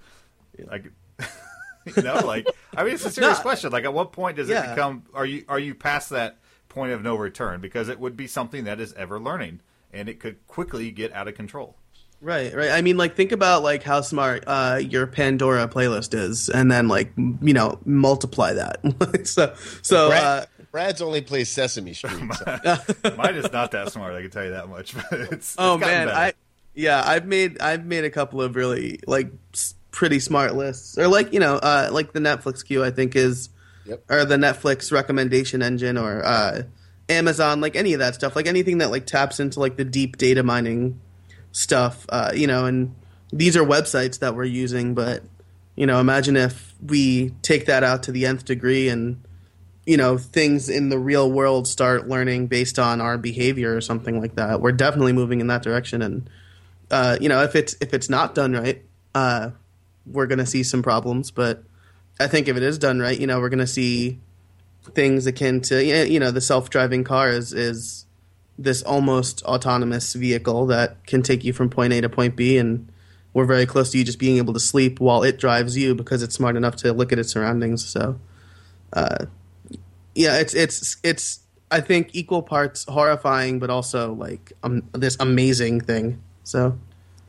I, 0.70 0.82
you 1.96 2.02
know, 2.02 2.20
like 2.24 2.46
I 2.76 2.84
mean, 2.84 2.94
it's 2.94 3.04
a 3.04 3.10
serious 3.10 3.38
No. 3.38 3.42
question. 3.42 3.72
Like, 3.72 3.84
at 3.84 3.94
what 3.94 4.12
point 4.12 4.36
does 4.36 4.50
it 4.50 4.60
become? 4.70 5.04
Are 5.14 5.26
you 5.26 5.44
are 5.48 5.58
you 5.58 5.74
past 5.74 6.10
that 6.10 6.38
point 6.68 6.92
of 6.92 7.02
no 7.02 7.16
return? 7.16 7.60
Because 7.60 7.88
it 7.88 7.98
would 7.98 8.16
be 8.16 8.26
something 8.26 8.64
that 8.64 8.80
is 8.80 8.92
ever 8.94 9.18
learning, 9.18 9.60
and 9.92 10.08
it 10.08 10.20
could 10.20 10.46
quickly 10.46 10.90
get 10.90 11.12
out 11.12 11.28
of 11.28 11.34
control. 11.34 11.76
Right, 12.18 12.54
right. 12.54 12.70
I 12.70 12.80
mean, 12.80 12.96
like, 12.96 13.14
think 13.14 13.30
about 13.32 13.62
like 13.62 13.82
how 13.82 14.00
smart 14.00 14.44
uh, 14.46 14.80
your 14.82 15.06
Pandora 15.06 15.68
playlist 15.68 16.14
is, 16.14 16.48
and 16.48 16.72
then 16.72 16.88
like 16.88 17.12
m- 17.18 17.38
you 17.42 17.52
know 17.52 17.78
multiply 17.84 18.54
that. 18.54 18.80
so, 19.26 19.54
so 19.82 20.06
uh, 20.06 20.08
Brad, 20.08 20.48
Brad's 20.76 21.00
only 21.00 21.22
plays 21.22 21.48
Sesame 21.48 21.92
Street. 21.94 22.12
so- 22.34 23.14
Mine 23.16 23.34
is 23.36 23.50
not 23.50 23.70
that 23.70 23.90
smart. 23.92 24.12
I 24.14 24.20
can 24.20 24.30
tell 24.30 24.44
you 24.44 24.50
that 24.50 24.68
much. 24.68 24.94
But 25.10 25.20
it's, 25.20 25.32
it's 25.32 25.56
oh 25.56 25.78
gotten 25.78 25.80
man, 25.94 26.06
better. 26.08 26.18
I 26.18 26.32
yeah, 26.74 27.02
I've 27.02 27.24
made 27.26 27.62
I've 27.62 27.86
made 27.86 28.04
a 28.04 28.10
couple 28.10 28.42
of 28.42 28.54
really 28.56 29.00
like 29.06 29.30
pretty 29.90 30.20
smart 30.20 30.54
lists, 30.54 30.98
or 30.98 31.08
like 31.08 31.32
you 31.32 31.40
know, 31.40 31.54
uh, 31.56 31.88
like 31.90 32.12
the 32.12 32.20
Netflix 32.20 32.62
queue. 32.62 32.84
I 32.84 32.90
think 32.90 33.16
is 33.16 33.48
Yep. 33.86 34.04
or 34.10 34.24
the 34.26 34.36
Netflix 34.36 34.92
recommendation 34.92 35.62
engine, 35.62 35.96
or 35.96 36.22
uh, 36.22 36.62
Amazon, 37.08 37.62
like 37.62 37.74
any 37.74 37.94
of 37.94 38.00
that 38.00 38.14
stuff, 38.14 38.36
like 38.36 38.46
anything 38.46 38.76
that 38.78 38.90
like 38.90 39.06
taps 39.06 39.40
into 39.40 39.60
like 39.60 39.76
the 39.76 39.84
deep 39.84 40.18
data 40.18 40.42
mining 40.42 41.00
stuff. 41.52 42.04
Uh, 42.10 42.32
you 42.34 42.46
know, 42.46 42.66
and 42.66 42.94
these 43.32 43.56
are 43.56 43.64
websites 43.64 44.18
that 44.18 44.34
we're 44.34 44.44
using, 44.44 44.92
but 44.94 45.22
you 45.74 45.86
know, 45.86 46.00
imagine 46.00 46.36
if 46.36 46.74
we 46.84 47.30
take 47.40 47.64
that 47.66 47.82
out 47.82 48.02
to 48.02 48.12
the 48.12 48.26
nth 48.26 48.44
degree 48.44 48.90
and 48.90 49.22
you 49.86 49.96
know 49.96 50.18
things 50.18 50.68
in 50.68 50.88
the 50.88 50.98
real 50.98 51.30
world 51.30 51.66
start 51.66 52.08
learning 52.08 52.48
based 52.48 52.78
on 52.78 53.00
our 53.00 53.16
behavior 53.16 53.74
or 53.76 53.80
something 53.80 54.20
like 54.20 54.34
that. 54.34 54.60
We're 54.60 54.72
definitely 54.72 55.12
moving 55.12 55.40
in 55.40 55.46
that 55.46 55.62
direction. 55.62 56.02
And 56.02 56.28
uh, 56.90 57.16
you 57.20 57.28
know 57.28 57.42
if 57.42 57.56
it's 57.56 57.76
if 57.80 57.94
it's 57.94 58.10
not 58.10 58.34
done 58.34 58.52
right 58.52 58.84
uh, 59.14 59.50
we're 60.04 60.26
going 60.26 60.38
to 60.38 60.46
see 60.46 60.62
some 60.62 60.82
problems. 60.82 61.30
But 61.30 61.62
i 62.18 62.26
think 62.26 62.48
if 62.48 62.56
it 62.56 62.62
is 62.62 62.78
done 62.78 62.98
right 62.98 63.20
you 63.20 63.26
know 63.26 63.38
we're 63.40 63.50
going 63.50 63.58
to 63.58 63.66
see 63.66 64.18
things 64.94 65.26
akin 65.26 65.60
to 65.60 65.84
you 65.84 66.18
know 66.18 66.30
the 66.30 66.40
self-driving 66.40 67.04
car 67.04 67.28
is 67.28 67.52
is 67.52 68.06
this 68.58 68.82
almost 68.82 69.42
autonomous 69.44 70.14
vehicle 70.14 70.66
that 70.66 71.04
can 71.06 71.22
take 71.22 71.44
you 71.44 71.52
from 71.52 71.68
point 71.68 71.92
a 71.92 72.00
to 72.00 72.08
point 72.08 72.36
b. 72.36 72.56
And 72.58 72.90
we're 73.34 73.44
very 73.44 73.66
close 73.66 73.90
to 73.92 73.98
you 73.98 74.04
just 74.04 74.18
being 74.18 74.38
able 74.38 74.54
to 74.54 74.60
sleep 74.60 74.98
while 74.98 75.22
it 75.22 75.38
drives 75.38 75.76
you 75.76 75.94
because 75.94 76.22
it's 76.22 76.34
smart 76.34 76.56
enough 76.56 76.76
to 76.76 76.92
look 76.92 77.12
at 77.12 77.18
its 77.18 77.32
surroundings. 77.32 77.84
So 77.84 78.18
yeah, 80.16 80.38
it's 80.38 80.54
it's 80.54 80.96
it's 81.02 81.40
I 81.70 81.80
think 81.80 82.10
equal 82.14 82.42
parts 82.42 82.84
horrifying, 82.88 83.58
but 83.58 83.70
also 83.70 84.14
like 84.14 84.52
um, 84.62 84.82
this 84.92 85.16
amazing 85.20 85.82
thing. 85.82 86.22
So 86.42 86.78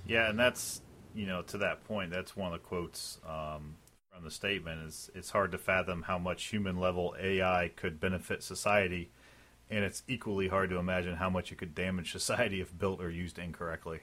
Yeah, 0.08 0.30
and 0.30 0.40
that's 0.40 0.82
you 1.14 1.26
know 1.28 1.42
to 1.44 1.58
that 1.60 1.84
point. 1.84 2.12
That's 2.12 2.36
one 2.36 2.54
of 2.54 2.60
the 2.60 2.66
quotes 2.66 3.20
um, 3.28 3.76
from 4.12 4.24
the 4.24 4.32
statement. 4.32 4.88
Is 4.88 5.12
it's 5.14 5.30
hard 5.30 5.52
to 5.52 5.58
fathom 5.58 6.04
how 6.04 6.18
much 6.18 6.46
human 6.46 6.80
level 6.80 7.14
AI 7.22 7.72
could 7.76 8.00
benefit 8.00 8.42
society, 8.42 9.12
and 9.70 9.84
it's 9.84 10.04
equally 10.08 10.48
hard 10.48 10.70
to 10.70 10.78
imagine 10.78 11.16
how 11.16 11.30
much 11.30 11.52
it 11.52 11.58
could 11.58 11.76
damage 11.76 12.14
society 12.14 12.62
if 12.62 12.78
built 12.78 13.02
or 13.02 13.10
used 13.10 13.38
incorrectly. 13.38 14.00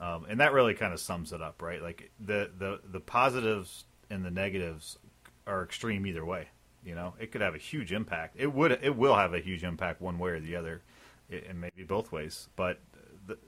Um, 0.00 0.26
and 0.28 0.40
that 0.40 0.52
really 0.52 0.74
kind 0.74 0.92
of 0.92 0.98
sums 0.98 1.32
it 1.32 1.42
up, 1.42 1.60
right? 1.60 1.82
Like 1.82 2.10
the 2.18 2.50
the 2.56 2.80
the 2.90 3.00
positives 3.00 3.84
and 4.08 4.24
the 4.24 4.30
negatives 4.30 4.98
are 5.46 5.62
extreme 5.62 6.06
either 6.06 6.24
way. 6.24 6.48
You 6.84 6.94
know, 6.94 7.14
it 7.18 7.32
could 7.32 7.40
have 7.40 7.54
a 7.54 7.58
huge 7.58 7.92
impact. 7.92 8.36
It 8.38 8.52
would. 8.52 8.72
It 8.82 8.96
will 8.96 9.16
have 9.16 9.32
a 9.32 9.40
huge 9.40 9.64
impact 9.64 10.00
one 10.00 10.18
way 10.18 10.32
or 10.32 10.40
the 10.40 10.56
other, 10.56 10.82
and 11.30 11.60
maybe 11.60 11.82
both 11.82 12.12
ways. 12.12 12.48
But 12.56 12.80
the, 13.26 13.38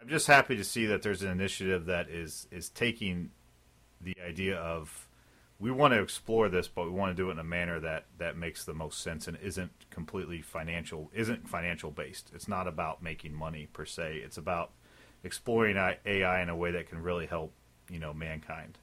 I'm 0.00 0.08
just 0.08 0.26
happy 0.26 0.56
to 0.56 0.64
see 0.64 0.86
that 0.86 1.02
there's 1.02 1.22
an 1.22 1.30
initiative 1.30 1.86
that 1.86 2.08
is 2.10 2.46
is 2.50 2.68
taking 2.68 3.30
the 4.00 4.14
idea 4.26 4.56
of 4.56 5.08
we 5.58 5.70
want 5.70 5.94
to 5.94 6.00
explore 6.00 6.48
this, 6.48 6.68
but 6.68 6.84
we 6.84 6.90
want 6.90 7.16
to 7.16 7.22
do 7.22 7.28
it 7.28 7.32
in 7.32 7.38
a 7.38 7.44
manner 7.44 7.80
that 7.80 8.06
that 8.18 8.36
makes 8.36 8.64
the 8.64 8.74
most 8.74 9.02
sense 9.02 9.26
and 9.26 9.38
isn't 9.42 9.72
completely 9.90 10.42
financial, 10.42 11.10
isn't 11.14 11.48
financial 11.48 11.90
based. 11.90 12.30
It's 12.34 12.48
not 12.48 12.68
about 12.68 13.02
making 13.02 13.34
money 13.34 13.68
per 13.72 13.86
se. 13.86 14.20
It's 14.24 14.38
about 14.38 14.72
exploring 15.24 15.76
AI 15.76 16.42
in 16.42 16.48
a 16.50 16.56
way 16.56 16.72
that 16.72 16.88
can 16.88 17.02
really 17.02 17.26
help 17.26 17.52
you 17.90 17.98
know 17.98 18.12
mankind 18.12 18.78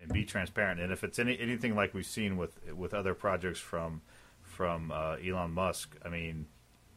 and 0.00 0.12
be 0.12 0.24
transparent. 0.24 0.80
And 0.80 0.92
if 0.92 1.04
it's 1.04 1.18
any 1.18 1.38
anything 1.38 1.74
like 1.74 1.94
we've 1.94 2.06
seen 2.06 2.36
with 2.36 2.58
with 2.72 2.94
other 2.94 3.14
projects 3.14 3.58
from 3.58 4.02
from 4.42 4.90
uh, 4.90 5.16
Elon 5.16 5.52
Musk, 5.52 5.96
I 6.04 6.08
mean, 6.08 6.46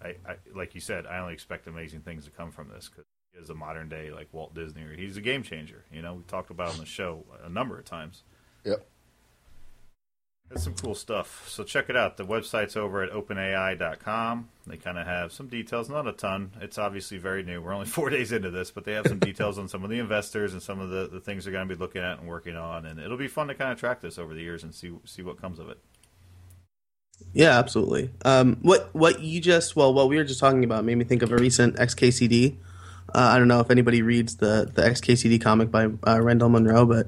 I, 0.02 0.16
I 0.28 0.36
like 0.56 0.76
you 0.76 0.82
said, 0.82 1.06
I 1.06 1.20
only 1.20 1.34
expect 1.34 1.68
amazing 1.68 2.02
things 2.02 2.26
to 2.26 2.32
come 2.32 2.52
from 2.52 2.70
this 2.70 2.90
because 2.90 3.06
he 3.34 3.40
is 3.40 3.50
a 3.50 3.56
modern 3.56 3.90
day 3.90 4.12
like 4.12 4.28
Walt 4.32 4.54
Disney. 4.54 4.84
Or 4.84 4.96
he's 4.96 5.18
a 5.18 5.22
game 5.22 5.44
changer. 5.44 5.86
You 5.92 6.02
know, 6.02 6.16
we 6.16 6.24
talked 6.24 6.50
about 6.50 6.74
on 6.74 6.78
the 6.78 6.86
show 6.86 7.26
a 7.44 7.50
number 7.50 7.78
of 7.78 7.86
times. 7.86 8.24
yep. 8.64 8.88
That's 10.52 10.66
some 10.66 10.74
cool 10.74 10.96
stuff. 10.96 11.48
So 11.48 11.64
check 11.64 11.90
it 11.90 11.96
out. 11.96 12.18
The 12.18 12.26
website's 12.26 12.76
over 12.76 13.02
at 13.04 13.12
openai.com. 13.12 14.50
They 14.68 14.76
kind 14.76 14.98
of 14.98 15.08
have 15.08 15.32
some 15.32 15.48
details, 15.48 15.90
not 15.90 16.08
a 16.08 16.12
ton. 16.12 16.52
It's 16.60 16.78
obviously 16.78 17.20
very 17.20 17.42
new. 17.42 17.62
We're 17.62 17.74
only 17.74 17.86
four 17.88 18.10
days 18.10 18.34
into 18.34 18.52
this, 18.52 18.70
but 18.70 18.84
they 18.84 18.92
have 18.92 19.08
some 19.08 19.20
details 19.20 19.58
on 19.58 19.70
some 19.70 19.86
of 19.86 19.90
the 19.90 20.00
investors 20.00 20.52
and 20.52 20.62
some 20.62 20.82
of 20.82 20.90
the, 20.90 21.08
the 21.08 21.22
things 21.22 21.46
they're 21.46 21.54
going 21.54 21.70
to 21.70 21.74
be 21.74 21.80
looking 21.80 22.02
at 22.02 22.20
and 22.20 22.28
working 22.28 22.58
on. 22.58 22.86
And 22.86 23.00
it'll 23.00 23.16
be 23.16 23.30
fun 23.30 23.48
to 23.48 23.56
kind 23.56 23.72
of 23.72 23.80
track 23.80 24.02
this 24.02 24.20
over 24.20 24.34
the 24.34 24.42
years 24.42 24.64
and 24.64 24.76
see 24.76 24.92
see 25.06 25.22
what 25.22 25.40
comes 25.42 25.58
of 25.58 25.70
it. 25.70 25.80
yeah, 27.32 27.58
absolutely. 27.58 28.10
Um, 28.26 28.58
what 28.62 28.94
what 28.94 29.22
you 29.22 29.40
just 29.40 29.78
well 29.78 29.94
what 29.94 30.10
we 30.10 30.18
were 30.18 30.26
just 30.26 30.42
talking 30.42 30.66
about 30.66 30.84
made 30.84 30.96
me 30.96 31.06
think 31.06 31.22
of 31.22 31.32
a 31.32 31.38
recent 31.38 31.78
XKCD. 31.78 32.58
Uh, 33.16 33.20
I 33.20 33.38
don't 33.38 33.48
know 33.48 33.62
if 33.62 33.72
anybody 33.72 34.02
reads 34.02 34.36
the 34.36 34.70
the 34.74 34.82
XKCD 34.82 35.42
comic 35.42 35.72
by 35.72 35.86
uh, 36.06 36.20
Randall 36.20 36.50
Munroe, 36.50 36.86
but 36.86 37.08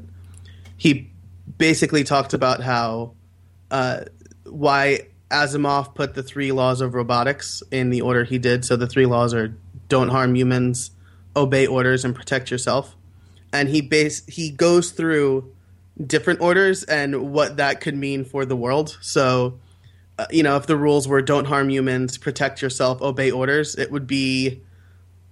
he 0.77 1.12
basically 1.58 2.06
talked 2.06 2.34
about 2.34 2.62
how 2.62 3.15
uh, 3.73 4.05
why 4.45 4.99
Asimov 5.31 5.95
put 5.95 6.13
the 6.13 6.21
three 6.21 6.51
laws 6.51 6.79
of 6.79 6.93
robotics 6.93 7.63
in 7.71 7.89
the 7.89 8.01
order 8.01 8.23
he 8.23 8.38
did. 8.38 8.63
So 8.63 8.75
the 8.75 8.88
three 8.88 9.07
laws 9.07 9.33
are 9.33 9.57
don't 9.89 10.09
harm 10.09 10.36
humans, 10.36 10.91
obey 11.36 11.65
orders, 11.65 12.05
and 12.05 12.15
protect 12.15 12.51
yourself. 12.51 12.95
And 13.51 13.67
he 13.67 13.81
base 13.81 14.25
he 14.27 14.51
goes 14.51 14.91
through 14.91 15.51
different 16.05 16.39
orders 16.39 16.83
and 16.83 17.33
what 17.33 17.57
that 17.57 17.81
could 17.81 17.95
mean 17.95 18.25
for 18.25 18.45
the 18.45 18.55
world. 18.55 18.97
So, 19.01 19.59
uh, 20.19 20.27
you 20.29 20.43
know, 20.43 20.55
if 20.55 20.67
the 20.67 20.77
rules 20.77 21.07
were 21.07 21.23
don't 21.23 21.45
harm 21.45 21.69
humans, 21.69 22.17
protect 22.17 22.62
yourself, 22.62 23.01
obey 23.01 23.31
orders, 23.31 23.75
it 23.75 23.91
would 23.91 24.05
be 24.05 24.62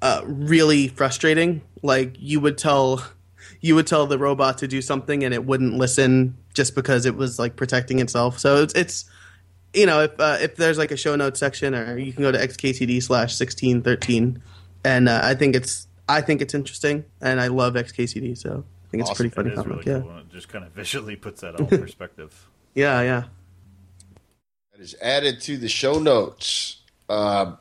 uh, 0.01 0.21
really 0.25 0.87
frustrating. 0.87 1.61
Like 1.83 2.15
you 2.17 2.39
would 2.39 2.57
tell 2.57 3.05
you 3.61 3.75
would 3.75 3.85
tell 3.85 4.07
the 4.07 4.17
robot 4.17 4.57
to 4.59 4.67
do 4.67 4.81
something 4.81 5.23
and 5.23 5.31
it 5.31 5.45
wouldn't 5.45 5.75
listen 5.75 6.37
just 6.53 6.75
because 6.75 7.05
it 7.05 7.15
was 7.15 7.39
like 7.39 7.55
protecting 7.55 7.99
itself. 7.99 8.39
So 8.39 8.63
it's 8.63 8.73
it's 8.73 9.05
you 9.73 9.85
know 9.85 10.01
if 10.03 10.19
uh, 10.19 10.37
if 10.41 10.55
there's 10.55 10.77
like 10.77 10.91
a 10.91 10.97
show 10.97 11.15
notes 11.15 11.39
section 11.39 11.73
or 11.75 11.97
you 11.97 12.11
can 12.13 12.21
go 12.23 12.31
to 12.31 12.37
xkcd 12.37 13.01
slash 13.01 13.35
sixteen 13.35 13.81
thirteen, 13.81 14.41
and 14.83 15.07
uh, 15.09 15.21
I 15.23 15.35
think 15.35 15.55
it's 15.55 15.87
I 16.09 16.21
think 16.21 16.41
it's 16.41 16.53
interesting 16.53 17.05
and 17.21 17.39
I 17.39 17.47
love 17.47 17.75
xkcd 17.75 18.37
so 18.37 18.65
I 18.85 18.87
think 18.91 19.01
it's 19.01 19.09
Awesome. 19.11 19.15
pretty 19.29 19.33
funny 19.35 19.49
It 19.49 19.53
is 19.53 19.59
comic. 19.63 19.85
really 19.85 19.91
yeah. 19.97 20.01
cool. 20.03 20.17
It 20.17 20.29
just 20.29 20.49
kind 20.49 20.65
of 20.65 20.71
visually 20.73 21.15
puts 21.15 21.41
that 21.41 21.55
all 21.55 21.67
in 21.67 21.79
perspective. 21.81 22.47
yeah, 22.75 23.01
yeah. 23.01 23.23
That 24.73 24.81
is 24.81 24.95
added 25.01 25.39
to 25.41 25.57
the 25.57 25.69
show 25.69 25.99
notes. 25.99 26.77
Um, 27.09 27.57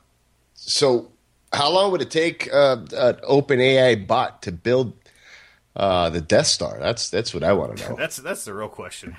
so, 0.54 1.10
how 1.52 1.70
long 1.70 1.90
would 1.92 2.02
it 2.02 2.10
take 2.10 2.52
uh, 2.52 2.78
an 2.96 3.16
open 3.24 3.60
AI 3.60 3.94
bot 3.96 4.42
to 4.42 4.52
build 4.52 4.99
Uh, 5.76 6.10
the 6.10 6.20
Death 6.20 6.48
Star. 6.48 6.78
That's 6.80 7.10
that's 7.10 7.32
what 7.32 7.44
I 7.44 7.52
want 7.52 7.76
to 7.76 7.88
know. 7.90 7.96
That's 7.96 8.16
that's 8.16 8.44
the 8.44 8.52
real 8.52 8.68
question. 8.68 9.16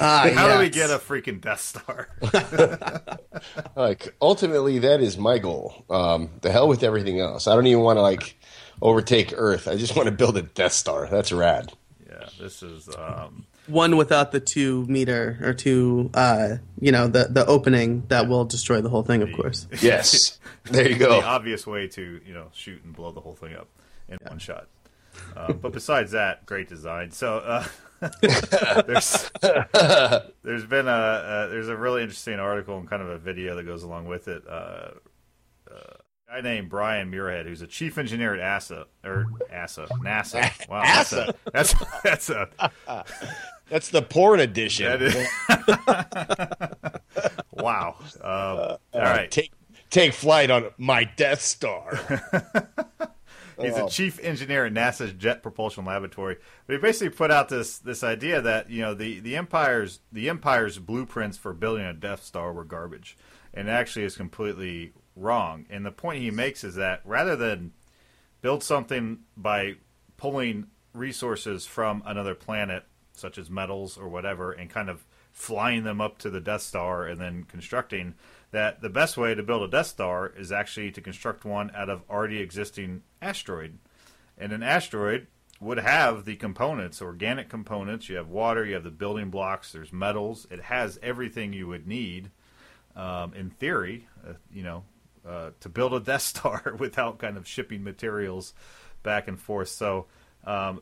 Ah, 0.00 0.28
How 0.34 0.52
do 0.52 0.58
we 0.58 0.70
get 0.70 0.90
a 0.90 0.98
freaking 0.98 1.40
Death 1.40 1.60
Star? 1.60 2.08
like 3.76 4.14
ultimately, 4.20 4.80
that 4.80 5.00
is 5.00 5.16
my 5.16 5.38
goal. 5.38 5.84
Um, 5.88 6.30
the 6.40 6.50
hell 6.50 6.66
with 6.68 6.82
everything 6.82 7.20
else. 7.20 7.46
I 7.46 7.54
don't 7.54 7.66
even 7.68 7.82
want 7.84 7.96
to 7.96 8.02
like 8.02 8.36
overtake 8.82 9.32
Earth. 9.36 9.68
I 9.68 9.76
just 9.76 9.94
want 9.96 10.06
to 10.06 10.12
build 10.12 10.36
a 10.36 10.42
Death 10.42 10.72
Star. 10.72 11.06
That's 11.06 11.30
rad. 11.32 11.72
yeah, 12.08 12.28
this 12.40 12.62
is 12.62 12.88
um, 12.96 13.46
one 13.68 13.96
without 13.96 14.32
the 14.32 14.40
two 14.40 14.84
meter 14.86 15.38
or 15.42 15.54
two, 15.54 16.10
uh, 16.14 16.56
you 16.80 16.90
know, 16.90 17.06
the 17.06 17.28
the 17.30 17.46
opening 17.46 18.02
that 18.08 18.28
will 18.28 18.44
destroy 18.44 18.80
the 18.80 18.88
whole 18.90 19.02
thing, 19.04 19.22
of 19.22 19.32
course. 19.32 19.66
Yes, 19.80 20.40
there 20.64 20.88
you 20.88 20.96
go. 20.96 21.20
the 21.20 21.26
obvious 21.26 21.66
way 21.66 21.86
to 21.88 22.20
you 22.26 22.34
know 22.34 22.48
shoot 22.52 22.82
and 22.82 22.94
blow 22.94 23.12
the 23.12 23.20
whole 23.20 23.34
thing 23.36 23.54
up 23.54 23.68
in 24.08 24.18
one 24.26 24.38
shot. 24.38 24.66
Uh, 25.36 25.52
but 25.52 25.72
besides 25.72 26.12
that, 26.12 26.46
great 26.46 26.68
design. 26.68 27.10
So 27.10 27.38
uh, 27.38 27.64
there's 28.86 29.30
there's 30.42 30.66
been 30.66 30.88
a 30.88 30.90
uh, 30.90 31.46
there's 31.48 31.68
a 31.68 31.76
really 31.76 32.02
interesting 32.02 32.38
article 32.38 32.78
and 32.78 32.88
kind 32.88 33.02
of 33.02 33.08
a 33.08 33.18
video 33.18 33.56
that 33.56 33.64
goes 33.64 33.82
along 33.82 34.06
with 34.06 34.28
it. 34.28 34.42
Uh, 34.48 34.90
uh, 35.70 35.94
a 36.30 36.34
guy 36.36 36.40
named 36.42 36.68
Brian 36.68 37.10
Muirhead, 37.10 37.46
who's 37.46 37.62
a 37.62 37.66
chief 37.66 37.98
engineer 37.98 38.34
at 38.34 38.40
ASA 38.40 38.86
or 39.04 39.26
ASA 39.52 39.86
NASA. 40.02 40.50
Wow, 40.68 40.82
that's 40.82 41.12
a, 41.12 41.34
that's 41.52 41.74
that's 42.02 42.30
a 42.30 42.48
That's 43.70 43.90
the 43.90 44.02
porn 44.02 44.40
edition. 44.40 44.86
wow. 47.52 47.96
Um, 48.22 48.22
all 48.22 48.78
right. 48.94 49.30
Take 49.30 49.52
take 49.90 50.12
flight 50.12 50.50
on 50.50 50.70
my 50.78 51.04
Death 51.04 51.40
Star. 51.42 51.98
He's 53.60 53.76
a 53.76 53.84
oh. 53.84 53.88
chief 53.88 54.20
engineer 54.22 54.66
at 54.66 54.72
NASA's 54.72 55.12
Jet 55.12 55.42
Propulsion 55.42 55.84
Laboratory. 55.84 56.36
But 56.66 56.74
he 56.74 56.78
basically 56.78 57.10
put 57.10 57.30
out 57.30 57.48
this 57.48 57.78
this 57.78 58.04
idea 58.04 58.40
that 58.40 58.70
you 58.70 58.82
know 58.82 58.94
the 58.94 59.20
the 59.20 59.36
empire's 59.36 60.00
the 60.12 60.28
empire's 60.28 60.78
blueprints 60.78 61.36
for 61.36 61.52
building 61.52 61.84
a 61.84 61.92
Death 61.92 62.22
Star 62.22 62.52
were 62.52 62.64
garbage, 62.64 63.16
and 63.52 63.68
actually 63.68 64.04
is 64.04 64.16
completely 64.16 64.92
wrong. 65.16 65.66
And 65.70 65.84
the 65.84 65.90
point 65.90 66.22
he 66.22 66.30
makes 66.30 66.62
is 66.64 66.76
that 66.76 67.00
rather 67.04 67.36
than 67.36 67.72
build 68.40 68.62
something 68.62 69.20
by 69.36 69.74
pulling 70.16 70.66
resources 70.94 71.66
from 71.66 72.02
another 72.06 72.34
planet, 72.34 72.84
such 73.12 73.38
as 73.38 73.50
metals 73.50 73.98
or 73.98 74.08
whatever, 74.08 74.52
and 74.52 74.70
kind 74.70 74.88
of 74.88 75.04
flying 75.32 75.84
them 75.84 76.00
up 76.00 76.18
to 76.18 76.30
the 76.30 76.40
Death 76.40 76.62
Star 76.62 77.06
and 77.06 77.20
then 77.20 77.44
constructing 77.44 78.14
that 78.50 78.80
the 78.80 78.88
best 78.88 79.16
way 79.16 79.34
to 79.34 79.42
build 79.42 79.62
a 79.62 79.68
Death 79.68 79.88
Star 79.88 80.26
is 80.26 80.50
actually 80.50 80.90
to 80.92 81.00
construct 81.00 81.44
one 81.44 81.70
out 81.74 81.90
of 81.90 82.02
already 82.08 82.40
existing 82.40 83.02
asteroid. 83.20 83.78
And 84.38 84.52
an 84.52 84.62
asteroid 84.62 85.26
would 85.60 85.78
have 85.78 86.24
the 86.24 86.36
components, 86.36 87.02
organic 87.02 87.48
components. 87.48 88.08
You 88.08 88.16
have 88.16 88.28
water, 88.28 88.64
you 88.64 88.74
have 88.74 88.84
the 88.84 88.90
building 88.90 89.30
blocks, 89.30 89.72
there's 89.72 89.92
metals. 89.92 90.46
It 90.50 90.62
has 90.62 90.98
everything 91.02 91.52
you 91.52 91.66
would 91.66 91.86
need, 91.86 92.30
um, 92.94 93.34
in 93.34 93.50
theory, 93.50 94.08
uh, 94.26 94.34
you 94.52 94.62
know, 94.62 94.84
uh, 95.26 95.50
to 95.60 95.68
build 95.68 95.92
a 95.94 96.00
Death 96.00 96.22
Star 96.36 96.74
without 96.78 97.18
kind 97.18 97.36
of 97.36 97.46
shipping 97.46 97.82
materials 97.82 98.54
back 99.02 99.28
and 99.28 99.38
forth. 99.38 99.68
So, 99.68 100.06
um, 100.44 100.80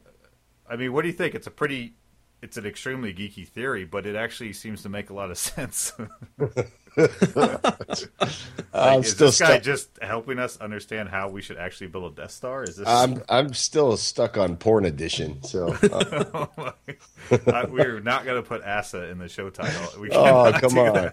I 0.69 0.77
mean, 0.77 0.93
what 0.93 1.03
do 1.03 1.09
you 1.09 1.15
think? 1.15 1.35
It's 1.35 1.47
a 1.47 1.51
pretty, 1.51 1.95
it's 2.43 2.57
an 2.57 2.67
extremely 2.67 3.15
geeky 3.15 3.47
theory, 3.47 3.85
but 3.85 4.07
it 4.07 4.15
actually 4.15 4.53
seems 4.53 4.83
to 4.83 4.89
make 4.89 5.11
a 5.11 5.15
lot 5.15 5.31
of 5.31 5.39
sense. 5.39 5.93
I'm 8.73 9.01
is 9.01 9.11
still 9.11 9.27
this 9.29 9.39
guy 9.39 9.47
stuck. 9.47 9.63
just 9.63 9.89
helping 10.01 10.39
us 10.39 10.57
understand 10.59 11.09
how 11.09 11.29
we 11.29 11.43
should 11.43 11.59
actually 11.59 11.89
build 11.89 12.13
a 12.13 12.23
Death 12.23 12.31
Star? 12.31 12.63
Is 12.65 12.77
this? 12.77 12.89
I'm 12.89 13.23
I'm 13.29 13.53
still 13.55 13.97
stuck 13.97 14.37
on 14.39 14.57
porn 14.57 14.85
edition. 14.85 15.43
So 15.43 15.77
uh, 15.93 16.47
Uh, 17.31 17.67
we're 17.69 17.99
not 18.01 18.25
going 18.25 18.41
to 18.41 18.49
put 18.49 18.63
ASA 18.63 19.09
in 19.11 19.19
the 19.19 19.29
show 19.29 19.51
title. 19.51 20.01
We 20.01 20.11
Oh, 20.13 20.53
come 20.55 20.79
on. 20.79 21.11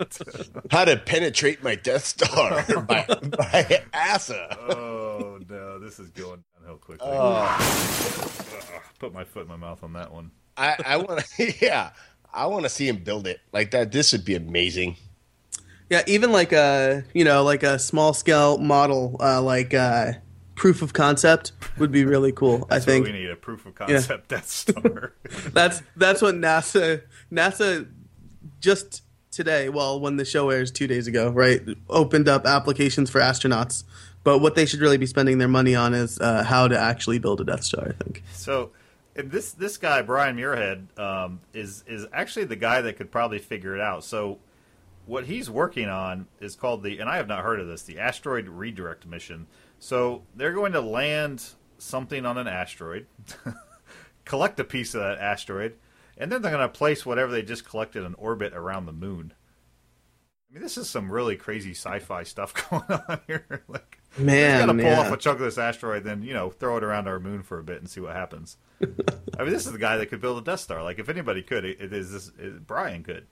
how 0.69 0.85
to 0.85 0.95
penetrate 0.97 1.63
my 1.63 1.73
Death 1.75 2.05
Star 2.05 2.63
by, 2.87 3.05
by 3.37 3.83
Asa. 3.93 4.55
Oh 4.69 5.39
no, 5.49 5.79
this 5.79 5.99
is 5.99 6.11
going 6.11 6.43
downhill 6.59 6.77
quickly. 6.77 7.07
Oh. 7.11 8.79
Put 8.99 9.11
my 9.13 9.23
foot 9.23 9.43
in 9.43 9.47
my 9.49 9.55
mouth 9.57 9.83
on 9.83 9.93
that 9.93 10.13
one. 10.13 10.31
I, 10.55 10.77
I 10.85 10.97
want 10.97 11.25
to, 11.37 11.53
yeah, 11.59 11.91
I 12.31 12.45
want 12.45 12.63
to 12.63 12.69
see 12.69 12.87
him 12.87 12.97
build 12.97 13.25
it 13.25 13.39
like 13.51 13.71
that. 13.71 13.91
This 13.91 14.11
would 14.11 14.23
be 14.23 14.35
amazing. 14.35 14.95
Yeah, 15.93 16.01
even 16.07 16.31
like 16.31 16.51
a 16.53 17.03
you 17.13 17.23
know 17.23 17.43
like 17.43 17.61
a 17.61 17.77
small 17.77 18.15
scale 18.15 18.57
model, 18.57 19.15
uh, 19.19 19.39
like 19.43 19.75
uh, 19.75 20.13
proof 20.55 20.81
of 20.81 20.93
concept 20.93 21.51
would 21.77 21.91
be 21.91 22.03
really 22.03 22.31
cool. 22.31 22.65
I 22.71 22.79
think 22.79 23.05
we 23.05 23.11
need 23.11 23.29
a 23.29 23.35
proof 23.35 23.67
of 23.67 23.75
concept 23.75 24.27
Death 24.27 24.49
Star. 24.49 25.13
that's 25.53 25.83
that's 25.95 26.19
what 26.19 26.33
NASA 26.33 27.03
NASA 27.31 27.87
just 28.59 29.03
today. 29.29 29.69
Well, 29.69 29.99
when 29.99 30.17
the 30.17 30.25
show 30.25 30.49
airs 30.49 30.71
two 30.71 30.87
days 30.87 31.05
ago, 31.05 31.29
right, 31.29 31.61
opened 31.91 32.27
up 32.27 32.47
applications 32.47 33.11
for 33.11 33.21
astronauts. 33.21 33.83
But 34.23 34.39
what 34.39 34.55
they 34.55 34.65
should 34.65 34.79
really 34.79 34.97
be 34.97 35.05
spending 35.05 35.37
their 35.37 35.47
money 35.47 35.75
on 35.75 35.93
is 35.93 36.19
uh, 36.19 36.43
how 36.43 36.67
to 36.67 36.79
actually 36.79 37.19
build 37.19 37.39
a 37.39 37.43
Death 37.43 37.65
Star. 37.65 37.89
I 37.89 38.03
think. 38.03 38.23
So 38.33 38.71
this 39.13 39.51
this 39.51 39.77
guy 39.77 40.01
Brian 40.01 40.37
Muirhead 40.37 40.97
um, 40.97 41.39
is 41.53 41.83
is 41.85 42.07
actually 42.11 42.45
the 42.45 42.55
guy 42.55 42.81
that 42.81 42.97
could 42.97 43.11
probably 43.11 43.37
figure 43.37 43.75
it 43.75 43.81
out. 43.81 44.03
So 44.03 44.39
what 45.05 45.25
he's 45.25 45.49
working 45.49 45.89
on 45.89 46.27
is 46.39 46.55
called 46.55 46.83
the 46.83 46.99
and 46.99 47.09
I 47.09 47.17
have 47.17 47.27
not 47.27 47.43
heard 47.43 47.59
of 47.59 47.67
this 47.67 47.83
the 47.83 47.99
asteroid 47.99 48.47
redirect 48.47 49.05
mission. 49.05 49.47
So 49.79 50.23
they're 50.35 50.53
going 50.53 50.73
to 50.73 50.81
land 50.81 51.43
something 51.77 52.25
on 52.25 52.37
an 52.37 52.47
asteroid, 52.47 53.07
collect 54.25 54.59
a 54.59 54.63
piece 54.63 54.95
of 54.95 55.01
that 55.01 55.19
asteroid, 55.19 55.75
and 56.17 56.31
then 56.31 56.41
they're 56.41 56.51
going 56.51 56.63
to 56.63 56.69
place 56.69 57.05
whatever 57.05 57.31
they 57.31 57.41
just 57.41 57.65
collected 57.65 58.03
in 58.03 58.13
orbit 58.15 58.53
around 58.53 58.85
the 58.85 58.93
moon. 58.93 59.33
I 60.49 60.53
mean, 60.53 60.63
this 60.63 60.77
is 60.77 60.87
some 60.87 61.11
really 61.11 61.35
crazy 61.35 61.71
sci-fi 61.71 62.23
stuff 62.23 62.53
going 62.69 62.83
on 62.89 63.19
here. 63.27 63.63
like, 63.67 63.99
Man, 64.17 64.67
got 64.67 64.73
to 64.73 64.73
pull 64.73 64.83
yeah. 64.83 64.99
off 65.01 65.11
a 65.11 65.17
chunk 65.17 65.39
of 65.39 65.45
this 65.45 65.57
asteroid, 65.57 66.03
then 66.03 66.21
you 66.21 66.33
know, 66.33 66.51
throw 66.51 66.77
it 66.77 66.83
around 66.83 67.07
our 67.07 67.19
moon 67.19 67.41
for 67.41 67.59
a 67.59 67.63
bit 67.63 67.79
and 67.79 67.89
see 67.89 67.99
what 67.99 68.15
happens. 68.15 68.57
I 68.81 69.43
mean, 69.43 69.51
this 69.51 69.65
is 69.65 69.71
the 69.71 69.79
guy 69.79 69.97
that 69.97 70.07
could 70.07 70.21
build 70.21 70.37
a 70.37 70.41
Death 70.41 70.59
Star. 70.59 70.83
Like, 70.83 70.99
if 70.99 71.09
anybody 71.09 71.41
could, 71.41 71.65
it, 71.65 71.81
it 71.81 71.91
is 71.91 72.11
this. 72.11 72.31
It, 72.37 72.67
Brian 72.67 73.03
could. 73.03 73.27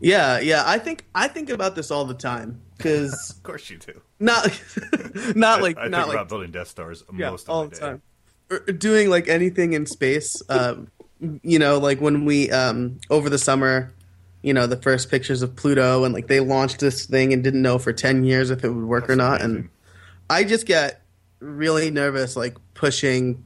Yeah, 0.00 0.38
yeah. 0.40 0.62
I 0.66 0.78
think 0.78 1.04
I 1.14 1.28
think 1.28 1.50
about 1.50 1.74
this 1.74 1.90
all 1.90 2.04
the 2.04 2.14
time 2.14 2.60
because 2.76 3.30
Of 3.36 3.42
course, 3.42 3.68
you 3.70 3.78
do. 3.78 4.00
not 4.20 4.44
not 5.34 5.62
like 5.62 5.76
I 5.76 5.82
think 5.82 5.90
not 5.92 6.04
about 6.04 6.14
like 6.16 6.28
building 6.28 6.50
Death 6.50 6.68
Stars 6.68 7.02
yeah, 7.16 7.30
most 7.30 7.44
of 7.44 7.50
all 7.50 7.64
the 7.66 7.74
day. 7.74 7.80
time. 7.80 8.02
Or 8.50 8.60
doing 8.60 9.10
like 9.10 9.28
anything 9.28 9.72
in 9.74 9.86
space. 9.86 10.40
Um, 10.48 10.88
you 11.42 11.58
know, 11.58 11.78
like 11.78 12.00
when 12.00 12.24
we 12.24 12.50
um, 12.50 12.98
over 13.10 13.28
the 13.28 13.38
summer, 13.38 13.92
you 14.42 14.54
know, 14.54 14.66
the 14.66 14.76
first 14.80 15.10
pictures 15.10 15.42
of 15.42 15.56
Pluto 15.56 16.04
and 16.04 16.14
like 16.14 16.28
they 16.28 16.40
launched 16.40 16.78
this 16.78 17.04
thing 17.06 17.32
and 17.32 17.42
didn't 17.44 17.60
know 17.62 17.78
for 17.78 17.92
ten 17.92 18.24
years 18.24 18.50
if 18.50 18.62
it 18.64 18.70
would 18.70 18.84
work 18.84 19.10
or 19.10 19.16
not. 19.16 19.40
amazing. 19.42 19.56
And 19.56 19.68
I 20.30 20.44
just 20.44 20.64
get 20.66 21.02
really 21.40 21.90
nervous, 21.90 22.36
like 22.36 22.56
pushing 22.74 23.44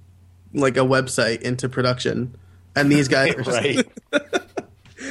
like 0.55 0.77
a 0.77 0.81
website 0.81 1.41
into 1.41 1.69
production, 1.69 2.37
and 2.77 2.93
these 2.93 3.09
guys 3.09 3.35
are 3.35 3.43
just, 3.43 3.59
Right. 4.13 4.23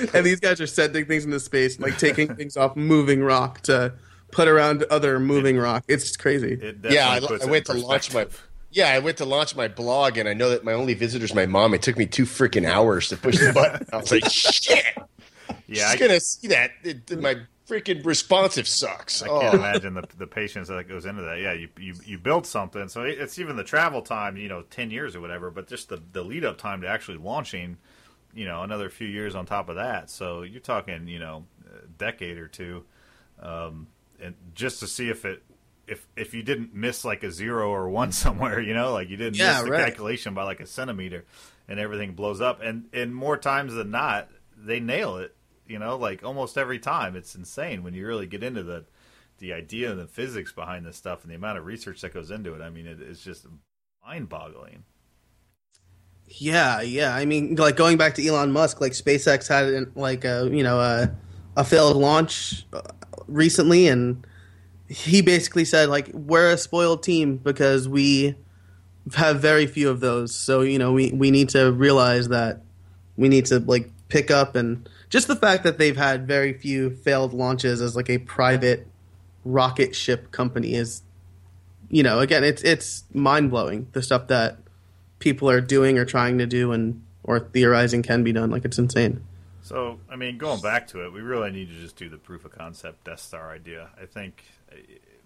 and 0.13 0.25
these 0.25 0.39
guys 0.39 0.61
are 0.61 0.67
sending 0.67 1.05
things 1.05 1.25
into 1.25 1.39
space, 1.39 1.79
like 1.79 1.97
taking 1.97 2.35
things 2.35 2.57
off 2.57 2.75
moving 2.75 3.23
rock 3.23 3.61
to 3.61 3.93
put 4.31 4.47
around 4.47 4.83
other 4.89 5.19
moving 5.19 5.57
rock. 5.57 5.83
It's 5.87 6.15
crazy. 6.17 6.53
It 6.53 6.77
Yeah, 6.83 7.09
I, 7.09 7.43
I 7.43 7.45
went 7.45 7.65
to 7.67 7.73
launch 7.73 8.13
my. 8.13 8.27
Yeah, 8.71 8.89
I 8.89 8.99
went 8.99 9.17
to 9.17 9.25
launch 9.25 9.55
my 9.55 9.67
blog, 9.67 10.17
and 10.17 10.29
I 10.29 10.33
know 10.33 10.49
that 10.49 10.63
my 10.63 10.71
only 10.73 10.93
visitor's 10.93 11.35
my 11.35 11.45
mom. 11.45 11.73
It 11.73 11.81
took 11.81 11.97
me 11.97 12.05
two 12.05 12.23
freaking 12.23 12.65
hours 12.65 13.09
to 13.09 13.17
push 13.17 13.37
the 13.37 13.51
button. 13.55 13.85
I 13.91 13.97
was 13.97 14.11
like, 14.11 14.29
"Shit, 14.29 14.85
Yeah, 15.47 15.55
she's 15.67 15.83
I, 15.83 15.97
gonna 15.97 16.19
see 16.19 16.47
that. 16.47 16.71
It- 16.83 17.21
my 17.21 17.35
freaking 17.67 18.05
responsive 18.05 18.67
sucks." 18.67 19.21
I 19.21 19.27
oh. 19.27 19.41
can't 19.41 19.55
imagine 19.55 19.93
the 19.95 20.03
the 20.17 20.27
patience 20.27 20.69
that 20.69 20.87
goes 20.87 21.05
into 21.05 21.21
that. 21.23 21.39
Yeah, 21.39 21.51
you 21.51 21.67
you 21.77 21.95
you 22.05 22.17
build 22.17 22.47
something, 22.47 22.87
so 22.87 23.03
it's 23.03 23.37
even 23.39 23.57
the 23.57 23.65
travel 23.65 24.01
time, 24.01 24.37
you 24.37 24.47
know, 24.47 24.61
ten 24.63 24.89
years 24.89 25.17
or 25.17 25.21
whatever, 25.21 25.51
but 25.51 25.67
just 25.67 25.89
the 25.89 26.01
the 26.13 26.23
lead 26.23 26.45
up 26.45 26.57
time 26.57 26.79
to 26.81 26.87
actually 26.87 27.17
launching, 27.17 27.77
you 28.33 28.45
know, 28.45 28.63
another 28.63 28.89
few 28.89 29.07
years 29.07 29.35
on 29.35 29.45
top 29.45 29.69
of 29.69 29.75
that. 29.75 30.09
So 30.09 30.43
you're 30.43 30.61
talking, 30.61 31.07
you 31.07 31.19
know, 31.19 31.45
a 31.83 31.87
decade 31.87 32.37
or 32.37 32.47
two, 32.47 32.85
um, 33.41 33.87
and 34.21 34.35
just 34.53 34.79
to 34.79 34.87
see 34.87 35.09
if 35.09 35.25
it. 35.25 35.43
If, 35.87 36.07
if 36.15 36.33
you 36.33 36.41
didn't 36.41 36.73
miss 36.73 37.03
like 37.03 37.21
a 37.23 37.31
zero 37.31 37.69
or 37.69 37.89
one 37.89 38.11
somewhere, 38.13 38.61
you 38.61 38.73
know, 38.73 38.93
like 38.93 39.09
you 39.09 39.17
didn't 39.17 39.37
Yeah, 39.37 39.59
miss 39.59 39.63
the 39.63 39.71
right. 39.71 39.71
calculation 39.71 40.33
by 40.33 40.43
like 40.43 40.61
a 40.61 40.65
centimeter, 40.67 41.25
and 41.67 41.79
everything 41.79 42.13
blows 42.13 42.39
up, 42.39 42.61
and 42.61 42.85
and 42.93 43.13
more 43.13 43.35
times 43.35 43.73
than 43.73 43.91
not, 43.91 44.29
they 44.55 44.79
nail 44.79 45.17
it. 45.17 45.35
You 45.67 45.79
know, 45.79 45.97
like 45.97 46.23
almost 46.23 46.57
every 46.57 46.79
time. 46.79 47.15
It's 47.15 47.35
insane 47.35 47.83
when 47.83 47.93
you 47.93 48.07
really 48.07 48.27
get 48.27 48.43
into 48.43 48.63
the 48.63 48.85
the 49.39 49.53
idea 49.53 49.91
and 49.91 49.99
the 49.99 50.07
physics 50.07 50.51
behind 50.53 50.85
this 50.85 50.97
stuff 50.97 51.23
and 51.23 51.31
the 51.31 51.35
amount 51.35 51.57
of 51.57 51.65
research 51.65 52.01
that 52.01 52.13
goes 52.13 52.31
into 52.31 52.53
it. 52.53 52.61
I 52.61 52.69
mean, 52.69 52.85
it, 52.87 53.01
it's 53.01 53.23
just 53.23 53.47
mind 54.05 54.29
boggling. 54.29 54.83
Yeah, 56.37 56.81
yeah. 56.81 57.13
I 57.13 57.25
mean, 57.25 57.55
like 57.55 57.75
going 57.75 57.97
back 57.97 58.15
to 58.15 58.25
Elon 58.25 58.51
Musk, 58.51 58.79
like 58.79 58.93
SpaceX 58.93 59.47
had 59.47 59.95
like 59.95 60.23
a 60.23 60.49
you 60.51 60.63
know 60.63 60.79
a 60.79 61.11
a 61.57 61.63
failed 61.63 61.97
launch 61.97 62.65
uh, 62.73 62.81
recently, 63.27 63.87
and 63.87 64.25
he 64.87 65.21
basically 65.21 65.65
said 65.65 65.89
like 65.89 66.09
we're 66.13 66.51
a 66.51 66.57
spoiled 66.57 67.03
team 67.03 67.37
because 67.37 67.87
we 67.87 68.35
have 69.15 69.41
very 69.41 69.67
few 69.67 69.89
of 69.89 69.99
those. 69.99 70.33
So 70.33 70.61
you 70.61 70.79
know, 70.79 70.93
we 70.93 71.11
we 71.11 71.31
need 71.31 71.49
to 71.49 71.71
realize 71.71 72.29
that 72.29 72.61
we 73.17 73.27
need 73.27 73.45
to 73.47 73.59
like 73.59 73.89
pick 74.07 74.31
up 74.31 74.55
and 74.55 74.87
just 75.09 75.27
the 75.27 75.35
fact 75.35 75.63
that 75.63 75.77
they've 75.77 75.97
had 75.97 76.27
very 76.27 76.53
few 76.53 76.89
failed 76.89 77.33
launches 77.33 77.81
as 77.81 77.95
like 77.95 78.09
a 78.09 78.17
private 78.19 78.87
rocket 79.43 79.95
ship 79.95 80.31
company 80.31 80.73
is, 80.75 81.01
you 81.89 82.03
know, 82.03 82.19
again, 82.19 82.43
it's 82.43 82.63
it's 82.63 83.03
mind 83.13 83.49
blowing 83.51 83.87
the 83.91 84.01
stuff 84.01 84.27
that 84.27 84.60
people 85.21 85.49
are 85.49 85.61
doing 85.61 85.97
or 85.97 86.03
trying 86.03 86.39
to 86.39 86.45
do 86.45 86.73
and 86.73 87.01
or 87.23 87.39
theorizing 87.39 88.03
can 88.03 88.23
be 88.23 88.33
done. 88.33 88.51
Like 88.51 88.65
it's 88.65 88.77
insane. 88.77 89.23
So, 89.61 89.99
I 90.09 90.15
mean, 90.15 90.37
going 90.37 90.59
back 90.59 90.87
to 90.87 91.05
it, 91.05 91.13
we 91.13 91.21
really 91.21 91.51
need 91.51 91.69
to 91.69 91.75
just 91.75 91.95
do 91.95 92.09
the 92.09 92.17
proof 92.17 92.43
of 92.43 92.51
concept 92.51 93.05
Death 93.05 93.19
Star 93.19 93.51
idea. 93.51 93.89
I 94.01 94.05
think 94.05 94.43
uh, 94.71 94.75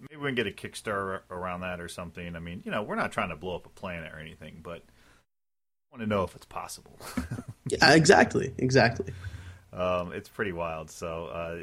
maybe 0.00 0.20
we 0.20 0.28
can 0.28 0.34
get 0.34 0.46
a 0.46 0.50
Kickstarter 0.50 1.20
around 1.30 1.60
that 1.62 1.80
or 1.80 1.88
something. 1.88 2.36
I 2.36 2.38
mean, 2.38 2.62
you 2.64 2.70
know, 2.70 2.82
we're 2.82 2.96
not 2.96 3.12
trying 3.12 3.30
to 3.30 3.36
blow 3.36 3.56
up 3.56 3.66
a 3.66 3.70
planet 3.70 4.12
or 4.12 4.18
anything, 4.18 4.60
but 4.62 4.82
I 4.82 5.96
want 5.96 6.02
to 6.02 6.06
know 6.06 6.22
if 6.22 6.36
it's 6.36 6.46
possible. 6.46 6.98
Yeah, 7.68 7.94
exactly, 7.94 8.54
exactly. 8.58 9.12
um, 9.72 10.12
it's 10.12 10.28
pretty 10.28 10.52
wild. 10.52 10.88
So, 10.88 11.26
uh, 11.26 11.58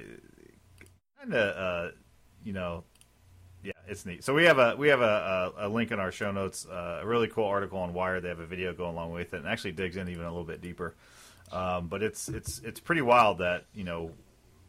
kind 1.17 1.34
of, 1.34 1.56
uh, 1.56 1.91
you 2.43 2.52
know, 2.52 2.84
it's 3.88 4.06
neat. 4.06 4.24
So 4.24 4.34
we 4.34 4.46
have 4.46 4.60
a 4.60 4.76
we 4.78 4.88
have 4.89 5.02
a, 5.02 5.54
a, 5.58 5.67
a 5.67 5.69
link 5.69 5.91
in 5.91 6.00
our 6.00 6.12
show 6.12 6.32
notes, 6.32 6.65
uh, 6.65 7.00
a 7.02 7.06
really 7.06 7.28
cool 7.28 7.46
article 7.46 7.80
on 7.80 7.93
Wired. 7.93 8.24
They 8.24 8.30
have 8.30 8.39
a 8.39 8.46
video 8.46 8.74
going 8.74 8.93
along 8.93 9.12
with 9.12 9.34
it, 9.34 9.38
and 9.38 9.48
actually 9.48 9.74
digs 9.74 9.98
in 9.98 10.10
even 10.10 10.24
a 10.24 10.30
little 10.30 10.43
bit 10.43 10.62
deeper. 10.62 10.96
Um, 11.52 11.88
but 11.88 12.02
it's 12.02 12.30
it's 12.30 12.60
it's 12.60 12.80
pretty 12.80 13.02
wild 13.02 13.39
that 13.39 13.65
you 13.74 13.84
know 13.84 14.12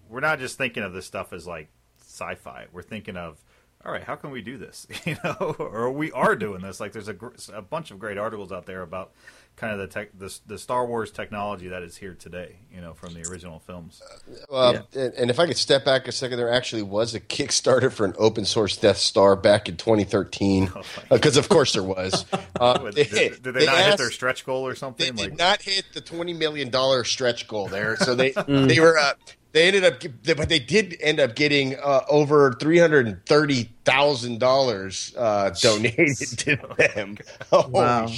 we're 0.08 0.20
not 0.20 0.38
just 0.38 0.58
thinking 0.58 0.82
of 0.82 0.92
this 0.92 1.06
stuff 1.06 1.32
as 1.32 1.46
like 1.46 1.68
sci-fi. 2.00 2.66
We're 2.72 2.82
thinking 2.82 3.16
of 3.16 3.42
all 3.84 3.92
right, 3.92 4.02
how 4.02 4.16
can 4.16 4.30
we 4.30 4.40
do 4.40 4.56
this? 4.56 4.86
You 5.04 5.16
know, 5.22 5.54
or 5.58 5.90
we 5.90 6.10
are 6.12 6.34
doing 6.34 6.62
this. 6.62 6.80
Like 6.80 6.92
there's 6.92 7.08
a, 7.08 7.12
gr- 7.12 7.34
a 7.52 7.60
bunch 7.60 7.90
of 7.90 7.98
great 7.98 8.16
articles 8.16 8.50
out 8.52 8.64
there 8.64 8.80
about 8.80 9.12
kind 9.56 9.72
of 9.72 9.78
the 9.78 9.86
tech, 9.86 10.08
the, 10.18 10.36
the 10.46 10.58
Star 10.58 10.86
Wars 10.86 11.10
technology 11.10 11.68
that 11.68 11.82
is 11.82 11.96
here 11.96 12.14
today. 12.14 12.56
You 12.72 12.80
know, 12.80 12.92
from 12.92 13.14
the 13.14 13.22
original 13.30 13.60
films. 13.60 14.02
Uh, 14.50 14.80
and, 14.94 15.14
and 15.14 15.30
if 15.30 15.38
I 15.38 15.46
could 15.46 15.56
step 15.56 15.84
back 15.84 16.08
a 16.08 16.12
second, 16.12 16.38
there 16.38 16.52
actually 16.52 16.82
was 16.82 17.14
a 17.14 17.20
Kickstarter 17.20 17.90
for 17.92 18.04
an 18.04 18.14
open 18.18 18.44
source 18.44 18.76
Death 18.76 18.96
Star 18.96 19.36
back 19.36 19.68
in 19.68 19.76
2013, 19.76 20.72
because 21.08 21.36
of 21.38 21.48
course 21.48 21.72
there 21.72 21.82
was. 21.84 22.24
Uh, 22.60 22.78
Did, 22.90 23.10
did, 23.10 23.42
did 23.42 23.54
they, 23.54 23.66
not 23.66 23.78
hit 23.78 23.98
their 23.98 24.12
stretch 24.12 24.46
goal 24.46 24.64
or 24.66 24.74
They 24.74 24.78
something? 24.78 25.14
did 25.16 25.30
like, 25.30 25.36
not 25.36 25.62
hit 25.62 25.84
the 25.92 26.00
20 26.00 26.34
million 26.34 26.70
dollar 26.70 27.02
stretch 27.02 27.48
goal 27.48 27.66
there, 27.66 27.96
so 27.96 28.14
they 28.14 28.30
they 28.48 28.78
were. 28.78 28.96
Uh, 28.96 29.14
they 29.52 29.68
ended 29.68 29.84
up, 29.84 30.00
but 30.36 30.48
they 30.48 30.58
did 30.58 30.96
end 31.00 31.20
up 31.20 31.34
getting 31.36 31.76
uh, 31.76 32.02
over 32.08 32.52
three 32.54 32.78
hundred 32.78 33.06
and 33.06 33.24
thirty 33.26 33.70
thousand 33.84 34.38
dollars 34.40 35.14
uh, 35.16 35.50
donated 35.60 36.16
to 36.38 36.56
them. 36.76 37.18
Holy 37.50 37.70
Wow. 37.70 38.08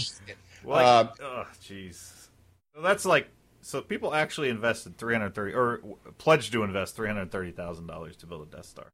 Shit. 0.67 0.73
Like, 0.75 0.87
Um, 0.87 1.09
oh, 1.23 1.45
jeez. 1.63 2.29
So 2.75 2.83
that's 2.83 3.05
like 3.07 3.29
so 3.63 3.81
people 3.81 4.15
actually 4.15 4.49
invested 4.49 4.97
three 4.99 5.15
hundred 5.15 5.35
thirty 5.35 5.53
or 5.55 5.81
pledged 6.19 6.53
to 6.53 6.63
invest 6.63 6.95
three 6.97 7.09
hundred 7.09 7.31
thirty 7.31 7.51
thousand 7.53 7.87
dollars 7.87 8.17
to 8.17 8.27
build 8.27 8.43
a 8.47 8.57
Death 8.57 8.67
Star. 8.67 8.87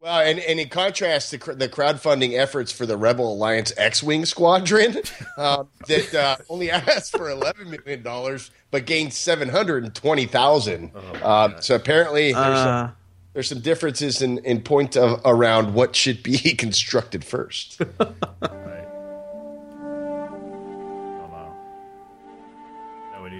Well, 0.00 0.18
and, 0.20 0.40
and 0.40 0.58
in 0.58 0.68
contrast 0.68 1.30
to 1.30 1.38
cr- 1.38 1.52
the 1.52 1.68
crowdfunding 1.68 2.36
efforts 2.36 2.72
for 2.72 2.86
the 2.86 2.96
Rebel 2.96 3.34
Alliance 3.34 3.72
X-wing 3.76 4.24
squadron, 4.24 4.96
uh, 5.38 5.62
that 5.86 6.12
uh, 6.12 6.36
only 6.48 6.72
asked 6.72 7.16
for 7.16 7.30
eleven 7.30 7.70
million 7.70 8.02
dollars 8.02 8.50
but 8.72 8.84
gained 8.86 9.12
seven 9.12 9.48
hundred 9.48 9.84
and 9.84 9.94
twenty 9.94 10.26
thousand. 10.26 10.90
uh, 11.22 11.60
so 11.60 11.74
apparently, 11.76 12.32
there's, 12.32 12.58
some, 12.58 12.68
Uh, 12.68 12.90
there's 13.32 13.48
some 13.48 13.60
differences 13.60 14.22
in, 14.22 14.38
in 14.38 14.60
point 14.62 14.96
of, 14.96 15.20
around 15.24 15.72
what 15.74 15.94
should 15.94 16.22
be 16.24 16.36
constructed 16.58 17.24
first. 17.24 17.80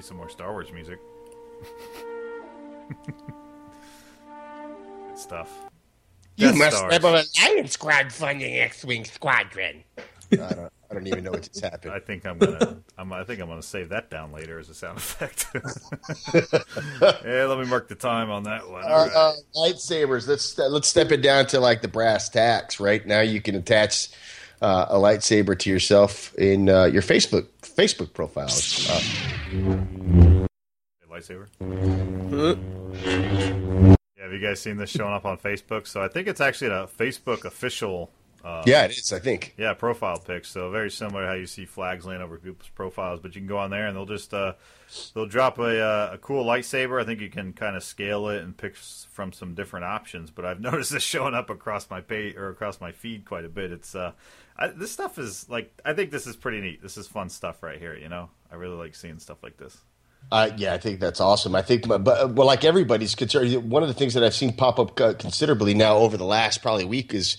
Now 0.02 0.08
some 0.08 0.16
more 0.16 0.28
Star 0.28 0.50
Wars 0.50 0.72
music. 0.72 0.98
Good 3.06 3.14
stuff. 5.16 5.48
you 6.36 6.48
Death 6.48 6.58
must 6.58 6.76
Stars. 6.76 6.90
Rebel 6.90 7.10
Alliance 7.10 7.76
crowdfunding 7.76 8.60
X-wing 8.62 9.04
squadron. 9.04 9.84
I 10.32 10.36
don't, 10.36 10.72
I 10.90 10.94
don't 10.94 11.06
even 11.06 11.22
know 11.22 11.30
what 11.30 11.42
just 11.42 11.60
happened. 11.60 11.92
I 11.92 12.00
think 12.00 12.26
I'm 12.26 12.38
gonna. 12.38 12.78
I'm, 12.98 13.12
I 13.12 13.22
think 13.22 13.40
I'm 13.40 13.48
gonna 13.48 13.62
save 13.62 13.90
that 13.90 14.10
down 14.10 14.32
later 14.32 14.58
as 14.58 14.70
a 14.70 14.74
sound 14.74 14.98
effect. 14.98 15.46
yeah, 17.24 17.44
let 17.44 17.60
me 17.60 17.66
mark 17.66 17.86
the 17.86 17.94
time 17.94 18.28
on 18.30 18.42
that 18.44 18.68
one. 18.68 18.82
All 18.82 19.06
right. 19.06 19.12
uh, 19.14 19.34
lightsabers. 19.54 20.26
Let's 20.26 20.58
let's 20.58 20.88
step 20.88 21.12
it 21.12 21.22
down 21.22 21.46
to 21.48 21.60
like 21.60 21.80
the 21.80 21.88
brass 21.88 22.28
tacks. 22.28 22.80
Right 22.80 23.06
now, 23.06 23.20
you 23.20 23.40
can 23.40 23.54
attach 23.54 24.08
uh, 24.62 24.86
a 24.88 24.96
lightsaber 24.96 25.58
to 25.58 25.68
yourself 25.68 26.34
in 26.36 26.68
uh, 26.68 26.84
your 26.84 27.02
Facebook 27.02 27.48
Facebook 27.62 28.14
profiles. 28.14 28.88
Uh, 28.88 30.46
lightsaber. 31.10 31.48
Yeah, 34.16 34.22
have 34.22 34.32
you 34.32 34.38
guys 34.38 34.60
seen 34.60 34.76
this 34.76 34.90
showing 34.90 35.12
up 35.12 35.24
on 35.24 35.38
Facebook? 35.38 35.86
So 35.86 36.02
I 36.02 36.08
think 36.08 36.28
it's 36.28 36.40
actually 36.40 36.70
a 36.70 36.86
Facebook 36.86 37.44
official. 37.44 38.10
Uh, 38.44 38.62
yeah, 38.66 38.84
it 38.84 38.90
is. 38.90 39.12
I 39.12 39.20
think. 39.20 39.54
Yeah, 39.56 39.72
profile 39.74 40.18
pics. 40.18 40.50
So 40.50 40.70
very 40.70 40.90
similar 40.90 41.22
to 41.22 41.28
how 41.28 41.34
you 41.34 41.46
see 41.46 41.64
flags 41.64 42.04
laying 42.04 42.22
over 42.22 42.38
people's 42.38 42.70
profiles, 42.70 43.20
but 43.20 43.34
you 43.34 43.40
can 43.40 43.46
go 43.46 43.58
on 43.58 43.70
there 43.70 43.86
and 43.86 43.96
they'll 43.96 44.06
just 44.06 44.34
uh, 44.34 44.54
they'll 45.14 45.26
drop 45.26 45.58
a, 45.58 45.80
uh, 45.80 46.10
a 46.14 46.18
cool 46.18 46.44
lightsaber. 46.44 47.00
I 47.00 47.04
think 47.04 47.20
you 47.20 47.30
can 47.30 47.52
kind 47.52 47.76
of 47.76 47.84
scale 47.84 48.28
it 48.28 48.42
and 48.42 48.56
pick 48.56 48.74
from 48.76 49.32
some 49.32 49.54
different 49.54 49.84
options. 49.84 50.30
But 50.30 50.44
I've 50.44 50.60
noticed 50.70 50.90
this 50.90 51.04
showing 51.04 51.34
up 51.34 51.50
across 51.50 51.88
my 51.88 52.00
page 52.00 52.34
or 52.36 52.48
across 52.48 52.80
my 52.80 52.90
feed 52.90 53.24
quite 53.24 53.44
a 53.44 53.48
bit. 53.48 53.70
It's 53.70 53.94
uh, 53.94 54.12
I, 54.56 54.68
this 54.68 54.92
stuff 54.92 55.18
is 55.18 55.48
like 55.48 55.72
I 55.84 55.92
think 55.92 56.10
this 56.10 56.26
is 56.26 56.36
pretty 56.36 56.60
neat. 56.60 56.82
This 56.82 56.96
is 56.96 57.06
fun 57.06 57.28
stuff 57.28 57.62
right 57.62 57.78
here. 57.78 57.96
You 57.96 58.08
know, 58.08 58.30
I 58.50 58.56
really 58.56 58.76
like 58.76 58.94
seeing 58.94 59.18
stuff 59.18 59.42
like 59.42 59.56
this. 59.56 59.76
Uh, 60.30 60.50
yeah, 60.56 60.72
I 60.72 60.78
think 60.78 61.00
that's 61.00 61.20
awesome. 61.20 61.54
I 61.54 61.62
think, 61.62 61.88
but 61.88 62.04
well, 62.04 62.46
like 62.46 62.64
everybody's 62.64 63.14
concerned. 63.14 63.70
One 63.70 63.82
of 63.82 63.88
the 63.88 63.94
things 63.94 64.14
that 64.14 64.22
I've 64.22 64.34
seen 64.34 64.52
pop 64.52 64.78
up 64.78 65.00
uh, 65.00 65.14
considerably 65.14 65.74
now 65.74 65.96
over 65.96 66.16
the 66.16 66.24
last 66.24 66.62
probably 66.62 66.84
week 66.84 67.12
is 67.12 67.36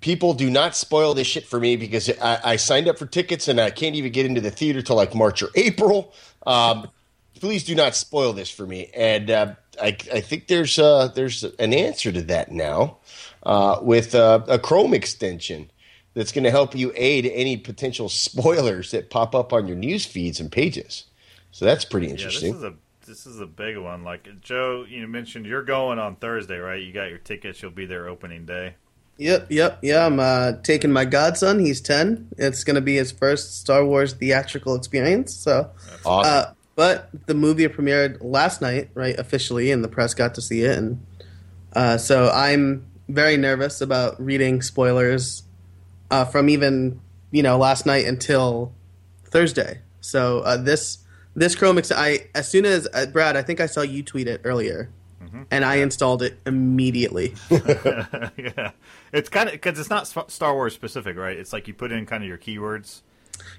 people 0.00 0.34
do 0.34 0.50
not 0.50 0.76
spoil 0.76 1.14
this 1.14 1.26
shit 1.26 1.46
for 1.46 1.58
me 1.58 1.76
because 1.76 2.10
I, 2.20 2.40
I 2.44 2.56
signed 2.56 2.88
up 2.88 2.98
for 2.98 3.06
tickets 3.06 3.48
and 3.48 3.60
I 3.60 3.70
can't 3.70 3.96
even 3.96 4.12
get 4.12 4.26
into 4.26 4.40
the 4.40 4.50
theater 4.50 4.82
till 4.82 4.96
like 4.96 5.14
March 5.14 5.42
or 5.42 5.48
April. 5.54 6.12
Um, 6.46 6.88
please 7.40 7.64
do 7.64 7.74
not 7.74 7.94
spoil 7.94 8.32
this 8.32 8.50
for 8.50 8.66
me. 8.66 8.90
And 8.94 9.30
uh, 9.30 9.54
I, 9.80 9.96
I 10.12 10.20
think 10.20 10.48
there's 10.48 10.78
uh, 10.78 11.08
there's 11.08 11.44
an 11.44 11.72
answer 11.72 12.12
to 12.12 12.22
that 12.22 12.52
now 12.52 12.98
uh, 13.44 13.78
with 13.82 14.14
uh, 14.14 14.40
a 14.48 14.58
Chrome 14.58 14.94
extension 14.94 15.70
that's 16.18 16.32
going 16.32 16.42
to 16.42 16.50
help 16.50 16.74
you 16.74 16.92
aid 16.96 17.30
any 17.32 17.56
potential 17.56 18.08
spoilers 18.08 18.90
that 18.90 19.08
pop 19.08 19.36
up 19.36 19.52
on 19.52 19.68
your 19.68 19.76
news 19.76 20.04
feeds 20.04 20.40
and 20.40 20.50
pages. 20.50 21.04
So 21.52 21.64
that's 21.64 21.84
pretty 21.84 22.08
interesting. 22.08 22.54
Yeah, 22.54 22.54
this 22.54 22.62
is 22.62 22.64
a 22.64 22.74
this 23.06 23.26
is 23.26 23.40
a 23.40 23.46
big 23.46 23.78
one. 23.78 24.02
Like 24.02 24.28
Joe, 24.40 24.84
you 24.88 25.06
mentioned 25.06 25.46
you're 25.46 25.62
going 25.62 26.00
on 26.00 26.16
Thursday, 26.16 26.58
right? 26.58 26.82
You 26.82 26.92
got 26.92 27.08
your 27.08 27.18
tickets. 27.18 27.62
You'll 27.62 27.70
be 27.70 27.86
there 27.86 28.08
opening 28.08 28.46
day. 28.46 28.74
Yep, 29.18 29.46
yep, 29.50 29.78
yeah. 29.80 30.06
I'm 30.06 30.18
uh, 30.18 30.54
taking 30.64 30.90
my 30.90 31.04
godson. 31.04 31.60
He's 31.60 31.80
ten. 31.80 32.28
It's 32.36 32.64
going 32.64 32.74
to 32.74 32.80
be 32.80 32.96
his 32.96 33.12
first 33.12 33.60
Star 33.60 33.84
Wars 33.84 34.12
theatrical 34.12 34.74
experience. 34.74 35.32
So, 35.34 35.70
awesome. 36.04 36.32
uh, 36.32 36.52
but 36.74 37.10
the 37.26 37.34
movie 37.34 37.66
premiered 37.68 38.18
last 38.20 38.60
night, 38.60 38.90
right? 38.94 39.16
Officially, 39.16 39.70
and 39.70 39.84
the 39.84 39.88
press 39.88 40.14
got 40.14 40.34
to 40.34 40.42
see 40.42 40.62
it, 40.62 40.76
and 40.76 41.06
uh, 41.74 41.96
so 41.96 42.28
I'm 42.28 42.86
very 43.08 43.36
nervous 43.36 43.80
about 43.80 44.20
reading 44.20 44.62
spoilers 44.62 45.44
uh, 46.10 46.24
from 46.24 46.48
even 46.48 47.00
you 47.30 47.42
know 47.42 47.58
last 47.58 47.86
night 47.86 48.06
until 48.06 48.72
Thursday. 49.24 49.80
So 50.00 50.40
uh, 50.40 50.56
this 50.56 50.98
this 51.34 51.54
Chrome, 51.54 51.78
ex- 51.78 51.92
I 51.92 52.26
as 52.34 52.48
soon 52.48 52.64
as 52.64 52.88
uh, 52.92 53.06
Brad, 53.06 53.36
I 53.36 53.42
think 53.42 53.60
I 53.60 53.66
saw 53.66 53.82
you 53.82 54.02
tweet 54.02 54.28
it 54.28 54.40
earlier, 54.44 54.90
and 55.50 55.64
I 55.64 55.76
installed 55.76 56.22
it 56.22 56.38
immediately. 56.46 57.34
yeah, 57.50 58.72
it's 59.12 59.28
kind 59.28 59.48
of 59.48 59.52
because 59.52 59.78
it's 59.78 59.90
not 59.90 60.06
Star 60.30 60.54
Wars 60.54 60.74
specific, 60.74 61.16
right? 61.16 61.36
It's 61.36 61.52
like 61.52 61.68
you 61.68 61.74
put 61.74 61.92
in 61.92 62.06
kind 62.06 62.22
of 62.22 62.28
your 62.28 62.38
keywords. 62.38 63.02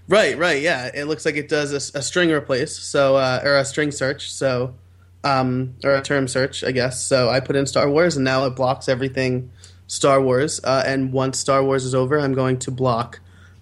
Right, 0.10 0.38
right, 0.38 0.62
yeah. 0.62 0.92
It 0.94 1.06
looks 1.06 1.26
like 1.26 1.36
it 1.36 1.48
does 1.48 1.72
a 1.72 2.02
string 2.02 2.32
replace, 2.32 2.78
so 2.78 3.16
uh, 3.16 3.42
or 3.44 3.58
a 3.58 3.64
string 3.64 3.92
search, 3.92 4.32
so 4.32 4.76
um, 5.24 5.76
or 5.84 5.96
a 5.96 6.02
term 6.02 6.28
search, 6.28 6.64
I 6.64 6.72
guess. 6.72 7.02
So 7.02 7.30
I 7.30 7.40
put 7.40 7.56
in 7.56 7.66
Star 7.66 7.90
Wars, 7.90 8.16
and 8.16 8.26
now 8.26 8.46
it 8.46 8.52
blocks 8.52 8.90
everything 8.90 9.52
Star 9.90 10.22
Wars. 10.22 10.62
Uh, 10.64 10.84
and 10.86 11.12
once 11.12 11.38
Star 11.38 11.62
Wars 11.62 11.84
is 11.84 11.94
over, 11.94 12.18
I'm 12.18 12.34
going 12.34 12.60
to 12.60 12.72
block 12.72 13.20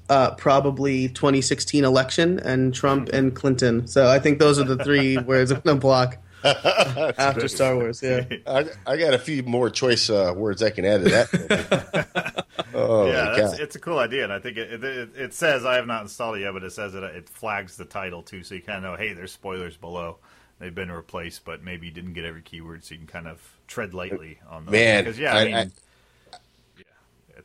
uh, 0.10 0.32
probably 0.36 1.08
2016 1.10 1.84
election 1.84 2.40
and 2.40 2.74
Trump 2.76 3.10
and 3.10 3.36
Clinton. 3.36 3.88
So 3.88 4.08
I 4.08 4.20
think 4.20 4.38
those 4.38 4.60
are 4.60 4.64
the 4.64 4.84
three 4.84 5.18
words 5.26 5.52
I'm 5.52 5.62
going 5.62 5.78
to 5.78 5.82
block 5.82 6.18
after 6.44 7.48
Star 7.48 7.76
Wars. 7.76 8.04
Yeah. 8.04 8.26
I, 8.48 8.66
I 8.86 8.98
got 8.98 9.14
a 9.14 9.20
few 9.20 9.42
more 9.44 9.70
choice 9.70 10.10
uh, 10.10 10.34
words 10.36 10.62
I 10.62 10.70
can 10.70 10.86
add 10.86 11.04
to 11.04 11.10
that. 11.10 12.46
oh, 12.74 13.08
yeah, 13.08 13.34
that's, 13.38 13.60
it's 13.60 13.76
a 13.76 13.80
cool 13.80 14.00
idea, 14.00 14.24
and 14.24 14.32
I 14.34 14.40
think 14.40 14.58
it, 14.58 14.84
it, 14.84 15.10
it 15.16 15.34
says 15.34 15.66
I 15.66 15.76
have 15.76 15.88
not 15.88 16.04
installed 16.04 16.38
it 16.38 16.42
yet, 16.42 16.54
but 16.54 16.64
it 16.64 16.72
says 16.72 16.94
that 16.94 17.04
it 17.04 17.28
flags 17.30 17.78
the 17.78 17.86
title 17.86 18.22
too, 18.22 18.44
so 18.44 18.56
you 18.56 18.62
kind 18.62 18.78
of 18.78 18.84
know, 18.84 18.96
hey, 18.98 19.14
there's 19.14 19.32
spoilers 19.32 19.78
below. 19.78 20.18
They've 20.60 20.74
been 20.74 20.92
replaced, 20.92 21.46
but 21.46 21.64
maybe 21.64 21.88
you 21.88 21.94
didn't 21.94 22.14
get 22.14 22.26
every 22.26 22.42
keyword, 22.42 22.84
so 22.84 22.94
you 22.94 23.00
can 23.00 23.08
kind 23.08 23.28
of 23.28 23.42
tread 23.68 23.94
lightly 23.94 24.40
on 24.50 24.66
those. 24.66 24.72
Man, 24.72 25.04
because 25.04 25.20
yeah, 25.20 25.36
I, 25.36 25.40
I- 25.42 25.46
mean, 25.46 25.56
I- 25.56 25.62
yeah, 25.64 25.68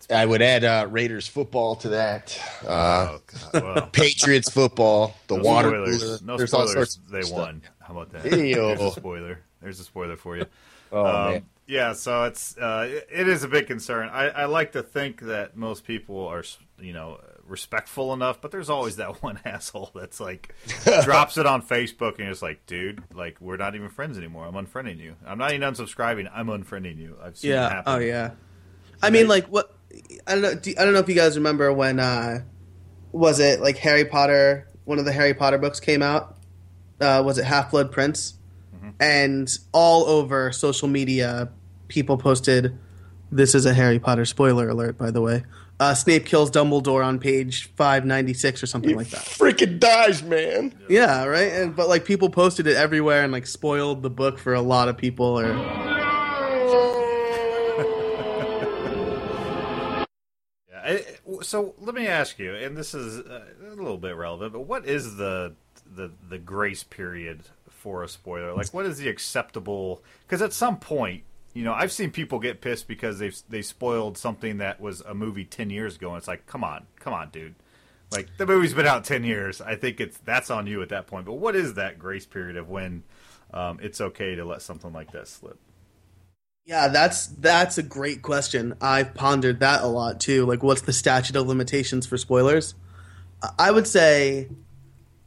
That's 0.08 0.20
I 0.20 0.26
would 0.26 0.42
add 0.42 0.64
uh, 0.64 0.86
Raiders 0.90 1.26
football 1.28 1.76
to 1.76 1.90
that. 1.90 2.40
Uh, 2.66 3.16
oh, 3.18 3.20
God, 3.52 3.62
well, 3.62 3.86
Patriots 3.92 4.50
football, 4.50 5.14
the 5.28 5.36
no 5.36 5.42
water 5.42 5.68
spoilers. 5.70 6.02
cooler. 6.02 6.18
No 6.24 6.36
There's 6.36 6.54
all 6.54 6.66
sorts 6.68 6.98
They 7.10 7.22
stuff. 7.22 7.38
won. 7.38 7.62
How 7.80 7.94
about 7.98 8.10
that? 8.10 8.24
Ew. 8.24 8.54
There's 8.54 8.80
a 8.80 8.90
spoiler. 8.92 9.40
There's 9.60 9.80
a 9.80 9.84
spoiler 9.84 10.16
for 10.16 10.36
you. 10.36 10.46
Oh 10.90 11.06
Um, 11.06 11.30
man. 11.32 11.44
Yeah, 11.66 11.92
so 11.94 12.24
it's 12.24 12.58
uh, 12.58 12.86
it, 12.90 13.08
it 13.10 13.28
is 13.28 13.44
a 13.44 13.48
big 13.48 13.66
concern. 13.68 14.08
I, 14.10 14.28
I 14.28 14.44
like 14.46 14.72
to 14.72 14.82
think 14.82 15.20
that 15.22 15.56
most 15.56 15.84
people 15.86 16.26
are, 16.26 16.42
you 16.80 16.92
know, 16.92 17.20
respectful 17.46 18.12
enough, 18.12 18.40
but 18.42 18.50
there's 18.50 18.68
always 18.68 18.96
that 18.96 19.22
one 19.22 19.38
asshole 19.44 19.90
that's 19.94 20.18
like 20.20 20.54
drops 21.04 21.38
it 21.38 21.46
on 21.46 21.62
Facebook 21.62 22.18
and 22.18 22.28
is 22.28 22.42
like, 22.42 22.66
dude, 22.66 23.02
like 23.14 23.40
we're 23.40 23.56
not 23.56 23.74
even 23.76 23.88
friends 23.88 24.18
anymore. 24.18 24.44
I'm 24.44 24.54
unfriending 24.54 24.98
you. 24.98 25.14
I'm 25.24 25.38
not 25.38 25.52
even 25.54 25.72
unsubscribing. 25.72 26.28
I'm 26.34 26.48
unfriending 26.48 26.98
you. 26.98 27.16
I've 27.22 27.36
seen 27.38 27.52
it 27.52 27.54
Yeah. 27.54 27.68
happen. 27.70 27.92
Oh 27.94 27.98
yeah. 27.98 28.32
I 29.00 29.10
mean, 29.10 29.28
like 29.28 29.46
what? 29.46 29.72
I 30.26 30.32
don't 30.32 30.42
know. 30.42 30.54
Do, 30.54 30.74
I 30.78 30.84
don't 30.84 30.92
know 30.92 31.00
if 31.00 31.08
you 31.08 31.14
guys 31.14 31.36
remember 31.36 31.72
when 31.72 32.00
uh, 32.00 32.42
was 33.12 33.40
it 33.40 33.60
like 33.60 33.76
Harry 33.78 34.04
Potter? 34.04 34.68
One 34.84 34.98
of 34.98 35.04
the 35.04 35.12
Harry 35.12 35.34
Potter 35.34 35.58
books 35.58 35.80
came 35.80 36.02
out. 36.02 36.36
Uh, 37.00 37.22
was 37.24 37.38
it 37.38 37.44
Half 37.44 37.70
Blood 37.70 37.92
Prince? 37.92 38.34
And 39.00 39.48
all 39.72 40.04
over 40.04 40.52
social 40.52 40.86
media, 40.86 41.50
people 41.88 42.18
posted, 42.18 42.78
"This 43.30 43.54
is 43.54 43.66
a 43.66 43.74
Harry 43.74 43.98
Potter 43.98 44.24
spoiler 44.24 44.68
alert." 44.68 44.98
By 44.98 45.10
the 45.10 45.20
way, 45.20 45.44
uh, 45.80 45.94
Snape 45.94 46.24
kills 46.26 46.50
Dumbledore 46.50 47.04
on 47.04 47.18
page 47.18 47.70
five 47.74 48.04
ninety 48.04 48.34
six 48.34 48.62
or 48.62 48.66
something 48.66 48.94
like 48.96 49.10
that. 49.10 49.22
Freaking 49.22 49.80
dies, 49.80 50.22
man. 50.22 50.74
Yeah, 50.88 51.24
right. 51.24 51.52
And 51.52 51.74
but 51.74 51.88
like 51.88 52.04
people 52.04 52.30
posted 52.30 52.66
it 52.66 52.76
everywhere 52.76 53.24
and 53.24 53.32
like 53.32 53.46
spoiled 53.46 54.02
the 54.02 54.10
book 54.10 54.38
for 54.38 54.54
a 54.54 54.62
lot 54.62 54.88
of 54.88 54.96
people. 54.96 55.38
Or 55.38 55.52
I- 60.84 61.04
So 61.42 61.74
let 61.78 61.94
me 61.94 62.06
ask 62.06 62.38
you, 62.38 62.54
and 62.54 62.76
this 62.76 62.94
is 62.94 63.18
uh, 63.20 63.44
a 63.66 63.74
little 63.74 63.98
bit 63.98 64.16
relevant, 64.16 64.52
but 64.52 64.60
what 64.60 64.86
is 64.86 65.16
the 65.16 65.54
the 65.94 66.10
the 66.28 66.38
grace 66.38 66.82
period 66.84 67.42
for 67.68 68.02
a 68.02 68.08
spoiler? 68.08 68.52
Like, 68.54 68.72
what 68.72 68.86
is 68.86 68.98
the 68.98 69.08
acceptable? 69.08 70.02
Because 70.26 70.42
at 70.42 70.52
some 70.52 70.78
point, 70.78 71.24
you 71.54 71.64
know, 71.64 71.72
I've 71.74 71.92
seen 71.92 72.10
people 72.10 72.38
get 72.38 72.60
pissed 72.60 72.88
because 72.88 73.18
they've 73.18 73.36
they 73.48 73.62
spoiled 73.62 74.16
something 74.18 74.58
that 74.58 74.80
was 74.80 75.00
a 75.02 75.14
movie 75.14 75.44
ten 75.44 75.70
years 75.70 75.96
ago, 75.96 76.08
and 76.10 76.18
it's 76.18 76.28
like, 76.28 76.46
come 76.46 76.64
on, 76.64 76.86
come 76.98 77.12
on, 77.12 77.30
dude. 77.30 77.54
Like 78.10 78.28
the 78.36 78.46
movie's 78.46 78.74
been 78.74 78.86
out 78.86 79.04
ten 79.04 79.24
years. 79.24 79.60
I 79.60 79.74
think 79.76 80.00
it's 80.00 80.18
that's 80.18 80.50
on 80.50 80.66
you 80.66 80.82
at 80.82 80.88
that 80.90 81.06
point. 81.06 81.24
But 81.26 81.34
what 81.34 81.56
is 81.56 81.74
that 81.74 81.98
grace 81.98 82.26
period 82.26 82.56
of 82.56 82.68
when 82.68 83.02
um, 83.54 83.78
it's 83.82 84.00
okay 84.00 84.34
to 84.34 84.44
let 84.44 84.62
something 84.62 84.92
like 84.92 85.12
that 85.12 85.28
slip? 85.28 85.58
Yeah, 86.64 86.88
that's 86.88 87.26
that's 87.26 87.78
a 87.78 87.82
great 87.82 88.22
question. 88.22 88.74
I've 88.80 89.14
pondered 89.14 89.60
that 89.60 89.82
a 89.82 89.86
lot 89.86 90.20
too. 90.20 90.46
Like, 90.46 90.62
what's 90.62 90.82
the 90.82 90.92
statute 90.92 91.34
of 91.36 91.46
limitations 91.46 92.06
for 92.06 92.16
spoilers? 92.16 92.74
I- 93.58 93.72
would 93.72 93.88
say, 93.88 94.48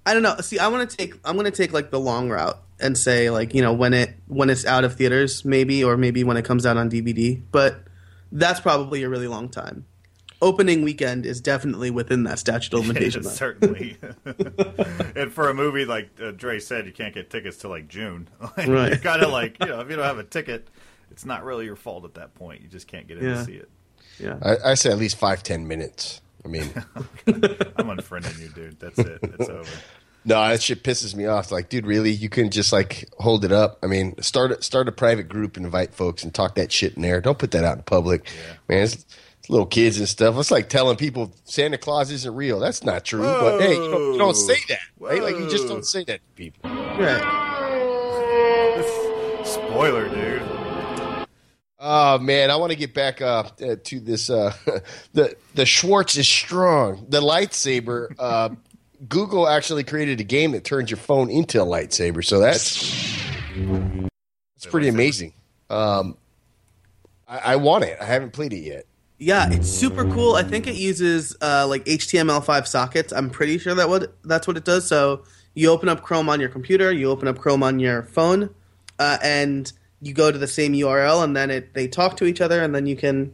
I 0.05 0.13
don't 0.13 0.23
know. 0.23 0.37
See, 0.37 0.59
I 0.59 0.69
want 0.69 0.89
to 0.89 0.97
take 0.97 1.13
I'm 1.25 1.35
going 1.35 1.45
to 1.51 1.51
take 1.55 1.73
like 1.73 1.91
the 1.91 1.99
long 1.99 2.29
route 2.29 2.57
and 2.79 2.97
say 2.97 3.29
like 3.29 3.53
you 3.53 3.61
know 3.61 3.73
when 3.73 3.93
it 3.93 4.15
when 4.27 4.49
it's 4.49 4.65
out 4.65 4.83
of 4.85 4.95
theaters 4.95 5.43
maybe 5.45 5.83
or 5.83 5.97
maybe 5.97 6.23
when 6.23 6.37
it 6.37 6.45
comes 6.45 6.65
out 6.65 6.77
on 6.77 6.89
DVD. 6.89 7.41
But 7.51 7.79
that's 8.31 8.61
probably 8.61 9.03
a 9.03 9.09
really 9.09 9.27
long 9.27 9.49
time. 9.49 9.85
Opening 10.41 10.83
weekend 10.83 11.25
is 11.25 11.41
definitely 11.41 11.89
within 11.91 12.23
that 12.23 12.39
statute 12.39 12.73
of 12.73 12.81
limitations. 12.87 13.29
certainly. 13.31 13.97
and 15.15 15.31
for 15.33 15.49
a 15.49 15.53
movie 15.53 15.83
like 15.85 16.09
uh, 16.23 16.31
Dre 16.31 16.59
said, 16.59 16.85
you 16.85 16.91
can't 16.93 17.13
get 17.13 17.29
tickets 17.29 17.57
till 17.57 17.69
like 17.71 17.89
June. 17.89 18.29
Like, 18.39 18.67
Right. 18.67 18.91
You 18.93 18.97
kind 18.99 19.21
of 19.21 19.31
like 19.31 19.57
you 19.59 19.67
know 19.67 19.81
if 19.81 19.89
you 19.89 19.95
don't 19.97 20.05
have 20.05 20.19
a 20.19 20.23
ticket, 20.23 20.67
it's 21.15 21.23
not 21.25 21.45
really 21.45 21.63
your 21.63 21.77
fault 21.77 22.03
at 22.03 22.15
that 22.15 22.35
point. 22.35 22.61
You 22.61 22.67
just 22.67 22.87
can't 22.87 23.07
get 23.07 23.17
in 23.19 23.23
Yeah. 23.23 23.35
to 23.35 23.45
see 23.45 23.53
it. 23.53 23.69
yeah. 24.19 24.37
I, 24.41 24.71
I 24.71 24.73
say 24.73 24.91
at 24.91 24.97
least 24.97 25.15
five 25.15 25.43
ten 25.43 25.65
minutes. 25.65 26.19
I 26.43 26.49
mean, 26.49 26.69
I'm 27.25 27.87
unfriending 27.87 28.37
you, 28.41 28.49
dude. 28.49 28.77
That's 28.81 28.99
it. 28.99 29.19
It's 29.23 29.47
over. 29.49 29.63
no, 30.25 30.35
that 30.47 30.61
shit 30.61 30.83
pisses 30.83 31.15
me 31.15 31.25
off. 31.25 31.51
Like, 31.53 31.69
dude, 31.69 31.85
really? 31.87 32.11
You 32.11 32.27
couldn't 32.27 32.51
just 32.51 32.73
like 32.73 33.05
hold 33.17 33.45
it 33.45 33.53
up? 33.53 33.79
I 33.81 33.87
mean, 33.87 34.21
start 34.21 34.51
a- 34.51 34.61
start 34.61 34.89
a 34.89 34.91
private 34.91 35.29
group 35.29 35.55
and 35.55 35.65
invite 35.65 35.93
folks 35.93 36.23
and 36.25 36.33
talk 36.33 36.55
that 36.55 36.71
shit 36.73 36.95
in 36.97 37.01
there. 37.01 37.21
Don't 37.21 37.39
put 37.39 37.51
that 37.51 37.63
out 37.63 37.77
in 37.77 37.83
public, 37.83 38.27
man. 38.67 38.83
It's, 38.83 39.05
it's 39.39 39.49
little 39.49 39.65
kids 39.65 39.97
and 39.97 40.09
stuff. 40.09 40.35
It's 40.37 40.51
like 40.51 40.67
telling 40.69 40.97
people 40.97 41.31
Santa 41.45 41.77
Claus 41.77 42.11
isn't 42.11 42.35
real. 42.35 42.59
That's 42.59 42.83
not 42.83 43.05
true. 43.05 43.21
But 43.23 43.61
hey, 43.61 43.73
you 43.75 43.89
don't, 43.89 44.11
you 44.13 44.17
don't 44.19 44.35
say 44.35 44.57
that, 44.69 44.79
right? 44.99 45.23
Like, 45.23 45.37
you 45.37 45.49
just 45.49 45.67
don't 45.69 45.85
say 45.85 46.03
that 46.03 46.19
to 46.19 46.31
people. 46.35 46.69
Right. 46.69 47.41
Spoiler, 49.45 50.09
dude. 50.09 50.24
Oh 51.87 52.17
man, 52.17 52.49
I 52.49 52.55
want 52.55 52.71
to 52.71 52.75
get 52.75 52.95
back 52.95 53.21
uh, 53.21 53.43
uh, 53.61 53.75
to 53.83 53.99
this. 53.99 54.31
Uh, 54.31 54.51
the 55.13 55.35
the 55.53 55.67
Schwartz 55.67 56.17
is 56.17 56.27
strong. 56.27 57.05
The 57.09 57.21
lightsaber. 57.21 58.15
Uh, 58.17 58.49
Google 59.07 59.47
actually 59.47 59.83
created 59.83 60.19
a 60.19 60.23
game 60.23 60.53
that 60.53 60.63
turns 60.63 60.89
your 60.89 60.97
phone 60.97 61.29
into 61.29 61.61
a 61.61 61.65
lightsaber. 61.65 62.25
So 62.25 62.39
that's 62.39 63.21
that's 64.55 64.65
pretty 64.65 64.87
amazing. 64.87 65.33
Um, 65.69 66.17
I, 67.27 67.37
I 67.37 67.55
want 67.57 67.83
it. 67.83 67.99
I 68.01 68.05
haven't 68.05 68.33
played 68.33 68.53
it 68.53 68.61
yet. 68.61 68.85
Yeah, 69.19 69.47
it's 69.51 69.69
super 69.69 70.09
cool. 70.09 70.33
I 70.33 70.41
think 70.41 70.65
it 70.65 70.75
uses 70.75 71.37
uh, 71.39 71.67
like 71.67 71.85
HTML5 71.85 72.65
sockets. 72.65 73.13
I'm 73.13 73.29
pretty 73.29 73.59
sure 73.59 73.75
that 73.75 73.89
what 73.89 74.17
that's 74.23 74.47
what 74.47 74.57
it 74.57 74.65
does. 74.65 74.87
So 74.87 75.23
you 75.53 75.69
open 75.69 75.87
up 75.87 76.01
Chrome 76.01 76.29
on 76.29 76.39
your 76.39 76.49
computer, 76.49 76.91
you 76.91 77.11
open 77.11 77.27
up 77.27 77.37
Chrome 77.37 77.61
on 77.61 77.77
your 77.77 78.01
phone, 78.01 78.49
uh, 78.97 79.19
and 79.21 79.71
you 80.01 80.13
go 80.13 80.31
to 80.31 80.37
the 80.37 80.47
same 80.47 80.73
URL, 80.73 81.23
and 81.23 81.35
then 81.35 81.49
it 81.51 81.73
they 81.73 81.87
talk 81.87 82.17
to 82.17 82.25
each 82.25 82.41
other, 82.41 82.61
and 82.61 82.73
then 82.73 82.85
you 82.85 82.95
can 82.95 83.33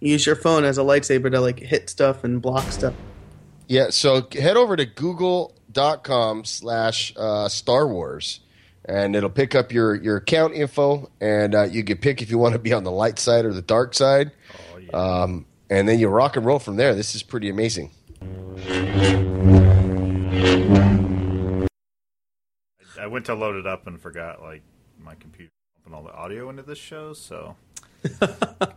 use 0.00 0.26
your 0.26 0.36
phone 0.36 0.64
as 0.64 0.78
a 0.78 0.82
lightsaber 0.82 1.30
to 1.30 1.40
like 1.40 1.60
hit 1.60 1.88
stuff 1.88 2.24
and 2.24 2.42
block 2.42 2.70
stuff. 2.72 2.94
Yeah. 3.68 3.90
So 3.90 4.26
head 4.32 4.56
over 4.56 4.76
to 4.76 4.84
google.com 4.84 6.44
slash 6.44 7.12
uh, 7.16 7.48
Star 7.48 7.86
Wars. 7.86 8.40
And 8.84 9.14
it'll 9.14 9.30
pick 9.30 9.54
up 9.54 9.70
your, 9.70 9.94
your 9.94 10.16
account 10.16 10.54
info, 10.54 11.08
and 11.20 11.54
uh, 11.54 11.62
you 11.62 11.84
can 11.84 11.98
pick 11.98 12.20
if 12.20 12.32
you 12.32 12.38
want 12.38 12.54
to 12.54 12.58
be 12.58 12.72
on 12.72 12.82
the 12.82 12.90
light 12.90 13.20
side 13.20 13.44
or 13.44 13.52
the 13.52 13.62
dark 13.62 13.94
side. 13.94 14.32
Oh 14.74 14.78
yeah. 14.78 14.90
um, 14.90 15.46
and 15.70 15.88
then 15.88 16.00
you 16.00 16.08
rock 16.08 16.36
and 16.36 16.44
roll 16.44 16.58
from 16.58 16.74
there. 16.74 16.92
This 16.92 17.14
is 17.14 17.22
pretty 17.22 17.48
amazing. 17.48 17.92
I 23.00 23.06
went 23.08 23.26
to 23.26 23.34
load 23.34 23.54
it 23.54 23.68
up 23.68 23.86
and 23.86 24.00
forgot 24.00 24.42
like 24.42 24.62
my 24.98 25.14
computer 25.14 25.51
all 25.94 26.02
the 26.02 26.12
audio 26.12 26.48
into 26.50 26.62
this 26.62 26.78
show, 26.78 27.12
so 27.12 27.56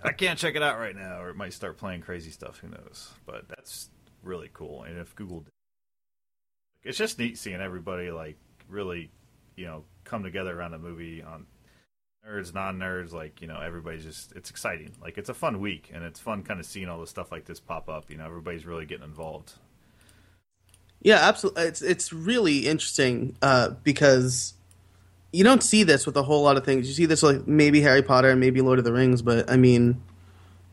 I 0.04 0.12
can't 0.12 0.38
check 0.40 0.56
it 0.56 0.62
out 0.64 0.80
right 0.80 0.96
now, 0.96 1.22
or 1.22 1.30
it 1.30 1.36
might 1.36 1.54
start 1.54 1.78
playing 1.78 2.02
crazy 2.02 2.32
stuff. 2.32 2.60
Who 2.60 2.70
knows? 2.70 3.12
But 3.26 3.48
that's 3.48 3.90
really 4.24 4.50
cool. 4.54 4.84
And 4.84 4.98
if 4.98 5.16
Google, 5.16 5.42
did- 5.42 5.52
it's 6.84 6.98
just 6.98 7.18
neat 7.18 7.38
seeing 7.38 7.62
everybody 7.62 8.12
like 8.12 8.38
really, 8.70 9.12
you 9.56 9.66
know, 9.66 9.84
come 10.04 10.24
together 10.24 10.58
around 10.58 10.74
a 10.74 10.80
movie 10.80 11.24
on 11.24 11.46
nerds, 12.28 12.54
non-nerds. 12.54 13.12
Like 13.12 13.42
you 13.42 13.48
know, 13.48 13.60
everybody's 13.60 14.04
just 14.04 14.34
it's 14.34 14.50
exciting. 14.50 14.92
Like 15.02 15.18
it's 15.18 15.30
a 15.30 15.34
fun 15.34 15.60
week, 15.60 15.92
and 15.94 16.04
it's 16.04 16.20
fun 16.20 16.44
kind 16.44 16.60
of 16.60 16.66
seeing 16.66 16.90
all 16.90 17.00
the 17.00 17.08
stuff 17.08 17.32
like 17.32 17.46
this 17.46 17.60
pop 17.60 17.90
up. 17.90 18.10
You 18.12 18.18
know, 18.18 18.26
everybody's 18.26 18.66
really 18.66 18.86
getting 18.86 19.06
involved. 19.06 19.54
Yeah, 21.02 21.20
absolutely. 21.22 21.64
It's 21.66 21.82
it's 21.84 22.12
really 22.12 22.68
interesting 22.68 23.36
uh, 23.42 23.70
because 23.84 24.55
you 25.36 25.44
don't 25.44 25.62
see 25.64 25.84
this 25.84 26.06
with 26.06 26.16
a 26.18 26.24
whole 26.24 26.44
lot 26.44 26.58
of 26.58 26.64
things. 26.66 26.88
You 26.88 26.94
see 26.94 27.06
this 27.06 27.22
like 27.24 27.48
maybe 27.48 27.82
Harry 27.82 28.02
Potter 28.02 28.30
and 28.30 28.40
maybe 28.40 28.62
Lord 28.62 28.80
of 28.80 28.86
the 28.86 28.94
Rings, 28.94 29.22
but 29.22 29.50
I 29.50 29.58
mean, 29.58 30.02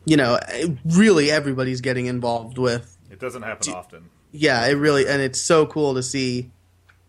you 0.05 0.17
know, 0.17 0.39
eh, 0.47 0.67
really 0.85 1.29
everybody's 1.31 1.81
getting 1.81 2.05
involved 2.05 2.57
with. 2.57 2.97
It 3.11 3.19
doesn't 3.19 3.41
happen 3.43 3.73
often. 3.73 4.09
Yeah, 4.31 4.65
it 4.65 4.73
really 4.73 5.07
and 5.07 5.21
it's 5.21 5.39
so 5.41 5.65
cool 5.65 5.93
to 5.95 6.01
see, 6.03 6.49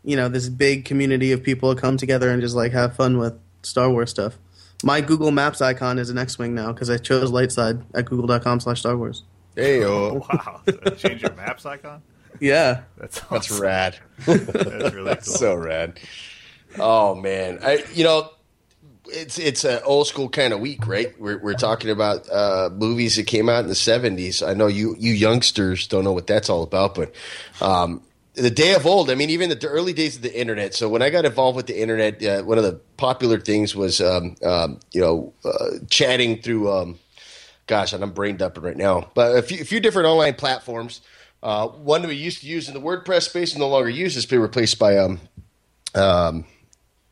you 0.04 0.16
know, 0.16 0.28
this 0.28 0.48
big 0.48 0.84
community 0.84 1.32
of 1.32 1.42
people 1.42 1.74
come 1.74 1.96
together 1.96 2.30
and 2.30 2.42
just 2.42 2.54
like 2.54 2.72
have 2.72 2.94
fun 2.96 3.18
with 3.18 3.38
Star 3.62 3.88
Wars 3.90 4.10
stuff. 4.10 4.36
My 4.82 5.00
Google 5.00 5.30
Maps 5.30 5.62
icon 5.62 5.98
is 5.98 6.10
an 6.10 6.18
X-wing 6.18 6.54
now 6.54 6.72
because 6.72 6.90
I 6.90 6.98
chose 6.98 7.30
light 7.30 7.52
side 7.52 7.82
at 7.94 8.04
google.com/slash 8.04 8.80
Star 8.80 8.96
Wars. 8.96 9.22
Hey, 9.56 9.80
Wow! 9.86 10.60
Change 10.98 11.22
your 11.22 11.32
maps 11.34 11.64
icon. 11.64 12.02
Yeah, 12.40 12.82
That's 12.98 13.20
that's 13.30 13.50
rad. 13.52 13.96
That's 14.26 14.92
really 14.94 15.14
cool. 15.14 15.22
so 15.22 15.54
rad. 15.54 15.98
Oh 16.78 17.14
man, 17.14 17.60
I 17.62 17.84
you 17.92 18.04
know 18.04 18.30
it's 19.06 19.38
it's 19.38 19.64
an 19.64 19.80
old 19.84 20.06
school 20.06 20.28
kind 20.28 20.52
of 20.52 20.60
week, 20.60 20.86
right? 20.86 21.18
We're 21.20 21.38
we're 21.38 21.54
talking 21.54 21.90
about 21.90 22.28
uh, 22.30 22.70
movies 22.72 23.16
that 23.16 23.26
came 23.26 23.48
out 23.48 23.64
in 23.64 23.68
the 23.68 23.74
seventies. 23.74 24.42
I 24.42 24.54
know 24.54 24.66
you 24.66 24.96
you 24.98 25.12
youngsters 25.12 25.86
don't 25.86 26.04
know 26.04 26.12
what 26.12 26.26
that's 26.26 26.48
all 26.48 26.62
about, 26.62 26.94
but 26.94 27.14
um, 27.60 28.02
the 28.34 28.50
day 28.50 28.74
of 28.74 28.86
old. 28.86 29.10
I 29.10 29.14
mean, 29.14 29.30
even 29.30 29.50
the 29.50 29.66
early 29.66 29.92
days 29.92 30.16
of 30.16 30.22
the 30.22 30.38
internet. 30.38 30.74
So 30.74 30.88
when 30.88 31.02
I 31.02 31.10
got 31.10 31.24
involved 31.24 31.56
with 31.56 31.66
the 31.66 31.80
internet, 31.80 32.22
uh, 32.22 32.42
one 32.42 32.58
of 32.58 32.64
the 32.64 32.80
popular 32.96 33.38
things 33.38 33.74
was 33.74 34.00
um, 34.00 34.36
um, 34.44 34.80
you 34.92 35.00
know 35.00 35.32
uh, 35.44 35.78
chatting 35.90 36.40
through. 36.42 36.72
Um, 36.72 36.98
gosh, 37.66 37.92
and 37.92 38.02
I'm 38.02 38.12
brain 38.12 38.36
dumping 38.36 38.62
right 38.62 38.76
now, 38.76 39.10
but 39.14 39.36
a 39.36 39.42
few, 39.42 39.60
a 39.60 39.64
few 39.64 39.80
different 39.80 40.08
online 40.08 40.34
platforms. 40.34 41.00
Uh, 41.42 41.68
one 41.68 42.00
that 42.00 42.08
we 42.08 42.14
used 42.14 42.40
to 42.40 42.46
use 42.46 42.68
in 42.68 42.74
the 42.74 42.80
WordPress 42.80 43.28
space 43.28 43.52
and 43.52 43.60
no 43.60 43.68
longer 43.68 43.90
used 43.90 44.14
has 44.14 44.24
been 44.24 44.40
replaced 44.40 44.78
by 44.78 44.96
um, 44.96 45.20
um, 45.94 46.46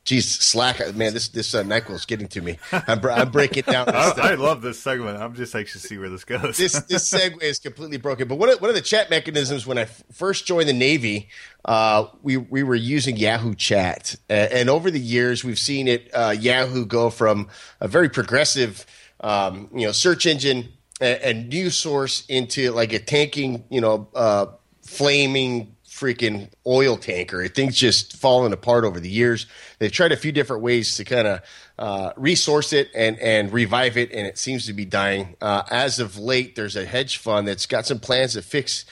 Geez, 0.04 0.28
Slack, 0.28 0.80
man, 0.96 1.14
this 1.14 1.28
this 1.28 1.54
uh, 1.54 1.62
Nyquil's 1.62 2.06
getting 2.06 2.26
to 2.28 2.40
me. 2.40 2.58
I'm, 2.72 2.98
br- 2.98 3.12
I'm 3.12 3.30
breaking 3.30 3.62
down. 3.64 3.88
I. 3.94 4.12
I 4.16 4.34
love 4.34 4.60
this 4.60 4.80
segment. 4.80 5.18
I'm 5.18 5.32
just 5.34 5.54
anxious 5.54 5.82
to 5.82 5.88
see 5.88 5.96
where 5.96 6.08
this 6.08 6.24
goes. 6.24 6.56
this 6.56 6.72
this 6.82 7.08
segue 7.08 7.40
is 7.40 7.60
completely 7.60 7.98
broken. 7.98 8.26
But 8.26 8.36
one 8.36 8.48
of, 8.48 8.60
one 8.60 8.68
of 8.68 8.74
the 8.74 8.82
chat 8.82 9.10
mechanisms 9.10 9.64
when 9.64 9.78
I 9.78 9.82
f- 9.82 10.02
first 10.12 10.44
joined 10.44 10.68
the 10.68 10.72
Navy, 10.72 11.28
uh, 11.64 12.06
we 12.20 12.36
we 12.36 12.64
were 12.64 12.74
using 12.74 13.16
Yahoo 13.16 13.54
Chat, 13.54 14.16
uh, 14.28 14.32
and 14.32 14.68
over 14.68 14.90
the 14.90 14.98
years 14.98 15.44
we've 15.44 15.58
seen 15.58 15.86
it 15.86 16.10
uh, 16.12 16.34
Yahoo 16.36 16.84
go 16.84 17.08
from 17.08 17.48
a 17.80 17.86
very 17.86 18.08
progressive, 18.08 18.84
um, 19.20 19.68
you 19.72 19.86
know, 19.86 19.92
search 19.92 20.26
engine 20.26 20.68
and, 21.00 21.20
and 21.20 21.48
news 21.48 21.76
source 21.76 22.26
into 22.26 22.72
like 22.72 22.92
a 22.92 22.98
tanking, 22.98 23.64
you 23.70 23.80
know, 23.80 24.08
uh, 24.16 24.46
flaming 24.82 25.76
freaking 26.02 26.50
oil 26.66 26.96
tanker. 26.96 27.46
Things 27.46 27.76
just 27.76 28.16
falling 28.16 28.52
apart 28.52 28.84
over 28.84 28.98
the 28.98 29.08
years. 29.08 29.46
They've 29.78 29.92
tried 29.92 30.10
a 30.10 30.16
few 30.16 30.32
different 30.32 30.62
ways 30.62 30.96
to 30.96 31.04
kind 31.04 31.28
of 31.28 31.40
uh, 31.78 32.12
resource 32.16 32.72
it 32.72 32.88
and, 32.92 33.16
and 33.20 33.52
revive 33.52 33.96
it, 33.96 34.10
and 34.10 34.26
it 34.26 34.36
seems 34.36 34.66
to 34.66 34.72
be 34.72 34.84
dying. 34.84 35.36
Uh, 35.40 35.62
as 35.70 36.00
of 36.00 36.18
late, 36.18 36.56
there's 36.56 36.74
a 36.74 36.84
hedge 36.84 37.18
fund 37.18 37.46
that's 37.46 37.66
got 37.66 37.86
some 37.86 38.00
plans 38.00 38.32
to 38.32 38.42
fix 38.42 38.84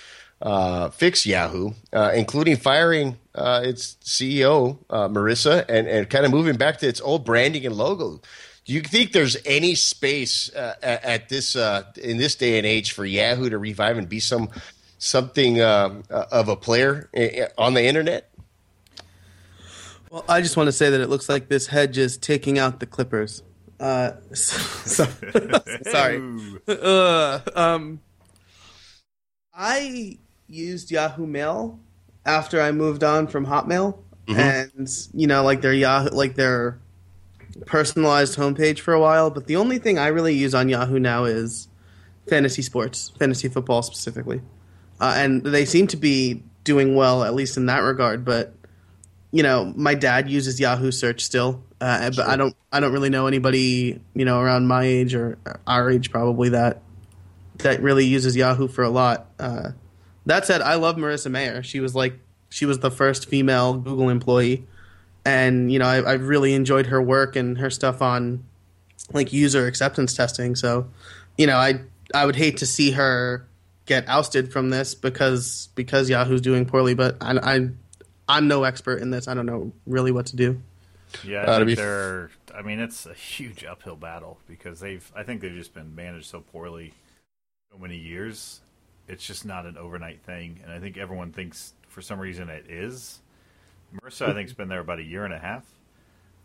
uh, 0.43 0.89
fix 0.89 1.27
Yahoo, 1.27 1.73
uh, 1.93 2.13
including 2.15 2.57
firing 2.57 3.19
uh, 3.35 3.61
its 3.63 3.97
CEO 4.03 4.79
uh, 4.89 5.07
Marissa 5.07 5.67
and, 5.69 5.87
and 5.87 6.09
kind 6.09 6.25
of 6.25 6.31
moving 6.31 6.57
back 6.57 6.79
to 6.79 6.89
its 6.89 6.99
old 7.03 7.27
branding 7.27 7.67
and 7.67 7.77
logo. 7.77 8.23
Do 8.65 8.73
you 8.73 8.81
think 8.81 9.13
there's 9.13 9.37
any 9.45 9.75
space 9.75 10.51
at, 10.55 11.29
this 11.29 11.57
in 11.57 12.17
this 12.17 12.37
day 12.37 12.57
and 12.57 12.67
age 12.67 12.93
for 12.93 13.05
Yahoo 13.05 13.51
to 13.51 13.59
revive 13.59 13.99
and 13.99 14.09
be 14.09 14.21
some 14.21 14.49
something 15.01 15.61
um, 15.61 16.05
uh, 16.11 16.27
of 16.31 16.49
a 16.49 16.55
player 16.55 17.11
uh, 17.17 17.47
on 17.61 17.75
the 17.75 17.83
internet? 17.83 18.31
Well, 20.11 20.25
I 20.29 20.41
just 20.41 20.57
want 20.57 20.69
to 20.69 20.73
say 20.73 20.91
that 20.91 21.01
it 21.01 21.09
looks 21.09 21.29
like 21.29 21.49
this 21.49 21.67
hedge 21.69 21.99
is 21.99 22.17
taking 22.17 22.59
out 22.59 22.79
the 22.81 22.87
Clippers. 22.87 23.43
Uh, 23.81 24.13
so- 24.35 25.05
sorry. 25.91 26.23
Uh, 26.69 27.41
um, 27.57 28.01
I 29.55 30.19
used 30.47 30.91
Yahoo 30.91 31.27
Mail 31.27 31.79
after 32.27 32.61
I 32.61 32.73
moved 32.73 33.03
on 33.03 33.27
from 33.27 33.47
Hotmail, 33.47 33.99
and 34.29 34.89
you 35.13 35.27
know, 35.27 35.43
like 35.43 35.61
their 35.61 35.73
Yahoo, 35.73 36.11
like 36.11 36.35
their 36.37 36.79
personalized 37.67 38.39
homepage 38.39 38.79
for 38.81 38.95
a 38.95 39.01
while. 39.01 39.31
But 39.31 39.47
the 39.47 39.57
only 39.57 39.79
thing 39.79 39.99
I 39.99 40.09
really 40.09 40.35
use 40.35 40.55
on 40.55 40.69
Yahoo 40.69 40.99
now 41.01 41.25
is 41.25 41.69
fantasy 42.29 42.63
sports, 42.63 43.13
fantasy 43.19 43.49
football 43.49 43.83
specifically, 43.83 44.41
uh, 45.01 45.15
and 45.17 45.43
they 45.43 45.65
seem 45.65 45.87
to 45.89 45.97
be 45.97 46.43
doing 46.65 46.95
well, 46.95 47.25
at 47.25 47.35
least 47.35 47.57
in 47.57 47.67
that 47.67 47.79
regard. 47.79 48.25
But 48.25 48.55
you 49.33 49.43
know, 49.43 49.73
my 49.77 49.95
dad 49.95 50.29
uses 50.29 50.59
Yahoo 50.59 50.91
search 50.91 51.23
still, 51.23 51.63
uh, 51.81 52.11
but 52.11 52.27
I 52.27 52.37
don't. 52.37 52.55
I 52.73 52.81
don't 52.81 52.93
really 52.93 53.11
know 53.11 53.27
anybody, 53.27 54.01
you 54.15 54.25
know, 54.25 54.41
around 54.41 54.67
my 54.67 54.85
age 54.85 55.15
or 55.15 55.39
our 55.67 55.91
age 55.91 56.11
probably 56.11 56.51
that 56.51 56.83
that 57.59 57.83
really 57.83 58.05
uses 58.05 58.37
Yahoo 58.37 58.69
for 58.69 58.83
a 58.85 58.91
lot. 58.91 59.27
Uh, 59.39 59.71
that 60.27 60.47
said, 60.47 60.61
I 60.63 60.75
love 60.75 60.97
Marissa 60.97 61.31
Mayer. 61.31 61.63
She 61.63 61.81
was 61.81 61.95
like 61.95 62.19
she 62.49 62.67
was 62.67 62.81
the 62.81 62.91
first 62.91 63.29
female 63.29 63.75
Google 63.75 64.09
employee, 64.09 64.67
and 65.25 65.73
you 65.73 65.79
know, 65.79 65.87
I, 65.87 66.01
I 66.01 66.13
really 66.15 66.55
enjoyed 66.55 66.87
her 66.87 67.01
work 67.01 67.37
and 67.37 67.59
her 67.59 67.71
stuff 67.71 68.03
on 68.03 68.45
like 69.13 69.33
user 69.33 69.67
acceptance 69.67 70.15
testing. 70.15 70.57
So, 70.57 70.89
you 71.39 71.47
know, 71.47 71.57
I 71.57 71.81
I 72.15 72.27
would 72.27 72.37
hate 72.37 72.59
to 72.59 72.67
see 72.67 72.93
her 72.93 73.47
get 73.91 74.09
ousted 74.09 74.53
from 74.53 74.71
this 74.71 74.95
because 74.95 75.69
because 75.75 76.09
Yahoo's 76.09 76.41
doing 76.41 76.65
poorly. 76.65 76.95
But 76.95 77.17
I, 77.21 77.37
I 77.57 77.69
I'm 78.29 78.49
no 78.49 78.63
expert 78.63 79.03
in 79.03 79.11
this. 79.11 79.27
I 79.29 79.35
don't 79.35 79.47
know 79.47 79.73
really 79.85 80.13
what 80.13 80.27
to 80.27 80.37
do. 80.37 80.63
Yeah, 81.25 81.43
Uh, 81.43 81.57
I 81.57 81.59
to 81.59 81.65
think 81.65 81.67
be- 81.67 81.75
they're. 81.75 82.31
I 82.55 82.63
mean, 82.63 82.79
it's 82.79 83.05
a 83.07 83.15
huge 83.15 83.65
uphill 83.65 83.97
battle 83.97 84.39
because 84.49 84.79
they've. 84.81 85.11
I 85.15 85.25
think 85.25 85.41
they've 85.41 85.53
just 85.53 85.75
been 85.75 85.95
managed 85.95 86.27
so 86.27 86.41
poorly 86.41 86.95
so 87.73 87.79
many 87.79 87.97
years. 87.97 88.61
It's 89.09 89.27
just 89.27 89.45
not 89.45 89.67
an 89.67 89.77
overnight 89.77 90.23
thing, 90.23 90.61
and 90.63 90.73
I 90.73 90.79
think 90.79 90.97
everyone 90.97 91.33
thinks 91.33 91.73
for 91.89 92.01
some 92.01 92.21
reason 92.21 92.49
it 92.49 92.67
is. 92.71 93.19
Marissa, 93.93 94.29
I 94.29 94.35
think, 94.35 94.49
has 94.49 94.53
been 94.57 94.69
there 94.69 94.79
about 94.79 95.01
a 95.01 95.03
year 95.03 95.25
and 95.25 95.35
a 95.35 95.39
half, 95.41 95.65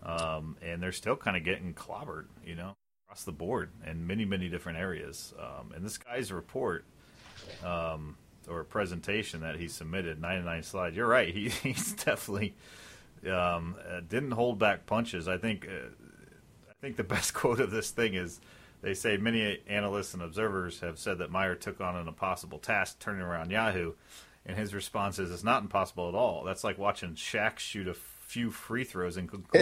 um, 0.01 0.57
and 0.63 0.81
they're 0.81 0.91
still 0.91 1.15
kind 1.15 1.37
of 1.37 1.43
getting 1.43 1.75
clobbered, 1.75 2.25
you 2.43 2.55
know, 2.55 2.73
across 3.05 3.23
the 3.23 3.31
board 3.31 3.69
in 3.85 4.07
many, 4.07 4.25
many 4.25 4.49
different 4.49 4.79
areas. 4.79 5.31
Um, 5.39 5.71
and 5.75 5.85
this 5.85 5.99
guy's 5.99 6.31
report 6.31 6.85
um, 7.63 8.17
or 8.49 8.63
presentation 8.63 9.41
that 9.41 9.55
he 9.55 9.67
submitted, 9.67 10.21
99 10.21 10.63
slides. 10.63 10.95
You're 10.95 11.07
right. 11.07 11.33
He, 11.33 11.49
he's 11.63 11.93
definitely 11.93 12.55
um, 13.27 13.75
uh, 13.89 14.01
didn't 14.07 14.31
hold 14.31 14.59
back 14.59 14.85
punches. 14.85 15.27
I 15.27 15.37
think 15.37 15.67
uh, 15.67 15.89
I 16.69 16.73
think 16.81 16.95
the 16.97 17.03
best 17.03 17.33
quote 17.33 17.59
of 17.59 17.71
this 17.71 17.91
thing 17.91 18.13
is 18.13 18.39
they 18.81 18.93
say 18.93 19.17
many 19.17 19.61
analysts 19.67 20.13
and 20.13 20.21
observers 20.21 20.81
have 20.81 20.99
said 20.99 21.17
that 21.19 21.31
Mayer 21.31 21.55
took 21.55 21.81
on 21.81 21.95
an 21.95 22.07
impossible 22.07 22.59
task 22.59 22.99
turning 22.99 23.21
around 23.21 23.51
Yahoo, 23.51 23.93
and 24.45 24.57
his 24.57 24.73
response 24.73 25.17
is 25.17 25.31
it's 25.31 25.43
not 25.43 25.63
impossible 25.63 26.07
at 26.07 26.15
all. 26.15 26.43
That's 26.43 26.63
like 26.63 26.77
watching 26.77 27.15
Shaq 27.15 27.57
shoot 27.57 27.87
a 27.87 27.95
few 27.95 28.51
free 28.51 28.83
throws 28.83 29.17
and 29.17 29.29
conclude 29.29 29.61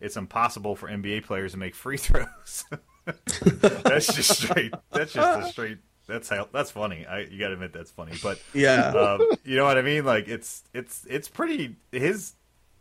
it's 0.00 0.16
impossible 0.16 0.76
for 0.76 0.88
NBA 0.88 1.24
players 1.24 1.52
to 1.52 1.58
make 1.58 1.74
free 1.74 1.96
throws. 1.96 2.64
that's 3.04 4.14
just 4.14 4.42
straight. 4.42 4.72
That's 4.90 5.12
just 5.12 5.40
a 5.40 5.50
straight. 5.50 5.78
That's 6.08 6.28
how. 6.28 6.48
That's 6.52 6.70
funny. 6.72 7.06
I 7.06 7.20
you 7.20 7.38
got 7.38 7.48
to 7.48 7.54
admit 7.54 7.72
that's 7.72 7.90
funny, 7.92 8.14
but 8.22 8.40
Yeah. 8.54 8.88
um, 8.88 9.20
you 9.44 9.56
know 9.56 9.64
what 9.64 9.78
I 9.78 9.82
mean? 9.82 10.04
Like 10.04 10.26
it's 10.26 10.64
it's 10.74 11.06
it's 11.08 11.28
pretty. 11.28 11.76
His 11.92 12.32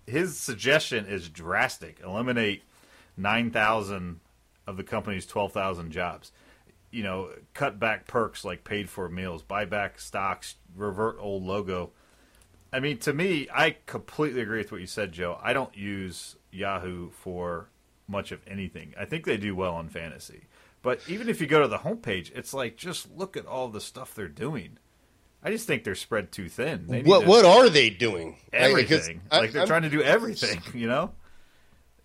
his 0.07 0.38
suggestion 0.38 1.05
is 1.05 1.30
drastic. 1.30 1.99
Eliminate 2.03 2.63
nine 3.17 3.51
thousand 3.51 4.21
of 4.65 4.78
the 4.78 4.84
company's 4.84 5.25
twelve 5.25 5.51
thousand 5.51 5.91
jobs. 5.91 6.32
You 6.89 7.03
know, 7.03 7.30
cut 7.53 7.80
back 7.80 8.07
perks 8.07 8.45
like 8.45 8.63
paid 8.63 8.89
for 8.89 9.09
meals, 9.09 9.43
buy 9.43 9.65
back 9.65 9.99
stocks, 9.99 10.55
revert 10.75 11.17
old 11.19 11.43
logo. 11.43 11.91
I 12.71 12.80
mean, 12.80 12.97
to 12.99 13.13
me, 13.13 13.47
I 13.53 13.75
completely 13.86 14.41
agree 14.41 14.59
with 14.59 14.71
what 14.71 14.82
you 14.82 14.88
said, 14.88 15.11
Joe. 15.11 15.38
I 15.43 15.51
don't 15.53 15.75
use 15.75 16.38
Yahoo 16.51 17.09
for 17.11 17.67
much 18.07 18.32
of 18.32 18.39
anything. 18.47 18.93
I 18.99 19.03
think 19.05 19.25
they 19.25 19.38
do 19.38 19.53
well 19.55 19.73
on 19.75 19.89
fantasy. 19.89 20.43
But 20.88 21.01
even 21.09 21.27
if 21.27 21.41
you 21.41 21.47
go 21.47 21.61
to 21.61 21.67
the 21.67 21.79
homepage, 21.79 22.31
it's 22.33 22.53
like 22.53 22.77
just 22.77 23.11
look 23.11 23.35
at 23.35 23.45
all 23.45 23.67
the 23.67 23.81
stuff 23.81 24.15
they're 24.15 24.29
doing. 24.29 24.77
I 25.43 25.51
just 25.51 25.67
think 25.67 25.83
they're 25.83 25.95
spread 25.95 26.31
too 26.31 26.47
thin. 26.47 26.85
They 26.88 26.97
need 27.01 27.07
What 27.07 27.23
to- 27.23 27.27
what 27.27 27.43
are 27.43 27.67
they 27.67 27.89
doing? 27.89 28.38
everything. 28.53 29.19
I- 29.29 29.39
like 29.39 29.51
they're 29.51 29.63
I'm- 29.63 29.67
trying 29.67 29.81
to 29.81 29.89
do 29.89 30.01
everything, 30.01 30.61
you 30.73 30.88
know? 30.88 31.11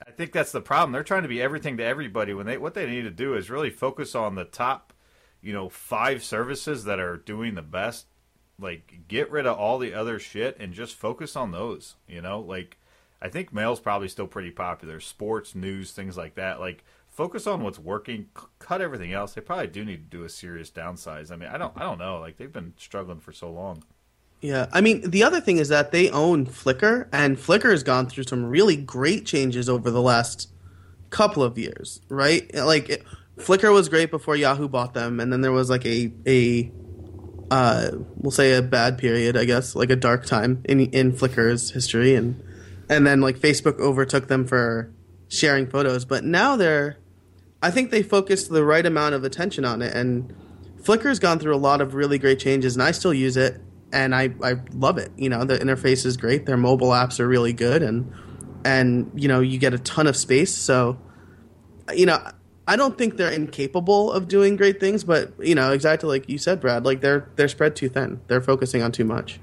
I 0.04 0.10
think 0.10 0.32
that's 0.32 0.50
the 0.50 0.60
problem. 0.60 0.90
They're 0.90 1.04
trying 1.04 1.22
to 1.22 1.28
be 1.28 1.40
everything 1.40 1.76
to 1.76 1.84
everybody 1.84 2.34
when 2.34 2.44
they 2.46 2.58
what 2.58 2.74
they 2.74 2.86
need 2.86 3.02
to 3.02 3.10
do 3.12 3.34
is 3.36 3.50
really 3.50 3.70
focus 3.70 4.16
on 4.16 4.34
the 4.34 4.44
top, 4.44 4.92
you 5.40 5.52
know, 5.52 5.68
five 5.68 6.24
services 6.24 6.82
that 6.82 6.98
are 6.98 7.16
doing 7.18 7.54
the 7.54 7.62
best. 7.62 8.06
Like 8.58 9.02
get 9.06 9.30
rid 9.30 9.46
of 9.46 9.56
all 9.56 9.78
the 9.78 9.94
other 9.94 10.18
shit 10.18 10.56
and 10.58 10.74
just 10.74 10.96
focus 10.96 11.36
on 11.36 11.52
those, 11.52 11.94
you 12.08 12.20
know? 12.20 12.40
Like 12.40 12.78
I 13.20 13.28
think 13.28 13.52
mail's 13.52 13.78
probably 13.78 14.08
still 14.08 14.26
pretty 14.26 14.50
popular. 14.50 14.98
Sports, 14.98 15.54
news, 15.54 15.92
things 15.92 16.16
like 16.16 16.34
that. 16.34 16.58
Like 16.58 16.82
focus 17.12 17.46
on 17.46 17.62
what's 17.62 17.78
working, 17.78 18.26
c- 18.36 18.46
cut 18.58 18.80
everything 18.80 19.12
else. 19.12 19.34
They 19.34 19.40
probably 19.40 19.68
do 19.68 19.84
need 19.84 20.10
to 20.10 20.16
do 20.16 20.24
a 20.24 20.28
serious 20.28 20.70
downsize. 20.70 21.30
I 21.30 21.36
mean, 21.36 21.48
I 21.48 21.58
don't 21.58 21.72
I 21.76 21.80
don't 21.80 21.98
know. 21.98 22.18
Like 22.18 22.38
they've 22.38 22.52
been 22.52 22.72
struggling 22.76 23.20
for 23.20 23.32
so 23.32 23.50
long. 23.50 23.84
Yeah, 24.40 24.66
I 24.72 24.80
mean, 24.80 25.08
the 25.08 25.22
other 25.22 25.40
thing 25.40 25.58
is 25.58 25.68
that 25.68 25.92
they 25.92 26.10
own 26.10 26.46
Flickr, 26.46 27.06
and 27.12 27.36
Flickr 27.36 27.70
has 27.70 27.84
gone 27.84 28.08
through 28.08 28.24
some 28.24 28.44
really 28.44 28.74
great 28.74 29.24
changes 29.24 29.68
over 29.68 29.88
the 29.88 30.02
last 30.02 30.50
couple 31.10 31.44
of 31.44 31.56
years, 31.56 32.00
right? 32.08 32.52
Like, 32.52 32.88
it, 32.88 33.04
Flickr 33.36 33.72
was 33.72 33.88
great 33.88 34.10
before 34.10 34.34
Yahoo 34.34 34.66
bought 34.66 34.94
them, 34.94 35.20
and 35.20 35.32
then 35.32 35.42
there 35.42 35.52
was 35.52 35.70
like 35.70 35.86
a 35.86 36.12
a 36.26 36.72
uh, 37.52 37.90
we'll 38.16 38.32
say 38.32 38.54
a 38.54 38.62
bad 38.62 38.98
period, 38.98 39.36
I 39.36 39.44
guess, 39.44 39.76
like 39.76 39.90
a 39.90 39.96
dark 39.96 40.26
time 40.26 40.62
in 40.64 40.80
in 40.86 41.12
Flickr's 41.12 41.70
history, 41.70 42.16
and 42.16 42.42
and 42.88 43.06
then 43.06 43.20
like 43.20 43.38
Facebook 43.38 43.78
overtook 43.78 44.26
them 44.26 44.44
for 44.44 44.92
sharing 45.32 45.66
photos, 45.66 46.04
but 46.04 46.24
now 46.24 46.56
they're, 46.56 46.98
I 47.62 47.70
think 47.70 47.90
they 47.90 48.02
focused 48.02 48.50
the 48.50 48.64
right 48.64 48.84
amount 48.84 49.14
of 49.14 49.24
attention 49.24 49.64
on 49.64 49.82
it, 49.82 49.94
and 49.94 50.34
Flickr's 50.82 51.18
gone 51.18 51.38
through 51.38 51.54
a 51.54 51.58
lot 51.58 51.80
of 51.80 51.94
really 51.94 52.18
great 52.18 52.40
changes, 52.40 52.74
and 52.74 52.82
I 52.82 52.90
still 52.90 53.14
use 53.14 53.36
it, 53.36 53.60
and 53.92 54.14
I, 54.14 54.34
I 54.42 54.56
love 54.72 54.98
it. 54.98 55.12
You 55.16 55.28
know, 55.28 55.44
the 55.44 55.56
interface 55.56 56.04
is 56.04 56.16
great. 56.16 56.44
Their 56.44 56.56
mobile 56.56 56.90
apps 56.90 57.20
are 57.20 57.28
really 57.28 57.52
good, 57.52 57.82
and 57.82 58.12
and 58.64 59.10
you 59.14 59.28
know 59.28 59.40
you 59.40 59.58
get 59.58 59.74
a 59.74 59.78
ton 59.78 60.06
of 60.06 60.16
space. 60.16 60.54
So, 60.54 60.98
you 61.94 62.06
know, 62.06 62.18
I 62.66 62.76
don't 62.76 62.98
think 62.98 63.16
they're 63.16 63.30
incapable 63.30 64.12
of 64.12 64.28
doing 64.28 64.56
great 64.56 64.80
things, 64.80 65.04
but 65.04 65.32
you 65.40 65.54
know, 65.54 65.72
exactly 65.72 66.08
like 66.08 66.28
you 66.28 66.38
said, 66.38 66.60
Brad. 66.60 66.84
Like 66.84 67.00
they're 67.00 67.30
they're 67.36 67.48
spread 67.48 67.76
too 67.76 67.88
thin. 67.88 68.20
They're 68.26 68.40
focusing 68.40 68.82
on 68.82 68.90
too 68.90 69.04
much. 69.04 69.38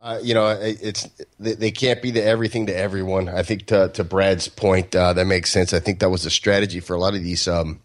Uh, 0.00 0.18
you 0.22 0.32
know, 0.32 0.48
it- 0.48 0.78
it's 0.80 1.08
they, 1.40 1.54
they 1.54 1.70
can't 1.70 2.00
be 2.00 2.10
the 2.12 2.22
everything 2.24 2.66
to 2.66 2.76
everyone. 2.76 3.28
I 3.28 3.42
think 3.42 3.66
to 3.66 3.88
to 3.94 4.04
Brad's 4.04 4.46
point, 4.48 4.94
uh, 4.94 5.12
that 5.14 5.26
makes 5.26 5.50
sense. 5.50 5.72
I 5.72 5.80
think 5.80 5.98
that 6.00 6.10
was 6.10 6.24
a 6.24 6.30
strategy 6.30 6.80
for 6.80 6.94
a 6.94 7.00
lot 7.00 7.14
of 7.14 7.22
these 7.22 7.48
um, 7.48 7.80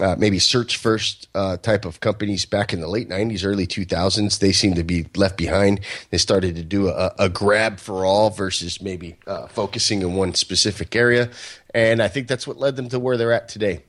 uh, 0.00 0.14
maybe 0.16 0.38
search 0.38 0.76
first 0.76 1.28
uh, 1.34 1.56
type 1.56 1.84
of 1.84 1.98
companies 2.00 2.46
back 2.46 2.72
in 2.72 2.80
the 2.80 2.86
late 2.88 3.08
90s, 3.08 3.44
early 3.44 3.66
2000s. 3.66 4.38
They 4.38 4.52
seem 4.52 4.74
to 4.74 4.84
be 4.84 5.06
left 5.16 5.36
behind. 5.36 5.80
They 6.10 6.18
started 6.18 6.54
to 6.56 6.62
do 6.62 6.88
a, 6.88 7.12
a 7.18 7.28
grab 7.28 7.78
for 7.80 8.06
all 8.06 8.30
versus 8.30 8.80
maybe 8.80 9.16
uh, 9.26 9.48
focusing 9.48 10.00
in 10.02 10.14
one 10.14 10.34
specific 10.34 10.94
area. 10.96 11.28
And 11.74 12.00
I 12.00 12.08
think 12.08 12.28
that's 12.28 12.46
what 12.46 12.56
led 12.56 12.76
them 12.76 12.88
to 12.90 12.98
where 13.00 13.16
they're 13.16 13.32
at 13.32 13.48
today. 13.48 13.82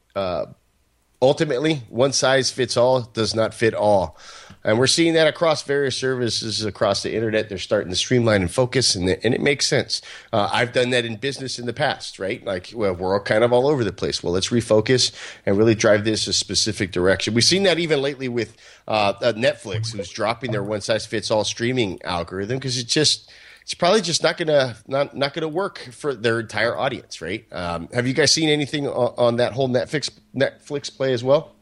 Ultimately, 1.24 1.84
one 1.88 2.12
size 2.12 2.52
fits 2.52 2.76
all 2.76 3.00
does 3.00 3.34
not 3.34 3.54
fit 3.54 3.74
all. 3.74 4.18
And 4.66 4.78
we're 4.78 4.88
seeing 4.88 5.14
that 5.14 5.26
across 5.26 5.64
various 5.64 5.96
services 5.98 6.66
across 6.66 7.02
the 7.02 7.16
internet. 7.16 7.48
They're 7.48 7.58
starting 7.58 7.90
to 7.92 7.96
streamline 7.96 8.42
and 8.42 8.52
focus, 8.52 8.94
and, 8.94 9.08
and 9.08 9.34
it 9.34 9.40
makes 9.40 9.66
sense. 9.66 10.02
Uh, 10.34 10.50
I've 10.52 10.74
done 10.74 10.90
that 10.90 11.06
in 11.06 11.16
business 11.16 11.60
in 11.60 11.66
the 11.66 11.72
past, 11.72 12.20
right? 12.20 12.44
Like, 12.44 12.72
well, 12.76 12.94
we're 12.94 13.14
all 13.14 13.24
kind 13.24 13.46
of 13.46 13.54
all 13.54 13.70
over 13.70 13.86
the 13.86 13.94
place. 13.94 14.22
Well, 14.22 14.34
let's 14.34 14.50
refocus 14.50 15.14
and 15.46 15.58
really 15.58 15.76
drive 15.76 16.04
this 16.04 16.28
a 16.28 16.34
specific 16.34 16.92
direction. 16.92 17.34
We've 17.34 17.44
seen 17.46 17.64
that 17.64 17.80
even 17.80 18.02
lately 18.02 18.28
with 18.28 18.58
uh, 18.86 19.14
uh 19.22 19.32
Netflix, 19.32 19.94
who's 19.94 20.10
dropping 20.10 20.52
their 20.52 20.64
one 20.64 20.82
size 20.82 21.06
fits 21.06 21.32
all 21.32 21.46
streaming 21.46 22.02
algorithm 22.04 22.58
because 22.58 22.78
it's 22.78 22.94
just 22.94 23.32
it's 23.64 23.74
probably 23.74 24.01
just 24.01 24.22
not 24.24 24.38
gonna 24.38 24.76
not 24.88 25.16
not 25.16 25.34
gonna 25.34 25.47
work 25.47 25.80
for 25.91 26.14
their 26.14 26.39
entire 26.39 26.78
audience, 26.78 27.22
right? 27.22 27.45
Um, 27.51 27.88
have 27.93 28.05
you 28.05 28.14
guys 28.14 28.32
seen 28.32 28.49
anything 28.49 28.88
on, 28.88 29.14
on 29.18 29.36
that 29.38 29.53
whole 29.53 29.70
Netflix 29.70 30.11
Netflix 30.36 30.95
play 30.95 31.14
as 31.14 31.24
well? 31.24 31.55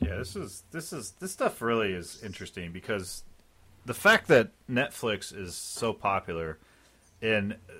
Yeah, 0.00 0.16
this 0.16 0.36
is 0.36 0.62
this 0.70 0.92
is 0.92 1.12
this 1.20 1.32
stuff 1.32 1.60
really 1.62 1.92
is 1.92 2.22
interesting 2.22 2.72
because 2.72 3.24
the 3.86 3.94
fact 3.94 4.28
that 4.28 4.50
Netflix 4.70 5.36
is 5.36 5.54
so 5.54 5.94
popular, 5.94 6.58
and 7.22 7.54
uh, 7.54 7.72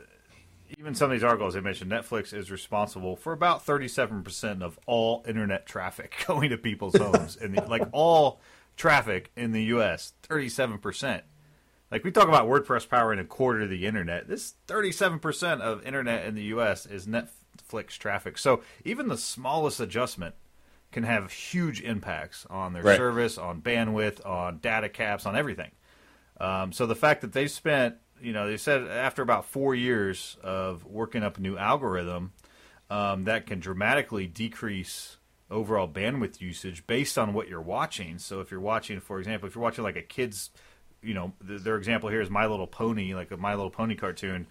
even 0.79 0.95
some 0.95 1.11
of 1.11 1.13
these 1.13 1.25
articles 1.25 1.53
they 1.53 1.61
mentioned, 1.61 1.93
Netflix 1.93 2.33
is 2.33 2.51
responsible 2.51 3.17
for 3.17 3.35
about 3.35 3.65
thirty-seven 3.65 4.23
percent 4.23 4.63
of 4.63 4.79
all 4.87 5.23
internet 5.29 5.67
traffic 5.67 6.15
going 6.27 6.49
to 6.51 6.57
people's 6.57 6.97
homes, 6.97 7.37
and 7.37 7.55
like 7.69 7.87
all 7.93 8.41
traffic 8.77 9.31
in 9.37 9.53
the 9.53 9.65
U.S., 9.65 10.15
thirty-seven 10.23 10.79
percent. 10.79 11.25
Like 11.91 12.05
we 12.05 12.11
talk 12.11 12.29
about 12.29 12.47
WordPress 12.47 12.89
powering 12.89 13.19
a 13.19 13.25
quarter 13.25 13.63
of 13.63 13.71
the 13.71 13.87
internet, 13.87 14.29
this 14.29 14.55
thirty-seven 14.67 15.19
percent 15.21 15.63
of 15.63 15.85
internet 15.87 16.27
in 16.27 16.35
the 16.35 16.45
U.S. 16.45 16.85
is 16.85 17.07
Netflix 17.07 17.97
traffic. 17.99 18.39
So 18.39 18.63
even 18.85 19.09
the 19.09 19.17
smallest 19.17 19.81
adjustment 19.81 20.35
can 20.93 21.05
have 21.05 21.31
huge 21.31 21.81
impacts 21.81 22.47
on 22.49 22.73
their 22.73 22.83
right. 22.83 22.97
service, 22.97 23.39
on 23.39 23.61
bandwidth, 23.61 24.25
on 24.27 24.59
data 24.59 24.89
caps, 24.89 25.27
on 25.27 25.37
everything. 25.37 25.71
Um, 26.41 26.73
so 26.73 26.87
the 26.87 26.95
fact 26.95 27.21
that 27.23 27.33
they 27.33 27.47
spent, 27.47 27.97
you 28.21 28.33
know, 28.33 28.47
they 28.47 28.57
said 28.57 28.87
after 28.89 29.23
about 29.23 29.45
four 29.45 29.75
years 29.75 30.37
of 30.43 30.85
working 30.85 31.23
up 31.23 31.39
a 31.39 31.41
new 31.41 31.59
algorithm 31.59 32.33
um, 32.91 33.25
that 33.25 33.47
can 33.47 33.61
dramatically 33.61 34.27
decrease 34.27 35.17
overall 35.51 35.89
bandwidth 35.89 36.41
usage 36.41 36.87
based 36.87 37.19
on 37.19 37.33
what 37.33 37.49
you're 37.49 37.61
watching. 37.61 38.19
So 38.19 38.41
if 38.41 38.51
you're 38.51 38.61
watching, 38.61 39.01
for 39.01 39.19
example, 39.19 39.49
if 39.49 39.55
you're 39.55 39.65
watching 39.65 39.85
like 39.85 39.97
a 39.97 40.03
kid's, 40.03 40.51
you 41.03 41.15
know, 41.15 41.33
their 41.41 41.77
example 41.77 42.09
here 42.09 42.21
is 42.21 42.31
My 42.31 42.47
Little 42.47 42.67
Pony, 42.67 43.15
like 43.15 43.31
a 43.31 43.37
My 43.37 43.55
Little 43.55 43.71
Pony 43.71 43.95
cartoon 43.95 44.47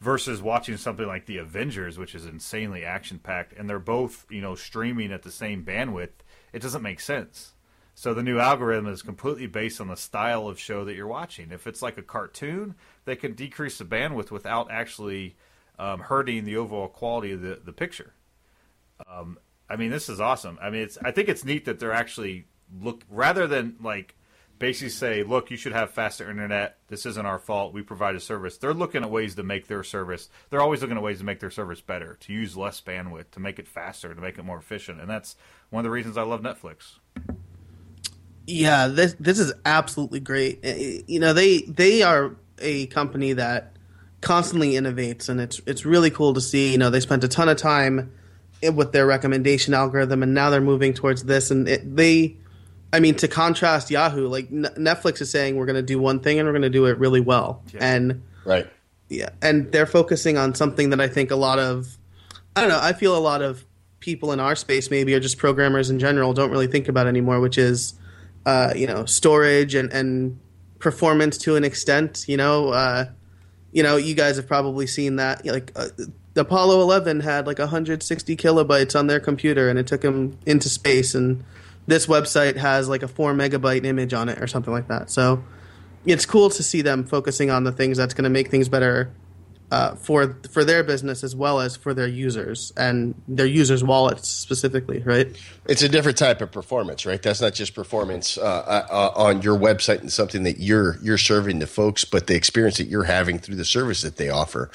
versus 0.00 0.40
watching 0.40 0.76
something 0.76 1.06
like 1.06 1.26
the 1.26 1.38
Avengers, 1.38 1.98
which 1.98 2.14
is 2.14 2.24
insanely 2.24 2.84
action 2.84 3.18
packed, 3.18 3.52
and 3.52 3.68
they're 3.68 3.78
both 3.78 4.26
you 4.30 4.40
know 4.40 4.54
streaming 4.54 5.12
at 5.12 5.22
the 5.22 5.30
same 5.30 5.64
bandwidth. 5.64 6.10
It 6.52 6.62
doesn't 6.62 6.82
make 6.82 7.00
sense. 7.00 7.52
So 7.94 8.14
the 8.14 8.22
new 8.22 8.38
algorithm 8.38 8.86
is 8.86 9.02
completely 9.02 9.46
based 9.46 9.80
on 9.80 9.88
the 9.88 9.96
style 9.96 10.48
of 10.48 10.58
show 10.58 10.84
that 10.84 10.94
you're 10.94 11.06
watching. 11.06 11.50
If 11.50 11.66
it's 11.66 11.82
like 11.82 11.98
a 11.98 12.02
cartoon, 12.02 12.74
they 13.04 13.14
can 13.14 13.34
decrease 13.34 13.76
the 13.76 13.84
bandwidth 13.84 14.30
without 14.30 14.70
actually 14.70 15.36
um, 15.78 16.00
hurting 16.00 16.44
the 16.44 16.56
overall 16.56 16.88
quality 16.88 17.32
of 17.32 17.42
the 17.42 17.60
the 17.62 17.72
picture. 17.72 18.14
Um, 19.10 19.38
I 19.68 19.76
mean, 19.76 19.90
this 19.90 20.08
is 20.08 20.20
awesome. 20.20 20.58
I 20.60 20.70
mean, 20.70 20.82
it's 20.82 20.98
I 21.04 21.10
think 21.10 21.28
it's 21.28 21.44
neat 21.44 21.64
that 21.66 21.78
they're 21.78 21.92
actually 21.92 22.46
look 22.80 23.02
rather 23.08 23.46
than 23.46 23.76
like 23.80 24.14
basically 24.60 24.90
say, 24.90 25.24
look, 25.24 25.50
you 25.50 25.56
should 25.56 25.72
have 25.72 25.90
faster 25.90 26.30
internet. 26.30 26.76
This 26.86 27.06
isn't 27.06 27.26
our 27.26 27.38
fault. 27.38 27.72
We 27.72 27.82
provide 27.82 28.14
a 28.14 28.20
service. 28.20 28.58
They're 28.58 28.74
looking 28.74 29.02
at 29.02 29.10
ways 29.10 29.34
to 29.36 29.42
make 29.42 29.66
their 29.66 29.82
service. 29.82 30.28
They're 30.50 30.60
always 30.60 30.82
looking 30.82 30.98
at 30.98 31.02
ways 31.02 31.18
to 31.18 31.24
make 31.24 31.40
their 31.40 31.50
service 31.50 31.80
better, 31.80 32.16
to 32.20 32.32
use 32.32 32.56
less 32.56 32.80
bandwidth, 32.80 33.32
to 33.32 33.40
make 33.40 33.58
it 33.58 33.66
faster, 33.66 34.14
to 34.14 34.20
make 34.20 34.38
it 34.38 34.44
more 34.44 34.58
efficient. 34.58 35.00
And 35.00 35.10
that's 35.10 35.34
one 35.70 35.80
of 35.80 35.84
the 35.84 35.90
reasons 35.90 36.16
I 36.16 36.22
love 36.22 36.42
Netflix. 36.42 36.98
Yeah, 38.46 38.88
this 38.88 39.16
this 39.18 39.38
is 39.38 39.52
absolutely 39.64 40.20
great. 40.20 40.60
Eh, 40.62 40.74
eh, 40.76 41.02
you 41.06 41.20
know, 41.20 41.32
they 41.32 41.62
they 41.62 42.02
are 42.02 42.36
a 42.58 42.86
company 42.86 43.32
that 43.34 43.76
constantly 44.20 44.72
innovates, 44.72 45.28
and 45.28 45.40
it's 45.40 45.60
it's 45.66 45.86
really 45.86 46.10
cool 46.10 46.34
to 46.34 46.40
see. 46.40 46.72
You 46.72 46.78
know, 46.78 46.90
they 46.90 47.00
spent 47.00 47.24
a 47.24 47.28
ton 47.28 47.48
of 47.48 47.56
time 47.56 48.12
with 48.74 48.92
their 48.92 49.06
recommendation 49.06 49.72
algorithm, 49.72 50.22
and 50.22 50.34
now 50.34 50.50
they're 50.50 50.60
moving 50.60 50.92
towards 50.92 51.24
this, 51.24 51.50
and 51.50 51.68
it, 51.68 51.96
they 51.96 52.36
I 52.92 53.00
mean, 53.00 53.14
to 53.16 53.28
contrast 53.28 53.90
Yahoo, 53.90 54.26
like 54.26 54.46
N- 54.50 54.68
Netflix 54.76 55.20
is 55.20 55.30
saying 55.30 55.56
we're 55.56 55.66
going 55.66 55.76
to 55.76 55.82
do 55.82 55.98
one 55.98 56.20
thing 56.20 56.38
and 56.38 56.46
we're 56.46 56.52
going 56.52 56.62
to 56.62 56.70
do 56.70 56.86
it 56.86 56.98
really 56.98 57.20
well, 57.20 57.62
yeah. 57.72 57.78
and 57.80 58.22
right, 58.44 58.68
yeah, 59.08 59.30
and 59.40 59.70
they're 59.72 59.86
focusing 59.86 60.36
on 60.36 60.54
something 60.54 60.90
that 60.90 61.00
I 61.00 61.08
think 61.08 61.30
a 61.30 61.36
lot 61.36 61.58
of, 61.58 61.96
I 62.56 62.60
don't 62.60 62.70
know, 62.70 62.80
I 62.80 62.92
feel 62.92 63.16
a 63.16 63.20
lot 63.20 63.42
of 63.42 63.64
people 64.00 64.32
in 64.32 64.40
our 64.40 64.56
space 64.56 64.90
maybe 64.90 65.14
are 65.14 65.20
just 65.20 65.38
programmers 65.38 65.90
in 65.90 65.98
general 65.98 66.32
don't 66.32 66.50
really 66.50 66.66
think 66.66 66.88
about 66.88 67.06
anymore, 67.06 67.40
which 67.40 67.58
is, 67.58 67.94
uh, 68.46 68.72
you 68.74 68.86
know, 68.86 69.04
storage 69.04 69.74
and 69.74 69.92
and 69.92 70.40
performance 70.78 71.38
to 71.38 71.56
an 71.56 71.64
extent. 71.64 72.24
You 72.26 72.38
know, 72.38 72.70
uh, 72.70 73.06
you 73.72 73.82
know, 73.82 73.96
you 73.96 74.14
guys 74.14 74.36
have 74.36 74.46
probably 74.46 74.86
seen 74.86 75.16
that, 75.16 75.46
like. 75.46 75.72
Uh, 75.76 75.88
Apollo 76.36 76.80
11 76.82 77.20
had 77.20 77.46
like 77.48 77.58
160 77.58 78.36
kilobytes 78.36 78.98
on 78.98 79.08
their 79.08 79.18
computer, 79.18 79.68
and 79.68 79.78
it 79.78 79.88
took 79.88 80.02
them 80.02 80.38
into 80.46 80.68
space. 80.68 81.14
And 81.14 81.44
this 81.86 82.06
website 82.06 82.56
has 82.56 82.88
like 82.88 83.02
a 83.02 83.08
four 83.08 83.34
megabyte 83.34 83.84
image 83.84 84.14
on 84.14 84.28
it 84.28 84.40
or 84.40 84.46
something 84.46 84.72
like 84.72 84.88
that. 84.88 85.10
So 85.10 85.42
it's 86.04 86.26
cool 86.26 86.50
to 86.50 86.62
see 86.62 86.82
them 86.82 87.04
focusing 87.04 87.50
on 87.50 87.64
the 87.64 87.72
things 87.72 87.96
that's 87.96 88.14
going 88.14 88.24
to 88.24 88.30
make 88.30 88.50
things 88.50 88.68
better 88.68 89.12
uh, 89.70 89.94
for 89.94 90.36
for 90.50 90.64
their 90.64 90.82
business 90.82 91.22
as 91.22 91.36
well 91.36 91.60
as 91.60 91.76
for 91.76 91.94
their 91.94 92.08
users 92.08 92.72
and 92.76 93.14
their 93.28 93.46
users' 93.46 93.84
wallets 93.84 94.28
specifically, 94.28 95.00
right? 95.02 95.40
It's 95.66 95.82
a 95.82 95.88
different 95.88 96.18
type 96.18 96.40
of 96.40 96.50
performance, 96.50 97.06
right? 97.06 97.22
That's 97.22 97.40
not 97.40 97.54
just 97.54 97.74
performance 97.74 98.36
uh, 98.36 98.42
uh, 98.42 99.12
on 99.14 99.42
your 99.42 99.56
website 99.56 100.00
and 100.00 100.12
something 100.12 100.42
that 100.42 100.58
you're 100.58 100.98
you're 101.02 101.18
serving 101.18 101.60
to 101.60 101.68
folks, 101.68 102.04
but 102.04 102.26
the 102.26 102.34
experience 102.34 102.78
that 102.78 102.88
you're 102.88 103.04
having 103.04 103.38
through 103.38 103.56
the 103.56 103.64
service 103.64 104.02
that 104.02 104.16
they 104.16 104.28
offer. 104.28 104.70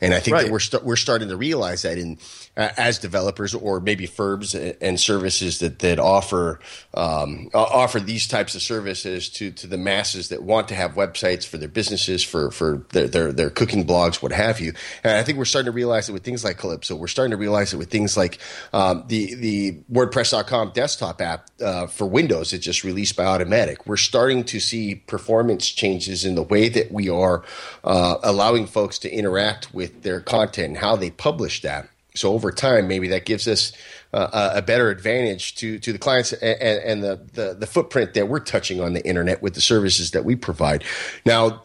And 0.00 0.14
I 0.14 0.20
think 0.20 0.36
right. 0.36 0.44
that 0.44 0.52
we're 0.52 0.58
we 0.58 0.60
st- 0.60 0.84
we're 0.84 0.96
starting 0.96 1.28
to 1.28 1.36
realize 1.36 1.82
that 1.82 1.98
in 1.98 2.12
uh, 2.14 2.18
as 2.56 2.98
developers 2.98 3.54
or 3.54 3.80
maybe 3.80 4.06
firms 4.06 4.54
and 4.54 4.98
services 4.98 5.58
that 5.58 5.80
that 5.80 5.98
offer 5.98 6.58
um, 6.94 7.50
offer 7.54 8.00
these 8.00 8.26
types 8.26 8.54
of 8.54 8.62
services 8.62 9.28
to 9.28 9.50
to 9.50 9.66
the 9.66 9.76
masses 9.76 10.30
that 10.30 10.42
want 10.42 10.68
to 10.68 10.74
have 10.74 10.94
websites 10.94 11.46
for 11.46 11.58
their 11.58 11.68
businesses, 11.68 12.22
for 12.22 12.50
for 12.50 12.86
their 12.92 13.08
their, 13.08 13.32
their 13.32 13.50
cooking 13.50 13.86
blogs, 13.86 14.22
what 14.22 14.32
have 14.32 14.60
you. 14.60 14.72
And 15.04 15.16
I 15.16 15.22
think 15.22 15.36
we're 15.38 15.44
starting 15.44 15.70
to 15.70 15.76
realize 15.76 16.08
it 16.08 16.12
with 16.12 16.24
things 16.24 16.44
like 16.44 16.58
Calypso. 16.58 16.96
We're 16.96 17.08
starting 17.08 17.32
to 17.32 17.36
realize 17.36 17.74
it 17.74 17.76
with 17.76 17.90
things 17.90 18.16
like 18.16 18.38
um, 18.72 19.04
the 19.08 19.34
the 19.34 19.72
WordPress.com 19.92 20.72
desktop 20.72 21.20
app 21.20 21.50
uh, 21.60 21.86
for 21.86 22.06
Windows 22.06 22.52
that 22.52 22.58
just 22.58 22.84
released 22.84 23.16
by 23.16 23.24
Automattic 23.24 23.86
We're 23.86 23.96
starting 23.96 24.44
to 24.44 24.60
see 24.60 24.94
performance 24.94 25.68
changes 25.68 26.24
in 26.24 26.34
the 26.34 26.42
way 26.42 26.68
that 26.70 26.90
we 26.90 27.08
are 27.08 27.44
uh, 27.84 28.16
allowing 28.22 28.66
folks 28.66 28.98
to 29.00 29.10
interact 29.10 29.74
with 29.74 30.02
their 30.02 30.20
content 30.20 30.68
and 30.68 30.76
how 30.78 30.96
they 30.96 31.10
publish 31.10 31.60
that. 31.62 31.88
So 32.16 32.32
over 32.32 32.50
time, 32.50 32.88
maybe 32.88 33.08
that 33.08 33.24
gives 33.24 33.46
us 33.46 33.72
uh, 34.12 34.52
a 34.54 34.62
better 34.62 34.90
advantage 34.90 35.56
to 35.56 35.78
to 35.80 35.92
the 35.92 35.98
clients 35.98 36.32
and, 36.32 36.60
and 36.62 37.04
the, 37.04 37.20
the, 37.32 37.54
the 37.54 37.66
footprint 37.66 38.14
that 38.14 38.28
we're 38.28 38.40
touching 38.40 38.80
on 38.80 38.94
the 38.94 39.06
internet 39.06 39.42
with 39.42 39.54
the 39.54 39.60
services 39.60 40.12
that 40.12 40.24
we 40.24 40.36
provide. 40.36 40.84
Now, 41.24 41.46
uh, 41.46 41.60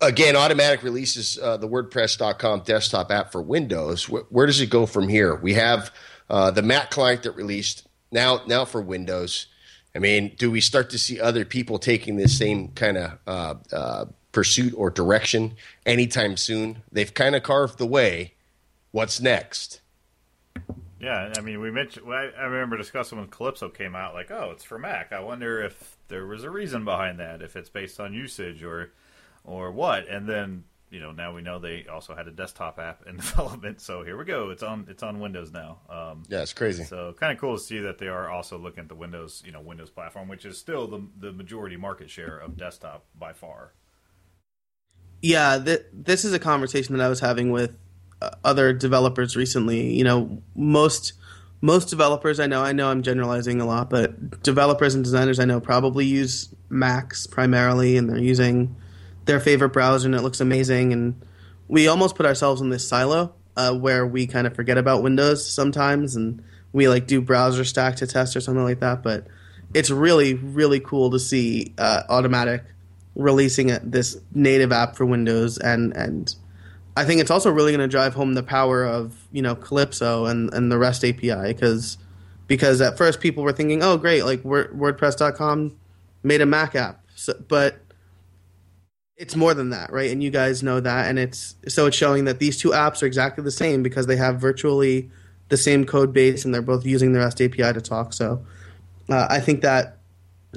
again, 0.00 0.34
Automattic 0.34 0.82
releases 0.82 1.38
uh, 1.38 1.56
the 1.56 1.68
WordPress.com 1.68 2.60
desktop 2.60 3.10
app 3.10 3.32
for 3.32 3.42
Windows. 3.42 4.08
Where, 4.08 4.22
where 4.30 4.46
does 4.46 4.60
it 4.60 4.70
go 4.70 4.86
from 4.86 5.08
here? 5.08 5.34
We 5.34 5.54
have 5.54 5.92
uh, 6.30 6.50
the 6.50 6.62
Mac 6.62 6.90
client 6.90 7.24
that 7.24 7.32
released 7.32 7.86
now 8.10 8.40
now 8.46 8.64
for 8.64 8.80
Windows. 8.80 9.46
I 9.94 9.98
mean, 9.98 10.34
do 10.38 10.50
we 10.50 10.62
start 10.62 10.90
to 10.90 10.98
see 10.98 11.20
other 11.20 11.44
people 11.44 11.78
taking 11.78 12.16
this 12.16 12.36
same 12.36 12.68
kind 12.68 12.96
of 12.96 13.18
uh, 13.26 13.54
uh, 13.72 14.04
pursuit 14.32 14.72
or 14.74 14.88
direction 14.88 15.56
anytime 15.84 16.38
soon? 16.38 16.82
They've 16.90 17.12
kind 17.12 17.34
of 17.34 17.42
carved 17.42 17.76
the 17.76 17.86
way 17.86 18.32
what's 18.92 19.20
next? 19.20 19.80
Yeah, 21.00 21.32
I 21.36 21.40
mean, 21.40 21.60
we 21.60 21.72
mentioned. 21.72 22.06
I 22.14 22.44
remember 22.44 22.76
discussing 22.76 23.18
when 23.18 23.26
Calypso 23.26 23.68
came 23.68 23.96
out, 23.96 24.14
like, 24.14 24.30
oh, 24.30 24.50
it's 24.52 24.62
for 24.62 24.78
Mac. 24.78 25.12
I 25.12 25.18
wonder 25.18 25.60
if 25.60 25.96
there 26.06 26.26
was 26.26 26.44
a 26.44 26.50
reason 26.50 26.84
behind 26.84 27.18
that, 27.18 27.42
if 27.42 27.56
it's 27.56 27.68
based 27.68 27.98
on 27.98 28.14
usage 28.14 28.62
or, 28.62 28.92
or 29.42 29.72
what. 29.72 30.06
And 30.06 30.28
then, 30.28 30.62
you 30.90 31.00
know, 31.00 31.10
now 31.10 31.34
we 31.34 31.42
know 31.42 31.58
they 31.58 31.86
also 31.92 32.14
had 32.14 32.28
a 32.28 32.30
desktop 32.30 32.78
app 32.78 33.04
in 33.08 33.16
development. 33.16 33.80
So 33.80 34.04
here 34.04 34.16
we 34.16 34.24
go. 34.24 34.50
It's 34.50 34.62
on. 34.62 34.86
It's 34.88 35.02
on 35.02 35.18
Windows 35.18 35.50
now. 35.50 35.80
Um, 35.90 36.22
yeah, 36.28 36.42
it's 36.42 36.52
crazy. 36.52 36.84
So 36.84 37.12
kind 37.18 37.32
of 37.32 37.40
cool 37.40 37.56
to 37.58 37.62
see 37.62 37.80
that 37.80 37.98
they 37.98 38.06
are 38.06 38.30
also 38.30 38.56
looking 38.56 38.82
at 38.82 38.88
the 38.88 38.94
Windows, 38.94 39.42
you 39.44 39.50
know, 39.50 39.60
Windows 39.60 39.90
platform, 39.90 40.28
which 40.28 40.44
is 40.44 40.56
still 40.56 40.86
the 40.86 41.04
the 41.18 41.32
majority 41.32 41.76
market 41.76 42.10
share 42.10 42.38
of 42.38 42.56
desktop 42.56 43.06
by 43.18 43.32
far. 43.32 43.72
Yeah, 45.20 45.58
th- 45.58 45.86
this 45.92 46.24
is 46.24 46.32
a 46.32 46.38
conversation 46.38 46.96
that 46.96 47.04
I 47.04 47.08
was 47.08 47.20
having 47.20 47.50
with 47.50 47.76
other 48.44 48.72
developers 48.72 49.36
recently. 49.36 49.94
You 49.94 50.04
know, 50.04 50.42
most 50.54 51.14
most 51.62 51.88
developers 51.88 52.40
I 52.40 52.46
know, 52.46 52.62
I 52.62 52.72
know 52.72 52.88
I'm 52.88 53.02
generalizing 53.02 53.60
a 53.60 53.66
lot, 53.66 53.88
but 53.88 54.42
developers 54.42 54.94
and 54.94 55.04
designers 55.04 55.38
I 55.38 55.44
know 55.44 55.60
probably 55.60 56.04
use 56.04 56.52
Macs 56.68 57.26
primarily, 57.26 57.96
and 57.96 58.10
they're 58.10 58.18
using 58.18 58.74
their 59.26 59.38
favorite 59.38 59.70
browser, 59.70 60.08
and 60.08 60.14
it 60.14 60.22
looks 60.22 60.40
amazing. 60.40 60.92
And 60.92 61.24
we 61.68 61.86
almost 61.86 62.16
put 62.16 62.26
ourselves 62.26 62.60
in 62.60 62.70
this 62.70 62.86
silo 62.86 63.34
uh, 63.56 63.72
where 63.74 64.04
we 64.04 64.26
kind 64.26 64.46
of 64.46 64.54
forget 64.56 64.76
about 64.76 65.02
Windows 65.02 65.48
sometimes, 65.48 66.16
and 66.16 66.42
we 66.72 66.88
like 66.88 67.06
do 67.06 67.20
browser 67.20 67.64
stack 67.64 67.96
to 67.96 68.06
test 68.08 68.34
or 68.34 68.40
something 68.40 68.64
like 68.64 68.80
that. 68.80 69.04
But 69.04 69.28
it's 69.72 69.90
really, 69.90 70.34
really 70.34 70.80
cool 70.80 71.10
to 71.12 71.20
see 71.20 71.74
uh, 71.78 72.02
Automattic 72.10 72.64
releasing 73.14 73.66
this 73.82 74.16
native 74.34 74.72
app 74.72 74.96
for 74.96 75.06
Windows, 75.06 75.58
and 75.58 75.92
and 75.96 76.34
I 76.96 77.04
think 77.04 77.20
it's 77.20 77.30
also 77.30 77.50
really 77.50 77.72
going 77.72 77.80
to 77.80 77.88
drive 77.88 78.14
home 78.14 78.34
the 78.34 78.42
power 78.42 78.84
of 78.84 79.26
you 79.32 79.42
know 79.42 79.54
Calypso 79.54 80.26
and, 80.26 80.52
and 80.52 80.70
the 80.70 80.78
REST 80.78 81.04
API 81.04 81.52
because 81.52 81.98
because 82.46 82.80
at 82.80 82.98
first 82.98 83.20
people 83.20 83.42
were 83.42 83.52
thinking, 83.52 83.82
oh 83.82 83.96
great, 83.96 84.24
like 84.24 84.42
WordPress.com 84.42 85.76
made 86.22 86.40
a 86.40 86.46
Mac 86.46 86.74
app, 86.74 87.02
so, 87.14 87.32
but 87.48 87.76
it's 89.16 89.36
more 89.36 89.54
than 89.54 89.70
that, 89.70 89.92
right? 89.92 90.10
And 90.10 90.22
you 90.22 90.30
guys 90.30 90.62
know 90.62 90.80
that, 90.80 91.08
and 91.08 91.18
it's 91.18 91.56
so 91.68 91.86
it's 91.86 91.96
showing 91.96 92.24
that 92.26 92.38
these 92.40 92.58
two 92.58 92.70
apps 92.70 93.02
are 93.02 93.06
exactly 93.06 93.42
the 93.44 93.50
same 93.50 93.82
because 93.82 94.06
they 94.06 94.16
have 94.16 94.40
virtually 94.40 95.10
the 95.48 95.56
same 95.56 95.84
code 95.84 96.12
base 96.12 96.44
and 96.44 96.54
they're 96.54 96.62
both 96.62 96.84
using 96.84 97.12
the 97.12 97.20
REST 97.20 97.42
API 97.42 97.72
to 97.72 97.80
talk. 97.80 98.12
So 98.12 98.44
uh, 99.08 99.26
I 99.30 99.40
think 99.40 99.62
that 99.62 99.98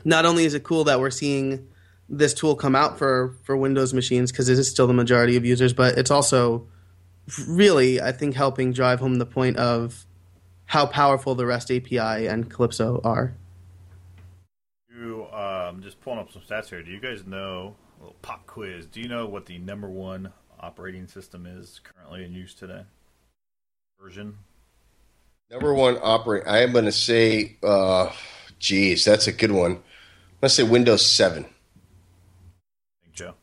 not 0.03 0.25
only 0.25 0.45
is 0.45 0.53
it 0.53 0.63
cool 0.63 0.85
that 0.85 0.99
we're 0.99 1.11
seeing 1.11 1.67
this 2.09 2.33
tool 2.33 2.55
come 2.55 2.75
out 2.75 2.97
for 2.97 3.35
for 3.43 3.57
Windows 3.57 3.93
machines 3.93 4.31
because 4.31 4.49
it 4.49 4.59
is 4.59 4.69
still 4.69 4.87
the 4.87 4.93
majority 4.93 5.35
of 5.37 5.45
users, 5.45 5.73
but 5.73 5.97
it's 5.97 6.11
also 6.11 6.67
really 7.47 8.01
I 8.01 8.11
think 8.11 8.35
helping 8.35 8.71
drive 8.71 8.99
home 8.99 9.15
the 9.15 9.25
point 9.25 9.57
of 9.57 10.05
how 10.65 10.85
powerful 10.85 11.35
the 11.35 11.45
REST 11.45 11.71
API 11.71 12.27
and 12.27 12.49
Calypso 12.49 13.01
are. 13.03 13.33
You 14.89 15.27
um, 15.31 15.81
just 15.81 15.99
pulling 16.01 16.19
up 16.19 16.31
some 16.31 16.41
stats 16.41 16.69
here. 16.69 16.81
Do 16.81 16.91
you 16.91 16.99
guys 16.99 17.25
know? 17.25 17.75
A 17.97 18.03
little 18.03 18.15
pop 18.21 18.45
quiz. 18.45 18.85
Do 18.87 18.99
you 18.99 19.07
know 19.07 19.25
what 19.25 19.45
the 19.45 19.57
number 19.57 19.89
one 19.89 20.31
operating 20.59 21.07
system 21.07 21.45
is 21.45 21.79
currently 21.83 22.25
in 22.25 22.33
use 22.33 22.53
today? 22.53 22.83
Version. 23.99 24.37
Number 25.49 25.73
one 25.73 25.97
operating. 26.01 26.47
I 26.47 26.59
am 26.59 26.71
going 26.71 26.85
to 26.85 26.91
say, 26.91 27.57
uh, 27.63 28.11
geez, 28.59 29.05
that's 29.05 29.27
a 29.27 29.31
good 29.31 29.51
one. 29.51 29.71
I'm 29.71 29.77
going 29.77 29.83
to 30.41 30.49
say 30.49 30.63
Windows 30.63 31.05
7. 31.05 31.45
Joe. 33.13 33.35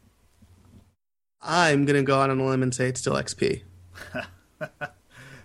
I'm 1.42 1.84
gonna 1.84 2.02
go 2.02 2.20
out 2.20 2.30
on 2.30 2.38
a 2.40 2.46
limb 2.46 2.62
and 2.62 2.74
say 2.74 2.88
it's 2.88 3.00
still 3.00 3.14
XP. 3.14 3.62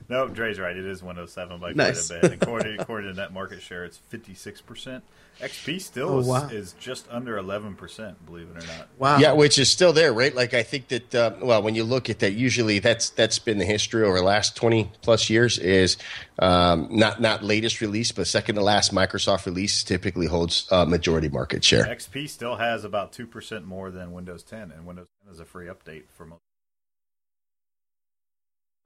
No, 0.09 0.27
Dre's 0.29 0.57
right. 0.57 0.75
It 0.75 0.85
is 0.85 1.03
Windows 1.03 1.33
7 1.33 1.59
by 1.59 1.73
Nice. 1.73 2.07
quite 2.07 2.23
a 2.23 2.29
bit. 2.29 2.41
According, 2.41 2.79
according 2.79 3.13
to 3.13 3.19
net 3.19 3.33
market 3.33 3.61
share, 3.61 3.83
it's 3.83 3.99
56%. 4.11 5.01
XP 5.41 5.81
still 5.81 6.09
Oh, 6.09 6.19
is, 6.19 6.27
wow. 6.27 6.47
is 6.47 6.73
just 6.79 7.05
under 7.11 7.35
11%, 7.35 8.15
believe 8.25 8.47
it 8.49 8.63
or 8.63 8.65
not. 8.67 8.87
Wow. 8.97 9.17
Yeah, 9.19 9.33
which 9.33 9.59
is 9.59 9.69
still 9.69 9.93
there, 9.93 10.11
right? 10.13 10.33
Like 10.33 10.53
I 10.55 10.63
think 10.63 10.87
that 10.87 11.13
uh, 11.13 11.31
well, 11.41 11.61
when 11.61 11.75
you 11.75 11.83
look 11.83 12.09
at 12.09 12.19
that, 12.19 12.31
usually 12.31 12.79
that's 12.79 13.11
that's 13.11 13.37
been 13.37 13.59
the 13.59 13.65
history 13.65 14.01
over 14.03 14.17
the 14.17 14.23
last 14.23 14.55
twenty 14.55 14.89
plus 15.03 15.29
years. 15.29 15.59
Is 15.59 15.97
um, 16.39 16.87
not 16.89 17.21
not 17.21 17.43
latest 17.43 17.81
release, 17.81 18.11
but 18.11 18.25
second 18.25 18.55
to 18.55 18.61
last 18.61 18.91
Microsoft 18.95 19.45
release 19.45 19.83
typically 19.83 20.25
holds 20.25 20.67
uh, 20.71 20.85
majority 20.85 21.29
market 21.29 21.63
share. 21.63 21.83
XP 21.83 22.27
still 22.29 22.55
has 22.55 22.83
about 22.83 23.11
2% 23.11 23.63
more 23.65 23.91
than 23.91 24.13
Windows 24.13 24.41
10, 24.41 24.71
and 24.71 24.87
Windows 24.87 25.07
10 25.25 25.33
is 25.35 25.39
a 25.39 25.45
free 25.45 25.67
update 25.67 26.03
for 26.15 26.25
most. 26.25 26.41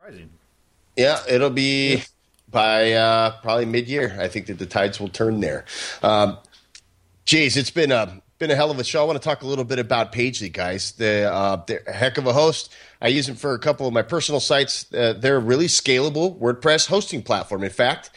Surprising. 0.01 0.31
Yeah, 0.95 1.19
it'll 1.27 1.49
be 1.49 2.03
by 2.49 2.93
uh, 2.93 3.39
probably 3.41 3.65
mid 3.65 3.87
year. 3.87 4.17
I 4.19 4.27
think 4.27 4.47
that 4.47 4.59
the 4.59 4.65
tides 4.65 4.99
will 4.99 5.09
turn 5.09 5.39
there. 5.39 5.65
Um, 6.03 6.37
Jays, 7.25 7.57
it's 7.57 7.71
been 7.71 7.91
a 7.91 8.21
been 8.39 8.51
a 8.51 8.55
hell 8.55 8.71
of 8.71 8.79
a 8.79 8.83
show. 8.83 9.01
I 9.01 9.05
want 9.05 9.21
to 9.21 9.23
talk 9.23 9.43
a 9.43 9.47
little 9.47 9.63
bit 9.63 9.79
about 9.79 10.11
Pagely, 10.11 10.51
guys. 10.51 10.93
The 10.93 11.31
uh, 11.31 11.63
they're 11.65 11.83
a 11.87 11.93
heck 11.93 12.17
of 12.17 12.27
a 12.27 12.33
host. 12.33 12.73
I 13.01 13.07
use 13.07 13.27
them 13.27 13.35
for 13.35 13.53
a 13.53 13.59
couple 13.59 13.87
of 13.87 13.93
my 13.93 14.01
personal 14.01 14.39
sites. 14.39 14.91
Uh, 14.93 15.13
they're 15.17 15.37
a 15.37 15.39
really 15.39 15.67
scalable 15.67 16.37
WordPress 16.39 16.87
hosting 16.87 17.23
platform. 17.23 17.63
In 17.63 17.69
fact, 17.69 18.11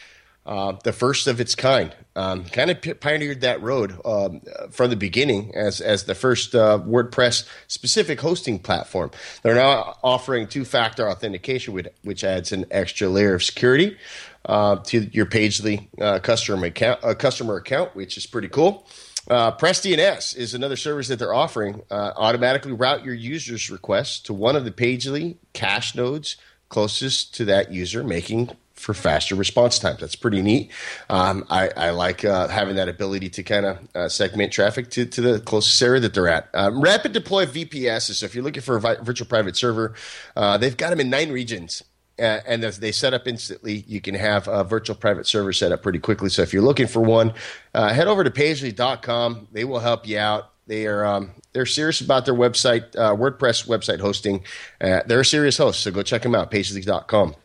uh, 0.45 0.73
the 0.83 0.93
first 0.93 1.27
of 1.27 1.39
its 1.39 1.55
kind. 1.55 1.95
Um, 2.15 2.45
kind 2.45 2.69
of 2.69 2.79
p- 2.81 2.93
pioneered 2.93 3.41
that 3.41 3.61
road 3.61 3.99
um, 4.05 4.41
from 4.71 4.89
the 4.89 4.95
beginning 4.95 5.53
as 5.55 5.81
as 5.81 6.03
the 6.05 6.15
first 6.15 6.55
uh, 6.55 6.79
WordPress 6.79 7.47
specific 7.67 8.21
hosting 8.21 8.59
platform. 8.59 9.11
They're 9.41 9.55
now 9.55 9.97
offering 10.03 10.47
two 10.47 10.63
factor 10.63 11.09
authentication, 11.09 11.73
which, 11.73 11.87
which 12.03 12.23
adds 12.23 12.51
an 12.51 12.65
extra 12.71 13.09
layer 13.09 13.33
of 13.33 13.43
security 13.43 13.97
uh, 14.45 14.77
to 14.77 15.01
your 15.11 15.25
Pagely 15.25 15.87
uh, 15.99 16.19
customer 16.19 16.67
account, 16.67 17.03
uh, 17.03 17.15
customer 17.15 17.57
account, 17.57 17.95
which 17.95 18.15
is 18.15 18.25
pretty 18.25 18.47
cool. 18.47 18.87
Uh, 19.27 19.51
PressDNS 19.57 20.37
is 20.37 20.53
another 20.53 20.75
service 20.75 21.07
that 21.07 21.17
they're 21.17 21.33
offering. 21.33 21.81
Automatically 21.89 22.71
route 22.71 23.03
your 23.03 23.15
user's 23.15 23.71
requests 23.71 24.19
to 24.19 24.33
one 24.33 24.55
of 24.55 24.63
the 24.63 24.71
Pagely 24.71 25.37
cache 25.53 25.95
nodes 25.95 26.37
closest 26.69 27.33
to 27.35 27.45
that 27.45 27.71
user, 27.71 28.03
making 28.03 28.51
for 28.75 28.93
faster 28.93 29.35
response 29.35 29.79
times. 29.79 29.99
That's 29.99 30.15
pretty 30.15 30.41
neat. 30.41 30.71
Um, 31.09 31.45
I, 31.49 31.69
I 31.75 31.89
like 31.91 32.25
uh, 32.25 32.47
having 32.49 32.75
that 32.75 32.89
ability 32.89 33.29
to 33.29 33.43
kind 33.43 33.65
of 33.65 33.79
uh, 33.95 34.09
segment 34.09 34.51
traffic 34.51 34.89
to, 34.91 35.05
to 35.05 35.21
the 35.21 35.39
closest 35.39 35.81
area 35.81 36.01
that 36.01 36.13
they're 36.13 36.27
at. 36.27 36.49
Um, 36.53 36.81
rapid 36.81 37.13
deploy 37.13 37.45
VPS. 37.45 38.13
So 38.13 38.25
if 38.25 38.35
you're 38.35 38.43
looking 38.43 38.61
for 38.61 38.75
a 38.75 38.81
vi- 38.81 38.97
virtual 39.01 39.27
private 39.27 39.55
server, 39.55 39.93
uh, 40.35 40.57
they've 40.57 40.75
got 40.75 40.89
them 40.89 40.99
in 40.99 41.09
nine 41.09 41.31
regions. 41.31 41.83
And 42.17 42.63
they 42.63 42.93
set 42.93 43.13
up 43.13 43.27
instantly, 43.27 43.83
you 43.87 43.99
can 43.99 44.15
have 44.15 44.47
a 44.47 44.63
virtual 44.63 44.95
private 44.95 45.27
server 45.27 45.51
set 45.51 45.73
up 45.73 45.83
pretty 45.83 45.99
quickly. 45.99 46.29
So 46.29 46.43
if 46.43 46.53
you're 46.53 46.63
looking 46.63 46.87
for 46.87 47.01
one, 47.01 47.33
uh, 47.73 47.91
head 47.93 48.07
over 48.07 48.23
to 48.23 48.31
pagely.com. 48.31 49.49
They 49.51 49.65
will 49.65 49.79
help 49.79 50.07
you 50.07 50.17
out. 50.17 50.51
They 50.67 50.87
are 50.87 51.05
um, 51.05 51.31
they're 51.51 51.65
serious 51.65 51.99
about 51.99 52.25
their 52.25 52.33
website, 52.33 52.95
uh, 52.95 53.15
WordPress 53.15 53.67
website 53.67 53.99
hosting. 53.99 54.43
Uh, 54.79 55.01
they're 55.05 55.19
a 55.19 55.25
serious 55.25 55.57
host, 55.57 55.81
so 55.81 55.91
go 55.91 56.03
check 56.03 56.21
them 56.21 56.33
out. 56.33 56.51
Pagely.com. 56.51 57.35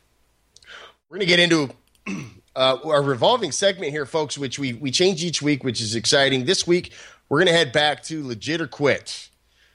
We're 1.11 1.17
going 1.17 1.27
to 1.27 1.37
get 1.37 1.41
into 1.41 1.71
uh, 2.55 2.79
our 2.85 3.03
revolving 3.03 3.51
segment 3.51 3.91
here, 3.91 4.07
folks, 4.07 4.39
which 4.39 4.61
we 4.61 4.75
we 4.75 4.93
change 4.93 5.25
each 5.25 5.43
week, 5.43 5.65
which 5.65 5.81
is 5.81 5.97
exciting. 5.97 6.45
This 6.45 6.69
week, 6.69 6.93
we're 7.29 7.39
going 7.39 7.49
to 7.49 7.53
head 7.53 7.73
back 7.73 8.05
to 8.05 8.25
legit 8.25 8.61
or 8.61 8.69
quit. 8.69 9.29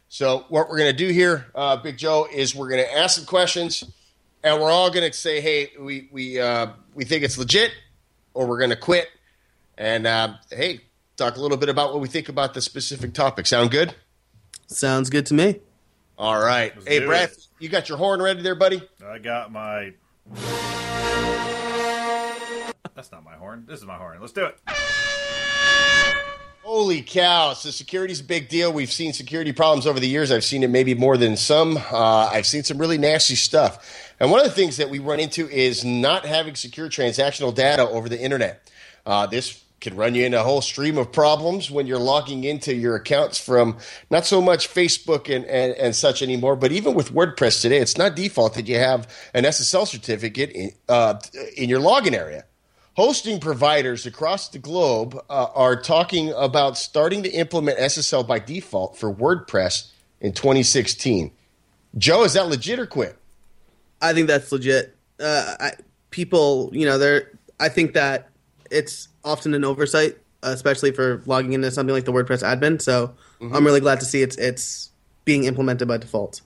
So 0.07 0.45
what 0.47 0.69
we're 0.69 0.77
going 0.77 0.95
to 0.95 0.97
do 0.97 1.09
here, 1.09 1.47
uh, 1.53 1.75
Big 1.75 1.97
Joe, 1.97 2.25
is 2.33 2.55
we're 2.55 2.69
going 2.69 2.85
to 2.85 2.97
ask 2.97 3.17
some 3.17 3.25
questions, 3.25 3.83
and 4.45 4.61
we're 4.61 4.71
all 4.71 4.89
going 4.89 5.11
to 5.11 5.17
say, 5.17 5.41
"Hey, 5.41 5.73
we 5.77 6.07
we 6.09 6.39
uh, 6.39 6.67
we 6.93 7.03
think 7.03 7.25
it's 7.25 7.37
legit," 7.37 7.73
or 8.33 8.47
we're 8.47 8.59
going 8.59 8.69
to 8.69 8.77
quit, 8.77 9.09
and 9.77 10.07
uh, 10.07 10.35
hey, 10.49 10.79
talk 11.17 11.35
a 11.35 11.41
little 11.41 11.57
bit 11.57 11.67
about 11.67 11.91
what 11.91 12.01
we 12.01 12.07
think 12.07 12.29
about 12.29 12.53
the 12.53 12.61
specific 12.61 13.13
topic. 13.13 13.45
Sound 13.45 13.71
good? 13.71 13.93
Sounds 14.67 15.09
good 15.09 15.25
to 15.25 15.33
me. 15.33 15.59
All 16.17 16.39
right. 16.39 16.73
Let's 16.73 16.87
hey, 16.87 16.99
do 17.01 17.07
Brad, 17.07 17.29
it. 17.31 17.47
you 17.59 17.67
got 17.67 17.89
your 17.89 17.97
horn 17.97 18.21
ready 18.21 18.41
there, 18.41 18.55
buddy? 18.55 18.81
I 19.05 19.17
got 19.17 19.51
my. 19.51 19.91
That's 23.05 23.23
not 23.23 23.23
my 23.23 23.37
horn. 23.37 23.65
This 23.67 23.79
is 23.81 23.85
my 23.85 23.97
horn. 23.97 24.17
Let's 24.19 24.33
do 24.33 24.45
it. 24.45 24.57
Holy 26.63 27.03
cow! 27.03 27.53
So 27.53 27.69
security's 27.69 28.19
a 28.19 28.23
big 28.23 28.49
deal. 28.49 28.73
We've 28.73 28.91
seen 28.91 29.13
security 29.13 29.51
problems 29.51 29.85
over 29.85 29.99
the 29.99 30.07
years. 30.07 30.31
I've 30.31 30.43
seen 30.43 30.63
it 30.63 30.71
maybe 30.71 30.95
more 30.95 31.15
than 31.15 31.37
some. 31.37 31.77
Uh, 31.77 32.31
I've 32.33 32.47
seen 32.47 32.63
some 32.63 32.79
really 32.79 32.97
nasty 32.97 33.35
stuff. 33.35 34.11
And 34.19 34.31
one 34.31 34.39
of 34.39 34.47
the 34.47 34.51
things 34.51 34.77
that 34.77 34.89
we 34.89 34.97
run 34.97 35.19
into 35.19 35.47
is 35.47 35.85
not 35.85 36.25
having 36.25 36.55
secure 36.55 36.89
transactional 36.89 37.53
data 37.53 37.87
over 37.87 38.09
the 38.09 38.19
internet. 38.19 38.71
Uh, 39.05 39.27
this 39.27 39.63
can 39.81 39.95
run 39.95 40.15
you 40.15 40.25
into 40.25 40.39
a 40.39 40.43
whole 40.43 40.61
stream 40.61 40.97
of 40.97 41.11
problems 41.11 41.69
when 41.69 41.85
you're 41.85 41.99
logging 41.99 42.43
into 42.43 42.73
your 42.73 42.95
accounts 42.95 43.37
from 43.37 43.77
not 44.09 44.25
so 44.25 44.41
much 44.41 44.67
Facebook 44.67 45.29
and, 45.29 45.45
and, 45.45 45.73
and 45.73 45.95
such 45.95 46.23
anymore, 46.23 46.55
but 46.55 46.71
even 46.71 46.95
with 46.95 47.13
WordPress 47.13 47.61
today, 47.61 47.77
it's 47.77 47.99
not 47.99 48.15
default 48.15 48.55
that 48.55 48.67
you 48.67 48.77
have 48.77 49.07
an 49.35 49.43
SSL 49.43 49.85
certificate 49.85 50.49
in, 50.49 50.71
uh, 50.89 51.19
in 51.55 51.69
your 51.69 51.79
login 51.79 52.13
area. 52.13 52.45
Hosting 52.95 53.41
providers 53.41 54.05
across 54.05 54.47
the 54.47 54.57
globe 54.57 55.21
uh, 55.29 55.47
are 55.53 55.75
talking 55.79 56.31
about 56.31 56.77
starting 56.77 57.23
to 57.23 57.29
implement 57.31 57.77
SSL 57.77 58.25
by 58.25 58.39
default 58.39 58.97
for 58.97 59.13
WordPress 59.13 59.91
in 60.21 60.31
2016. 60.31 61.31
Joe, 61.97 62.23
is 62.23 62.33
that 62.33 62.47
legit 62.47 62.79
or 62.79 62.85
quit? 62.85 63.17
I 64.01 64.13
think 64.13 64.27
that's 64.27 64.49
legit. 64.49 64.95
Uh, 65.19 65.55
I, 65.59 65.71
people, 66.09 66.69
you 66.73 66.85
know, 66.85 66.97
they're. 66.97 67.31
I 67.59 67.67
think 67.67 67.93
that 67.93 68.29
it's 68.71 69.09
often 69.23 69.53
an 69.53 69.65
oversight, 69.65 70.17
especially 70.43 70.91
for 70.91 71.21
logging 71.25 71.51
into 71.53 71.71
something 71.71 71.93
like 71.93 72.05
the 72.05 72.13
WordPress 72.13 72.43
admin. 72.43 72.81
So 72.81 73.13
I'm 73.41 73.65
really 73.65 73.81
glad 73.81 73.99
to 73.99 74.05
see 74.05 74.21
it's 74.21 74.37
it's 74.37 74.91
being 75.25 75.43
implemented 75.43 75.87
by 75.87 75.97
default. 75.97 76.41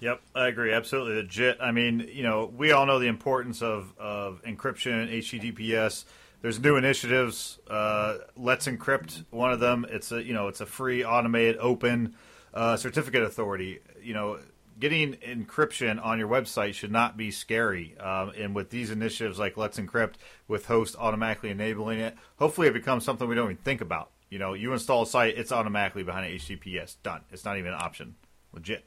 Yep, 0.00 0.20
I 0.34 0.46
agree. 0.46 0.72
Absolutely 0.72 1.16
legit. 1.16 1.58
I 1.60 1.72
mean, 1.72 2.08
you 2.12 2.22
know, 2.22 2.52
we 2.56 2.70
all 2.72 2.86
know 2.86 2.98
the 2.98 3.08
importance 3.08 3.62
of, 3.62 3.92
of 3.98 4.42
encryption, 4.44 5.12
HTTPS. 5.12 6.04
There's 6.40 6.60
new 6.60 6.76
initiatives. 6.76 7.58
Uh, 7.68 8.18
Let's 8.36 8.68
Encrypt, 8.68 9.24
one 9.30 9.52
of 9.52 9.58
them. 9.58 9.84
It's 9.88 10.12
a 10.12 10.22
you 10.22 10.32
know, 10.32 10.46
it's 10.48 10.60
a 10.60 10.66
free, 10.66 11.04
automated, 11.04 11.56
open 11.58 12.14
uh, 12.54 12.76
certificate 12.76 13.24
authority. 13.24 13.80
You 14.00 14.14
know, 14.14 14.38
getting 14.78 15.14
encryption 15.14 16.04
on 16.04 16.18
your 16.20 16.28
website 16.28 16.74
should 16.74 16.92
not 16.92 17.16
be 17.16 17.32
scary. 17.32 17.98
Um, 17.98 18.32
and 18.38 18.54
with 18.54 18.70
these 18.70 18.90
initiatives 18.90 19.38
like 19.38 19.56
Let's 19.56 19.80
Encrypt, 19.80 20.14
with 20.46 20.66
Host 20.66 20.94
automatically 20.96 21.50
enabling 21.50 21.98
it, 21.98 22.16
hopefully 22.38 22.68
it 22.68 22.74
becomes 22.74 23.04
something 23.04 23.28
we 23.28 23.34
don't 23.34 23.50
even 23.50 23.62
think 23.64 23.80
about. 23.80 24.10
You 24.30 24.38
know, 24.38 24.54
you 24.54 24.72
install 24.72 25.02
a 25.02 25.06
site, 25.06 25.38
it's 25.38 25.50
automatically 25.50 26.04
behind 26.04 26.32
HTTPS. 26.38 26.96
Done. 27.02 27.22
It's 27.32 27.44
not 27.44 27.58
even 27.58 27.72
an 27.72 27.80
option. 27.80 28.14
Legit. 28.52 28.84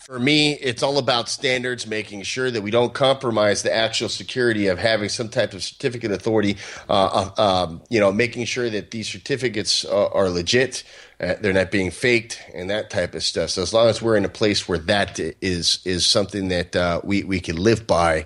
For 0.00 0.18
me, 0.18 0.54
it's 0.54 0.82
all 0.82 0.96
about 0.96 1.28
standards, 1.28 1.86
making 1.86 2.22
sure 2.22 2.50
that 2.50 2.62
we 2.62 2.70
don't 2.70 2.94
compromise 2.94 3.62
the 3.62 3.72
actual 3.72 4.08
security 4.08 4.68
of 4.68 4.78
having 4.78 5.10
some 5.10 5.28
type 5.28 5.52
of 5.52 5.62
certificate 5.62 6.10
authority. 6.10 6.56
Uh, 6.88 7.30
uh, 7.36 7.42
um, 7.42 7.82
you 7.90 8.00
know, 8.00 8.10
making 8.10 8.46
sure 8.46 8.70
that 8.70 8.92
these 8.92 9.06
certificates 9.06 9.84
uh, 9.84 10.08
are 10.08 10.30
legit, 10.30 10.84
uh, 11.20 11.34
they're 11.42 11.52
not 11.52 11.70
being 11.70 11.90
faked, 11.90 12.40
and 12.54 12.70
that 12.70 12.88
type 12.88 13.14
of 13.14 13.22
stuff. 13.22 13.50
So 13.50 13.60
as 13.60 13.74
long 13.74 13.88
as 13.88 14.00
we're 14.00 14.16
in 14.16 14.24
a 14.24 14.30
place 14.30 14.66
where 14.66 14.78
that 14.78 15.20
is 15.20 15.80
is 15.84 16.06
something 16.06 16.48
that 16.48 16.74
uh, 16.74 17.02
we 17.04 17.22
we 17.24 17.38
can 17.38 17.56
live 17.56 17.86
by, 17.86 18.24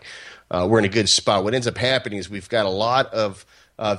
uh, 0.52 0.68
we're 0.70 0.78
in 0.78 0.84
a 0.84 0.88
good 0.88 1.08
spot. 1.08 1.42
What 1.42 1.54
ends 1.54 1.66
up 1.66 1.76
happening 1.76 2.20
is 2.20 2.30
we've 2.30 2.48
got 2.48 2.66
a 2.66 2.70
lot 2.70 3.12
of 3.12 3.44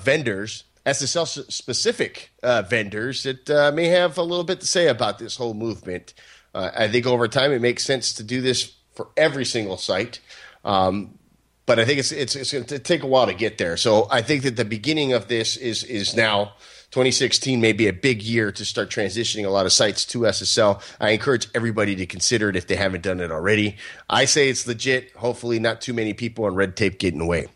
vendors 0.02 0.64
SSL 0.86 1.52
specific 1.52 2.32
uh, 2.44 2.62
vendors 2.62 3.24
that 3.24 3.50
uh, 3.50 3.72
may 3.74 3.88
have 3.88 4.18
a 4.20 4.24
little 4.24 4.44
bit 4.44 4.60
to 4.60 4.68
say 4.68 4.88
about 4.88 5.18
this 5.18 5.36
whole 5.36 5.56
movement. 5.56 6.14
Uh, 6.56 6.72
I 6.74 6.88
think 6.88 7.06
over 7.06 7.28
time 7.28 7.52
it 7.52 7.62
makes 7.62 7.84
sense 7.84 8.14
to 8.14 8.24
do 8.24 8.40
this 8.42 8.74
for 8.94 9.10
every 9.18 9.44
single 9.44 9.78
site. 9.78 10.22
Um, 10.64 11.20
but 11.66 11.80
I 11.80 11.86
think 11.86 12.00
it's 12.00 12.12
it's, 12.12 12.36
it's 12.36 12.54
going 12.54 12.64
to 12.66 12.80
take 12.80 13.04
a 13.04 13.08
while 13.08 13.26
to 13.26 13.34
get 13.34 13.58
there. 13.58 13.76
So 13.76 14.08
I 14.10 14.22
think 14.22 14.44
that 14.44 14.56
the 14.56 14.66
beginning 14.66 15.14
of 15.14 15.28
this 15.28 15.58
is 15.58 15.84
is 15.84 16.16
now. 16.16 16.54
2016 16.92 17.60
may 17.60 17.74
be 17.74 17.90
a 17.90 17.92
big 17.92 18.22
year 18.22 18.54
to 18.54 18.64
start 18.64 18.90
transitioning 18.90 19.44
a 19.46 19.50
lot 19.50 19.66
of 19.66 19.74
sites 19.74 20.06
to 20.06 20.20
SSL. 20.20 20.82
I 21.02 21.10
encourage 21.10 21.50
everybody 21.54 21.94
to 21.98 22.06
consider 22.06 22.48
it 22.48 22.56
if 22.56 22.68
they 22.68 22.78
haven't 22.78 23.02
done 23.02 23.20
it 23.20 23.32
already. 23.32 23.76
I 24.10 24.24
say 24.24 24.48
it's 24.48 24.66
legit. 24.66 25.12
Hopefully, 25.18 25.60
not 25.60 25.82
too 25.82 25.94
many 25.94 26.14
people 26.14 26.46
on 26.46 26.56
red 26.56 26.78
tape 26.78 26.98
getting 26.98 27.20
away. 27.20 27.48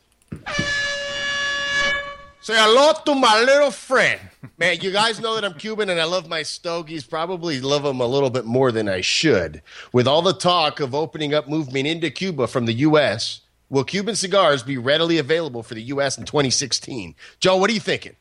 Say 2.50 2.58
hello 2.58 2.94
to 3.06 3.14
my 3.14 3.44
little 3.44 3.70
friend. 3.70 4.20
Man, 4.58 4.80
you 4.82 4.90
guys 4.90 5.20
know 5.20 5.36
that 5.36 5.46
I'm 5.46 5.54
Cuban 5.54 5.88
and 5.92 6.02
I 6.02 6.06
love 6.06 6.28
my 6.28 6.42
stogies. 6.42 7.04
Probably 7.04 7.62
love 7.62 7.84
them 7.84 8.02
a 8.02 8.08
little 8.08 8.32
bit 8.32 8.44
more 8.44 8.72
than 8.72 8.90
I 8.90 9.02
should. 9.02 9.62
With 9.94 10.08
all 10.08 10.24
the 10.24 10.34
talk 10.34 10.80
of 10.80 10.96
opening 10.96 11.32
up 11.32 11.48
movement 11.48 11.86
into 11.86 12.10
Cuba 12.10 12.48
from 12.48 12.66
the 12.66 12.74
U.S., 12.74 13.42
will 13.70 13.84
Cuban 13.84 14.16
cigars 14.16 14.64
be 14.64 14.80
readily 14.80 15.20
available 15.20 15.62
for 15.62 15.76
the 15.76 15.84
U.S. 15.94 16.18
in 16.18 16.26
2016? 16.26 17.14
Joe, 17.40 17.56
what 17.58 17.70
are 17.70 17.74
you 17.74 17.80
thinking? 17.80 18.16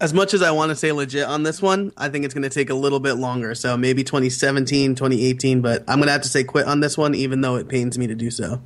As 0.00 0.14
much 0.14 0.32
as 0.32 0.40
I 0.40 0.52
want 0.52 0.70
to 0.70 0.74
say 0.74 0.90
legit 0.90 1.26
on 1.26 1.42
this 1.42 1.60
one, 1.60 1.92
I 1.98 2.08
think 2.08 2.24
it's 2.24 2.32
going 2.32 2.44
to 2.44 2.48
take 2.48 2.70
a 2.70 2.74
little 2.74 3.00
bit 3.00 3.16
longer. 3.16 3.54
So 3.54 3.76
maybe 3.76 4.04
2017, 4.04 4.94
2018, 4.94 5.60
but 5.60 5.84
I'm 5.86 5.98
going 5.98 6.06
to 6.06 6.12
have 6.12 6.22
to 6.22 6.30
say 6.30 6.44
quit 6.44 6.66
on 6.66 6.80
this 6.80 6.96
one, 6.96 7.14
even 7.14 7.42
though 7.42 7.56
it 7.56 7.68
pains 7.68 7.98
me 7.98 8.06
to 8.06 8.14
do 8.14 8.30
so. 8.30 8.62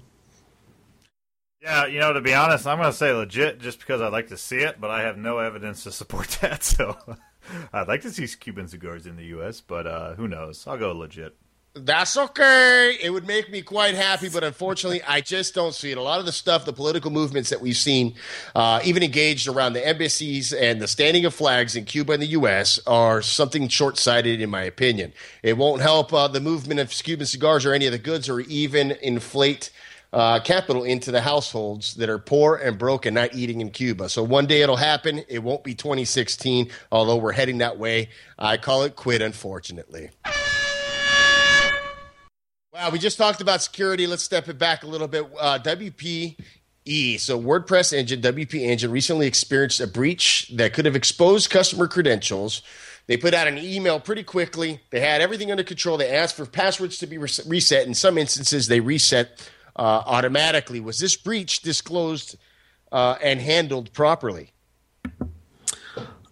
Yeah, 1.62 1.86
you 1.86 1.98
know, 1.98 2.12
to 2.14 2.22
be 2.22 2.32
honest, 2.32 2.66
I'm 2.66 2.78
going 2.78 2.90
to 2.90 2.96
say 2.96 3.12
legit 3.12 3.60
just 3.60 3.80
because 3.80 4.00
I'd 4.00 4.12
like 4.12 4.28
to 4.28 4.38
see 4.38 4.58
it, 4.58 4.80
but 4.80 4.90
I 4.90 5.02
have 5.02 5.18
no 5.18 5.38
evidence 5.38 5.84
to 5.84 5.92
support 5.92 6.28
that. 6.40 6.62
So 6.64 6.96
I'd 7.72 7.88
like 7.88 8.02
to 8.02 8.10
see 8.10 8.26
Cuban 8.26 8.68
cigars 8.68 9.06
in 9.06 9.16
the 9.16 9.26
U.S., 9.26 9.60
but 9.60 9.86
uh, 9.86 10.14
who 10.14 10.26
knows? 10.26 10.66
I'll 10.66 10.78
go 10.78 10.92
legit. 10.92 11.36
That's 11.74 12.16
okay. 12.16 12.98
It 13.00 13.10
would 13.10 13.28
make 13.28 13.48
me 13.48 13.62
quite 13.62 13.94
happy, 13.94 14.28
but 14.28 14.42
unfortunately, 14.42 15.02
I 15.06 15.20
just 15.20 15.54
don't 15.54 15.72
see 15.72 15.92
it. 15.92 15.98
A 15.98 16.02
lot 16.02 16.18
of 16.18 16.26
the 16.26 16.32
stuff, 16.32 16.64
the 16.64 16.72
political 16.72 17.12
movements 17.12 17.50
that 17.50 17.60
we've 17.60 17.76
seen, 17.76 18.16
uh, 18.56 18.80
even 18.82 19.04
engaged 19.04 19.46
around 19.46 19.74
the 19.74 19.86
embassies 19.86 20.52
and 20.52 20.80
the 20.80 20.88
standing 20.88 21.26
of 21.26 21.34
flags 21.34 21.76
in 21.76 21.84
Cuba 21.84 22.14
and 22.14 22.22
the 22.22 22.26
U.S., 22.28 22.80
are 22.88 23.22
something 23.22 23.68
short 23.68 23.98
sighted, 23.98 24.40
in 24.40 24.50
my 24.50 24.62
opinion. 24.62 25.12
It 25.44 25.58
won't 25.58 25.80
help 25.80 26.12
uh, 26.12 26.26
the 26.26 26.40
movement 26.40 26.80
of 26.80 26.90
Cuban 26.90 27.26
cigars 27.26 27.64
or 27.64 27.72
any 27.72 27.86
of 27.86 27.92
the 27.92 27.98
goods, 27.98 28.28
or 28.28 28.40
even 28.40 28.90
inflate 29.02 29.70
uh, 30.12 30.40
capital 30.40 30.84
into 30.84 31.10
the 31.12 31.20
households 31.20 31.94
that 31.94 32.08
are 32.08 32.18
poor 32.18 32.56
and 32.56 32.78
broke 32.78 33.06
and 33.06 33.14
not 33.14 33.34
eating 33.34 33.60
in 33.60 33.70
Cuba. 33.70 34.08
So 34.08 34.22
one 34.22 34.46
day 34.46 34.62
it'll 34.62 34.76
happen. 34.76 35.24
It 35.28 35.42
won't 35.42 35.62
be 35.62 35.74
2016, 35.74 36.70
although 36.90 37.16
we're 37.16 37.32
heading 37.32 37.58
that 37.58 37.78
way. 37.78 38.08
I 38.38 38.56
call 38.56 38.82
it 38.82 38.96
quit, 38.96 39.22
unfortunately. 39.22 40.10
Wow, 42.72 42.90
we 42.90 42.98
just 42.98 43.18
talked 43.18 43.40
about 43.40 43.62
security. 43.62 44.06
Let's 44.06 44.22
step 44.22 44.48
it 44.48 44.58
back 44.58 44.82
a 44.82 44.86
little 44.86 45.08
bit. 45.08 45.26
Uh, 45.38 45.58
WPE, 45.58 47.20
so 47.20 47.40
WordPress 47.40 47.92
engine, 47.92 48.20
WP 48.20 48.54
engine, 48.54 48.90
recently 48.90 49.26
experienced 49.26 49.80
a 49.80 49.86
breach 49.86 50.50
that 50.54 50.72
could 50.72 50.86
have 50.86 50.96
exposed 50.96 51.50
customer 51.50 51.86
credentials. 51.86 52.62
They 53.06 53.16
put 53.16 53.34
out 53.34 53.48
an 53.48 53.58
email 53.58 53.98
pretty 53.98 54.22
quickly. 54.22 54.80
They 54.90 55.00
had 55.00 55.20
everything 55.20 55.50
under 55.50 55.64
control. 55.64 55.96
They 55.96 56.10
asked 56.10 56.36
for 56.36 56.46
passwords 56.46 56.98
to 56.98 57.06
be 57.06 57.18
reset. 57.18 57.86
In 57.86 57.94
some 57.94 58.16
instances, 58.16 58.68
they 58.68 58.80
reset 58.80 59.50
uh, 59.80 60.02
automatically. 60.04 60.78
Was 60.78 60.98
this 60.98 61.16
breach 61.16 61.62
disclosed 61.62 62.36
uh, 62.92 63.16
and 63.22 63.40
handled 63.40 63.92
properly? 63.94 64.52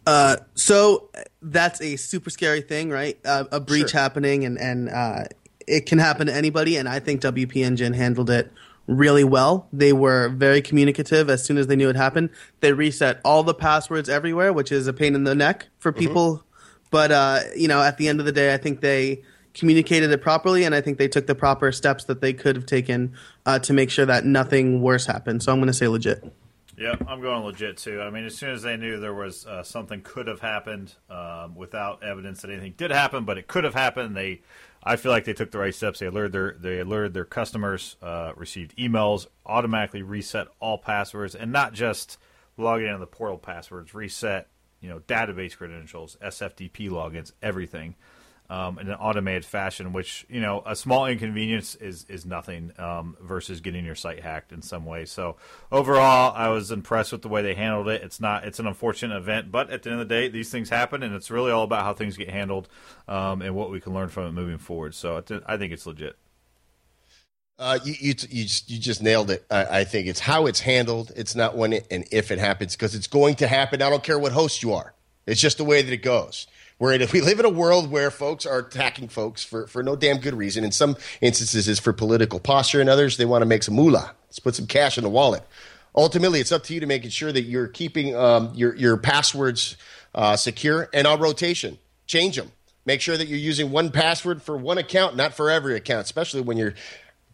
Uh, 0.07 0.37
so 0.55 1.11
that's 1.41 1.81
a 1.81 1.97
super 1.97 2.29
scary 2.31 2.61
thing, 2.61 2.91
right? 2.91 3.19
Uh, 3.25 3.45
a 3.51 3.61
breach 3.61 3.91
sure. 3.91 4.01
happening, 4.01 4.45
and 4.45 4.59
and 4.59 4.89
uh, 4.91 5.25
it 5.67 5.87
can 5.87 5.99
happen 5.99 6.27
to 6.27 6.35
anybody. 6.35 6.77
And 6.77 6.89
I 6.89 7.01
think 7.01 7.23
WP 7.23 7.57
Engine 7.57 7.95
handled 7.95 8.31
it 8.31 8.53
really 8.87 9.25
well. 9.25 9.67
They 9.73 9.93
were 9.93 10.29
very 10.29 10.63
communicative 10.63 11.29
as 11.31 11.45
soon 11.45 11.57
as 11.57 11.67
they 11.67 11.77
knew 11.77 11.89
it 11.89 11.97
happened. 11.97 12.31
They 12.61 12.73
reset 12.73 13.21
all 13.25 13.43
the 13.43 13.55
passwords 13.55 14.09
everywhere, 14.09 14.53
which 14.53 14.73
is 14.73 14.87
a 14.87 14.93
pain 14.93 15.15
in 15.15 15.25
the 15.25 15.35
neck 15.35 15.69
for 15.79 15.91
mm-hmm. 15.91 15.99
people. 15.99 16.37
Mm-hmm. 16.37 16.45
But 16.91 17.13
uh, 17.13 17.41
you 17.57 17.69
know, 17.69 17.83
at 17.83 17.97
the 17.97 18.09
end 18.09 18.21
of 18.21 18.27
the 18.27 18.33
day, 18.33 18.53
I 18.53 18.59
think 18.59 18.81
they 18.81 19.23
communicated 19.59 20.11
it 20.11 20.23
properly, 20.23 20.65
and 20.65 20.75
I 20.75 20.81
think 20.81 20.99
they 20.99 21.09
took 21.09 21.27
the 21.27 21.35
proper 21.35 21.73
steps 21.73 22.05
that 22.05 22.21
they 22.21 22.33
could 22.33 22.57
have 22.57 22.67
taken 22.67 23.15
uh, 23.45 23.59
to 23.61 23.73
make 23.73 23.91
sure 23.91 24.07
that 24.07 24.25
nothing 24.25 24.81
worse 24.81 25.07
happened. 25.07 25.43
So 25.43 25.53
I'm 25.53 25.59
going 25.59 25.67
to 25.67 25.75
say 25.75 25.89
legit. 25.89 26.25
Yeah, 26.77 26.95
I'm 27.09 27.21
going 27.21 27.43
legit 27.43 27.77
too. 27.77 28.01
I 28.01 28.11
mean, 28.11 28.25
as 28.25 28.37
soon 28.37 28.51
as 28.51 28.63
they 28.63 28.77
knew 28.77 29.01
there 29.01 29.15
was 29.15 29.47
uh, 29.47 29.65
something 29.65 30.01
could 30.01 30.29
have 30.29 30.41
happened 30.41 30.95
um, 31.11 31.57
without 31.57 32.05
evidence 32.05 32.43
that 32.43 32.51
anything 32.51 32.75
did 32.77 32.93
happen, 32.93 33.25
but 33.25 33.37
it 33.37 33.49
could 33.49 33.65
have 33.65 33.75
happened, 33.75 34.17
they, 34.17 34.43
I 34.85 34.95
feel 34.95 35.11
like 35.11 35.25
they 35.25 35.33
took 35.33 35.51
the 35.51 35.59
right 35.59 35.75
steps. 35.75 35.99
They 35.99 36.07
alerted 36.07 36.33
their 36.33 36.57
they 36.57 36.79
alerted 36.79 37.15
their 37.15 37.25
customers, 37.25 37.97
uh, 38.01 38.33
received 38.37 38.77
emails, 38.77 39.27
automatically 39.45 40.03
reset 40.03 40.47
all 40.61 40.79
passwords, 40.79 41.35
and 41.35 41.51
not 41.51 41.73
just 41.73 42.17
logging 42.57 42.87
into 42.87 43.01
the 43.01 43.07
portal 43.09 43.39
passwords, 43.39 43.93
reset 43.93 44.47
you 44.81 44.89
know 44.89 45.01
database 45.01 45.57
credentials, 45.57 46.17
SFTP 46.23 46.91
logins, 46.91 47.33
everything 47.43 47.97
um, 48.51 48.79
in 48.79 48.89
an 48.89 48.95
automated 48.95 49.45
fashion, 49.45 49.93
which 49.93 50.27
you 50.29 50.41
know 50.41 50.63
a 50.65 50.75
small 50.75 51.07
inconvenience 51.07 51.75
is 51.75 52.07
is 52.09 52.25
nothing 52.25 52.73
um, 52.79 53.17
versus 53.21 53.61
getting 53.61 53.85
your 53.85 53.95
site 53.95 54.21
hacked 54.21 54.53
in 54.53 54.63
some 54.63 54.87
way. 54.87 55.05
So 55.05 55.37
overall, 55.71 56.33
I 56.35 56.49
was 56.49 56.71
impressed 56.71 57.13
with 57.13 57.23
the 57.23 57.29
way 57.29 57.43
they 57.43 57.55
handled 57.55 57.89
it. 57.89 58.03
It's 58.03 58.21
not 58.21 58.45
it's 58.45 58.59
an 58.59 58.67
unfortunate 58.67 59.17
event, 59.17 59.51
but 59.51 59.71
at 59.71 59.83
the 59.83 59.91
end 59.91 60.01
of 60.01 60.09
the 60.09 60.15
day, 60.15 60.29
these 60.29 60.51
things 60.51 60.71
happen, 60.71 61.03
and 61.03 61.15
it's 61.15 61.31
really 61.31 61.51
all 61.51 61.65
about 61.65 61.85
how 61.85 61.93
things 61.93 62.17
get 62.17 62.31
handled 62.31 62.69
um, 63.07 63.43
and 63.43 63.55
what 63.55 63.71
we 63.71 63.81
can 63.81 63.93
learn 63.93 64.09
from 64.09 64.27
it 64.27 64.33
moving 64.33 64.59
forward. 64.59 64.95
So 64.95 65.23
I 65.47 65.57
think 65.57 65.73
it's 65.73 65.87
legit. 65.87 66.17
Uh, 67.59 67.79
you, 67.85 67.93
you, 67.99 68.15
you, 68.31 68.45
just, 68.45 68.71
you 68.71 68.79
just 68.79 69.03
nailed 69.03 69.33
it. 69.33 69.45
I, 69.51 69.81
I, 69.81 69.85
think 69.85 70.07
it's 70.07 70.21
how 70.21 70.47
it's 70.47 70.61
handled. 70.61 71.11
It's 71.17 71.35
not 71.35 71.57
when 71.57 71.73
it, 71.73 71.89
and 71.91 72.05
if 72.13 72.31
it 72.31 72.39
happens 72.39 72.77
because 72.77 72.95
it's 72.95 73.09
going 73.09 73.35
to 73.37 73.49
happen. 73.49 73.83
I 73.83 73.91
don't 73.91 74.05
care 74.05 74.17
what 74.17 74.31
host 74.31 74.63
you 74.63 74.75
are. 74.75 74.95
It's 75.27 75.41
just 75.41 75.59
the 75.59 75.65
way 75.65 75.83
that 75.83 75.93
it 75.93 76.03
goes. 76.03 76.47
We're 76.79 76.95
in, 76.95 77.07
we 77.13 77.21
live 77.21 77.41
in 77.41 77.47
a 77.47 77.51
world 77.51 77.91
where 77.91 78.11
folks 78.11 78.47
are 78.47 78.59
attacking 78.59 79.09
folks 79.09 79.45
for, 79.45 79.67
for 79.67 79.83
no 79.83 79.97
damn 79.97 80.19
good 80.19 80.35
reason. 80.35 80.65
In 80.65 80.73
some 80.73 80.97
instances, 81.21 81.69
it's 81.69 81.81
for 81.81 81.93
political 81.93 82.41
posture. 82.41 82.81
In 82.81 82.89
others, 82.89 83.17
they 83.17 83.25
want 83.25 83.43
to 83.43 83.47
make 83.47 83.63
some 83.63 83.75
moolah. 83.75 84.15
Let's 84.27 84.39
put 84.39 84.55
some 84.55 84.67
cash 84.67 84.99
in 84.99 85.05
the 85.05 85.11
wallet. 85.11 85.43
Ultimately, 85.95 86.41
it's 86.41 86.53
up 86.53 86.63
to 86.65 86.75
you 86.75 86.81
to 86.81 86.87
making 86.87 87.11
sure 87.11 87.33
that 87.33 87.43
you're 87.43 87.67
keeping 87.67 88.15
um, 88.15 88.53
your, 88.55 88.75
your 88.77 88.97
passwords 88.97 89.77
uh, 90.15 90.37
secure 90.37 90.89
and 90.93 91.07
on 91.07 91.19
rotation. 91.19 91.79
Change 92.07 92.37
them. 92.37 92.53
Make 92.85 93.01
sure 93.01 93.17
that 93.17 93.29
you're 93.29 93.39
using 93.39 93.71
one 93.71 93.91
password 93.91 94.43
for 94.43 94.57
one 94.57 94.79
account, 94.79 95.17
not 95.17 95.35
for 95.35 95.51
every 95.51 95.77
account, 95.77 96.05
especially 96.05 96.41
when 96.41 96.57
you're 96.57 96.75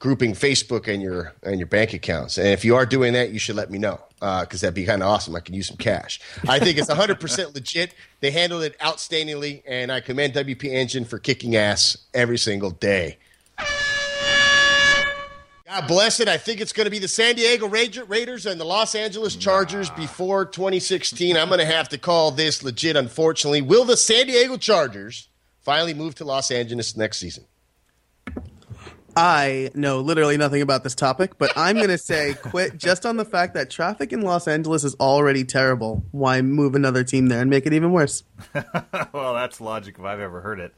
grouping 0.04 0.34
Facebook 0.34 0.86
and 0.86 1.02
your 1.02 1.32
and 1.44 1.58
your 1.58 1.66
bank 1.66 1.94
accounts. 1.94 2.36
And 2.36 2.48
if 2.48 2.62
you 2.62 2.76
are 2.76 2.84
doing 2.84 3.14
that, 3.14 3.30
you 3.30 3.38
should 3.38 3.56
let 3.56 3.70
me 3.70 3.78
know 3.78 3.98
because 4.16 4.62
uh, 4.62 4.66
that'd 4.66 4.74
be 4.74 4.84
kind 4.84 5.02
of 5.02 5.08
awesome. 5.08 5.34
I 5.34 5.40
can 5.40 5.54
use 5.54 5.68
some 5.68 5.78
cash. 5.78 6.20
I 6.46 6.58
think 6.58 6.76
it's 6.76 6.90
100% 6.90 7.54
legit. 7.54 7.94
They 8.20 8.30
handled 8.30 8.64
it 8.64 8.78
outstandingly, 8.80 9.62
and 9.66 9.90
I 9.90 10.00
commend 10.00 10.34
WP 10.34 10.64
Engine 10.64 11.06
for 11.06 11.18
kicking 11.18 11.56
ass 11.56 11.96
every 12.12 12.36
single 12.36 12.70
day. 12.70 13.16
God 15.66 15.88
bless 15.88 16.20
it. 16.20 16.28
I 16.28 16.36
think 16.36 16.60
it's 16.60 16.74
going 16.74 16.84
to 16.84 16.90
be 16.90 16.98
the 16.98 17.08
San 17.08 17.36
Diego 17.36 17.66
Raiders 17.66 18.44
and 18.44 18.60
the 18.60 18.64
Los 18.66 18.94
Angeles 18.94 19.34
Chargers 19.36 19.88
nah. 19.88 19.96
before 19.96 20.44
2016. 20.44 21.34
I'm 21.34 21.48
going 21.48 21.60
to 21.60 21.64
have 21.64 21.88
to 21.88 21.98
call 21.98 22.30
this 22.30 22.62
legit, 22.62 22.96
unfortunately. 22.96 23.62
Will 23.62 23.86
the 23.86 23.96
San 23.96 24.26
Diego 24.26 24.58
Chargers 24.58 25.28
finally 25.62 25.94
move 25.94 26.14
to 26.16 26.26
Los 26.26 26.50
Angeles 26.50 26.94
next 26.94 27.16
season? 27.16 27.46
I 29.16 29.70
know 29.74 30.00
literally 30.00 30.36
nothing 30.36 30.62
about 30.62 30.82
this 30.84 30.94
topic, 30.94 31.38
but 31.38 31.52
I'm 31.56 31.76
going 31.76 31.88
to 31.88 31.98
say 31.98 32.34
quit 32.34 32.76
just 32.78 33.06
on 33.06 33.16
the 33.16 33.24
fact 33.24 33.54
that 33.54 33.70
traffic 33.70 34.12
in 34.12 34.22
Los 34.22 34.48
Angeles 34.48 34.84
is 34.84 34.94
already 34.96 35.44
terrible. 35.44 36.04
Why 36.10 36.42
move 36.42 36.74
another 36.74 37.04
team 37.04 37.26
there 37.28 37.40
and 37.40 37.48
make 37.50 37.66
it 37.66 37.72
even 37.72 37.92
worse? 37.92 38.24
well, 39.12 39.34
that's 39.34 39.60
logic 39.60 39.96
if 39.98 40.04
I've 40.04 40.20
ever 40.20 40.40
heard 40.40 40.60
it. 40.60 40.74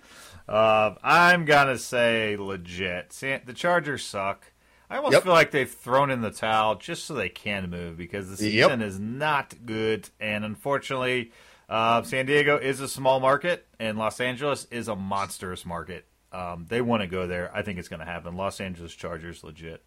Uh, 0.49 0.95
I'm 1.03 1.45
gonna 1.45 1.79
say 1.79 2.37
legit. 2.37 3.13
San- 3.13 3.43
the 3.47 3.53
Chargers 3.53 4.05
suck. 4.05 4.53
I 4.89 4.99
almost 4.99 5.15
Yep. 5.15 5.23
feel 5.25 5.33
like 5.33 5.51
they've 5.51 5.69
thrown 5.71 6.11
in 6.13 6.21
the 6.21 6.31
towel 6.31 6.77
just 6.77 7.05
so 7.05 7.15
they 7.15 7.29
can 7.29 7.69
move 7.71 7.97
because 7.97 8.29
the 8.39 8.49
Yep. 8.51 8.67
season 8.71 8.83
is 8.83 9.01
not 9.01 9.55
good, 9.67 10.09
and 10.21 10.45
unfortunately, 10.45 11.33
uh, 11.69 12.03
San 12.05 12.27
Diego 12.27 12.57
is 12.59 12.79
a 12.81 12.87
small 12.87 13.19
market, 13.19 13.67
and 13.81 13.99
Los 13.99 14.21
Angeles 14.21 14.67
is 14.71 14.87
a 14.87 14.95
monstrous 14.95 15.67
market. 15.67 16.05
Um, 16.33 16.67
they 16.69 16.81
want 16.81 17.03
to 17.03 17.07
go 17.07 17.27
there. 17.27 17.51
I 17.55 17.63
think 17.63 17.79
it's 17.79 17.89
going 17.89 18.01
to 18.01 18.07
happen. 18.07 18.37
Los 18.37 18.61
Angeles 18.61 18.95
Chargers, 18.95 19.43
legit. 19.45 19.83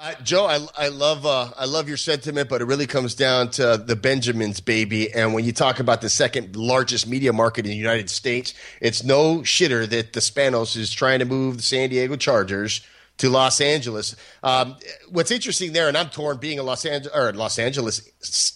Uh, 0.00 0.14
Joe, 0.22 0.46
I, 0.46 0.64
I 0.76 0.88
love 0.88 1.26
uh, 1.26 1.50
I 1.58 1.64
love 1.64 1.88
your 1.88 1.96
sentiment, 1.96 2.48
but 2.48 2.60
it 2.62 2.66
really 2.66 2.86
comes 2.86 3.16
down 3.16 3.50
to 3.52 3.82
the 3.84 3.96
Benjamins, 3.96 4.60
baby. 4.60 5.12
And 5.12 5.34
when 5.34 5.44
you 5.44 5.50
talk 5.50 5.80
about 5.80 6.02
the 6.02 6.08
second 6.08 6.54
largest 6.54 7.08
media 7.08 7.32
market 7.32 7.64
in 7.64 7.72
the 7.72 7.76
United 7.76 8.08
States, 8.08 8.54
it's 8.80 9.02
no 9.02 9.38
shitter 9.38 9.88
that 9.88 10.12
the 10.12 10.20
Spanos 10.20 10.76
is 10.76 10.92
trying 10.92 11.18
to 11.18 11.24
move 11.24 11.56
the 11.56 11.64
San 11.64 11.88
Diego 11.88 12.14
Chargers 12.14 12.86
to 13.16 13.28
Los 13.28 13.60
Angeles. 13.60 14.14
Um, 14.44 14.76
what's 15.10 15.32
interesting 15.32 15.72
there, 15.72 15.88
and 15.88 15.96
I'm 15.96 16.10
torn 16.10 16.36
being 16.36 16.60
a 16.60 16.62
Los 16.62 16.86
Angeles 16.86 17.16
or 17.16 17.32
Los 17.32 17.58
Angeles 17.58 18.08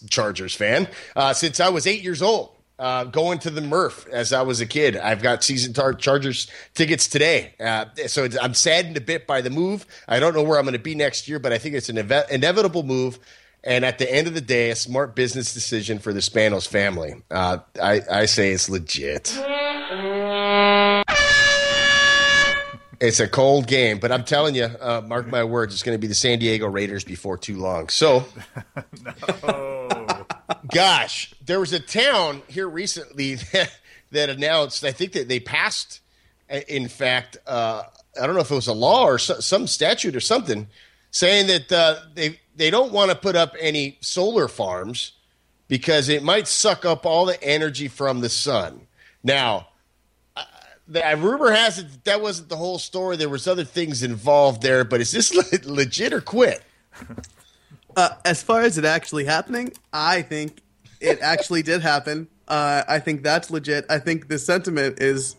Chargers 0.09 0.55
fan 0.55 0.87
uh, 1.17 1.33
since 1.33 1.59
I 1.59 1.71
was 1.71 1.89
eight 1.89 2.05
years 2.05 2.23
old. 2.23 2.57
Uh, 2.83 3.05
going 3.05 3.39
to 3.39 3.49
the 3.49 3.61
Murph 3.61 4.09
as 4.09 4.33
I 4.33 4.43
was 4.43 4.61
a 4.61 4.67
kid. 4.67 4.97
I've 4.97 5.23
got 5.23 5.45
season 5.45 5.73
tar- 5.73 5.95
Chargers 5.95 6.51
tickets 6.75 7.07
today. 7.07 7.55
Uh, 7.61 7.85
so 8.09 8.27
I'm 8.43 8.55
saddened 8.55 8.97
a 8.97 9.01
bit 9.01 9.25
by 9.25 9.41
the 9.41 9.51
move. 9.51 9.87
I 10.09 10.19
don't 10.19 10.35
know 10.35 10.43
where 10.43 10.59
I'm 10.59 10.65
going 10.65 10.73
to 10.73 10.81
be 10.81 10.97
next 10.97 11.29
year, 11.29 11.39
but 11.39 11.53
I 11.53 11.59
think 11.59 11.77
it's 11.77 11.89
an 11.89 11.99
eve- 11.99 12.25
inevitable 12.29 12.83
move. 12.83 13.21
And 13.63 13.85
at 13.85 13.99
the 13.99 14.13
end 14.13 14.27
of 14.27 14.35
the 14.35 14.41
day, 14.41 14.71
a 14.71 14.75
smart 14.75 15.15
business 15.15 15.55
decision 15.55 16.01
for 16.01 16.13
the 16.13 16.19
Spanos 16.19 16.67
family. 16.67 17.15
Uh, 17.31 17.59
I, 17.81 18.01
I 18.11 18.27
say 18.27 18.51
it's 18.51 18.69
legit. 18.69 19.33
It's 23.01 23.21
a 23.21 23.29
cold 23.29 23.69
game, 23.69 23.99
but 23.99 24.11
I'm 24.11 24.25
telling 24.25 24.57
you, 24.57 24.65
uh, 24.65 25.03
mark 25.07 25.29
my 25.29 25.45
words, 25.45 25.73
it's 25.75 25.85
going 25.85 25.97
to 25.97 26.01
be 26.01 26.09
the 26.09 26.15
San 26.15 26.41
Diego 26.41 26.67
Raiders 26.69 27.05
before 27.05 27.37
too 27.37 27.59
long. 27.59 27.89
So, 27.89 28.25
gosh, 30.73 31.35
there 31.45 31.61
was 31.61 31.73
a 31.73 31.81
town 31.81 32.43
here 32.49 32.69
recently 32.69 33.35
that, 33.53 33.71
that 34.11 34.31
announced. 34.31 34.85
I 34.85 34.93
think 34.93 35.13
that 35.13 35.29
they 35.29 35.41
passed, 35.41 36.01
in 36.69 36.89
fact, 36.89 37.39
uh, 37.47 37.85
I 38.21 38.27
don't 38.27 38.35
know 38.35 38.43
if 38.43 38.51
it 38.51 38.55
was 38.55 38.67
a 38.67 38.75
law 38.75 39.05
or 39.05 39.19
so, 39.19 39.41
some 39.41 39.67
statute 39.67 40.15
or 40.15 40.21
something, 40.21 40.69
saying 41.11 41.47
that 41.47 41.73
uh, 41.73 42.01
they 42.15 42.41
they 42.55 42.71
don't 42.71 42.93
want 42.93 43.11
to 43.11 43.17
put 43.17 43.37
up 43.37 43.55
any 43.59 43.97
solar 44.01 44.49
farms 44.49 45.13
because 45.69 46.09
it 46.09 46.23
might 46.23 46.47
suck 46.47 46.85
up 46.85 47.07
all 47.07 47.25
the 47.25 47.43
energy 47.43 47.89
from 47.89 48.21
the 48.21 48.29
sun. 48.29 48.87
Now, 49.23 49.69
uh, 50.37 50.45
the 50.87 51.03
rumor 51.19 51.51
has 51.51 51.79
it 51.79 51.91
that, 51.91 52.05
that 52.05 52.21
wasn't 52.21 52.51
the 52.51 52.57
whole 52.57 52.79
story. 52.79 53.17
There 53.17 53.31
was 53.31 53.49
other 53.49 53.65
things 53.65 54.03
involved 54.03 54.61
there, 54.61 54.85
but 54.85 55.01
is 55.01 55.13
this 55.13 55.35
le- 55.67 55.73
legit 55.73 56.13
or 56.13 56.21
quit? 56.21 56.63
Uh, 57.97 58.11
as 58.25 58.43
far 58.43 58.63
as 58.63 58.79
it 58.79 58.85
actually 58.85 59.25
happening, 59.25 59.73
I 59.93 60.23
think 60.23 60.63
it 61.01 61.19
actually 61.23 61.63
did 61.63 61.83
happen. 61.83 62.29
Uh, 62.49 62.83
I 62.89 62.99
think 62.99 63.23
that's 63.23 63.51
legit. 63.51 63.87
I 63.89 63.99
think 63.99 64.29
the 64.29 64.39
sentiment 64.39 65.01
is 65.01 65.37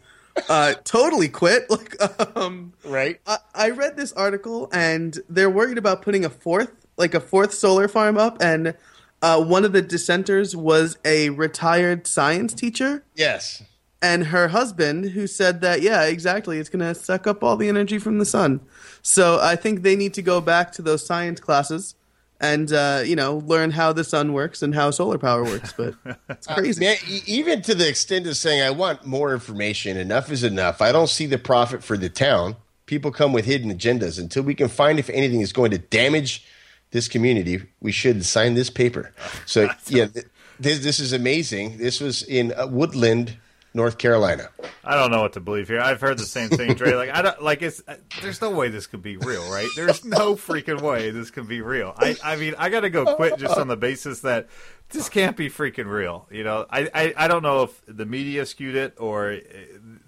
uh, 0.50 0.74
totally 0.84 1.30
quit. 1.30 1.68
Like, 1.70 2.38
um, 2.38 2.74
Right? 2.86 3.20
I, 3.28 3.38
I 3.54 3.70
read 3.72 3.98
this 3.98 4.12
article, 4.14 4.70
and 4.72 5.18
they're 5.30 5.50
worried 5.50 5.78
about 5.78 6.02
putting 6.02 6.26
a 6.26 6.30
fourth, 6.30 6.72
like 6.98 7.14
a 7.14 7.20
fourth 7.20 7.54
solar 7.54 7.88
farm 7.88 8.18
up, 8.18 8.42
and 8.42 8.76
uh, 9.22 9.44
one 9.44 9.64
of 9.66 9.72
the 9.74 9.82
dissenters 9.82 10.56
was 10.56 10.98
a 11.06 11.30
retired 11.30 12.08
science 12.08 12.54
teacher. 12.54 13.04
Yes. 13.16 13.64
and 14.02 14.26
her 14.28 14.50
husband 14.50 15.12
who 15.12 15.26
said 15.28 15.62
that 15.62 15.82
yeah 15.82 16.04
exactly 16.04 16.58
it's 16.60 16.68
going 16.68 16.82
to 16.82 16.94
suck 16.94 17.26
up 17.26 17.42
all 17.42 17.56
the 17.56 17.70
energy 17.70 17.98
from 17.98 18.20
the 18.20 18.26
sun 18.26 18.60
so 19.02 19.40
i 19.42 19.56
think 19.56 19.82
they 19.82 19.96
need 19.96 20.14
to 20.14 20.22
go 20.22 20.42
back 20.42 20.74
to 20.74 20.82
those 20.82 21.06
science 21.06 21.40
classes 21.40 21.96
and 22.44 22.72
uh, 22.74 23.02
you 23.06 23.16
know 23.16 23.38
learn 23.48 23.72
how 23.72 23.94
the 23.94 24.04
sun 24.04 24.34
works 24.34 24.62
and 24.62 24.76
how 24.76 24.92
solar 24.92 25.18
power 25.18 25.44
works 25.44 25.74
but 25.74 25.96
it's 26.30 26.46
crazy 26.46 26.80
Man, 26.84 26.98
e- 27.08 27.22
even 27.26 27.62
to 27.64 27.74
the 27.74 27.88
extent 27.88 28.28
of 28.28 28.36
saying, 28.38 28.62
I 28.62 28.70
want 28.70 29.06
more 29.06 29.34
information. 29.34 29.96
Enough 29.98 30.30
is 30.32 30.44
enough. 30.44 30.82
I 30.82 30.92
don't 30.92 31.10
see 31.10 31.26
the 31.26 31.38
profit 31.38 31.84
for 31.84 31.98
the 31.98 32.10
town. 32.10 32.58
People 32.86 33.12
come 33.12 33.32
with 33.32 33.46
hidden 33.46 33.72
agendas. 33.72 34.20
Until 34.20 34.44
we 34.44 34.54
can 34.54 34.68
find 34.68 35.00
if 35.00 35.10
anything 35.10 35.40
is 35.42 35.54
going 35.54 35.72
to 35.72 35.78
damage 35.78 36.46
this 36.92 37.08
community, 37.08 37.64
we 37.80 37.92
should 37.94 38.26
sign 38.26 38.56
this 38.56 38.70
paper. 38.70 39.14
So, 39.46 39.70
yeah, 39.88 40.08
th- 40.08 40.26
this, 40.60 40.80
this 40.80 41.00
is 41.00 41.14
amazing. 41.14 41.78
This 41.78 42.02
was 42.02 42.24
in 42.24 42.54
uh, 42.54 42.68
Woodland, 42.68 43.38
North 43.74 43.98
Carolina. 43.98 44.50
I 44.84 44.96
don't 44.96 45.12
know 45.12 45.22
what 45.22 45.34
to 45.34 45.40
believe 45.40 45.68
here. 45.68 45.80
I've 45.80 46.02
heard 46.02 46.18
the 46.18 46.26
same 46.26 46.50
thing, 46.50 46.74
Dre. 46.76 46.94
Like 46.94 47.10
I 47.10 47.22
don't 47.22 47.42
like 47.42 47.62
it's. 47.62 47.82
uh, 47.88 47.96
There's 48.22 48.42
no 48.42 48.52
way 48.52 48.70
this 48.70 48.86
could 48.88 49.02
be 49.02 49.18
real, 49.18 49.50
right? 49.52 49.68
There's 49.76 50.06
no 50.06 50.36
freaking 50.36 50.82
way 50.82 51.10
this 51.10 51.32
could 51.32 51.48
be 51.48 51.62
real. 51.62 51.94
I 51.98 52.16
I 52.24 52.36
mean, 52.36 52.56
I 52.58 52.70
got 52.70 52.82
to 52.82 52.90
go 52.90 53.16
quit 53.16 53.38
just 53.40 53.58
on 53.58 53.68
the 53.68 53.78
basis 53.78 54.20
that 54.22 54.48
this 54.90 55.10
can't 55.10 55.36
be 55.36 55.50
freaking 55.50 55.90
real. 55.90 56.28
You 56.32 56.44
know, 56.44 56.66
I 56.70 56.90
I, 56.94 57.14
I 57.18 57.28
don't 57.28 57.44
know 57.44 57.64
if 57.64 57.82
the 57.88 58.06
media 58.06 58.46
skewed 58.46 58.76
it 58.76 58.96
or 59.00 59.32
uh, 59.34 59.38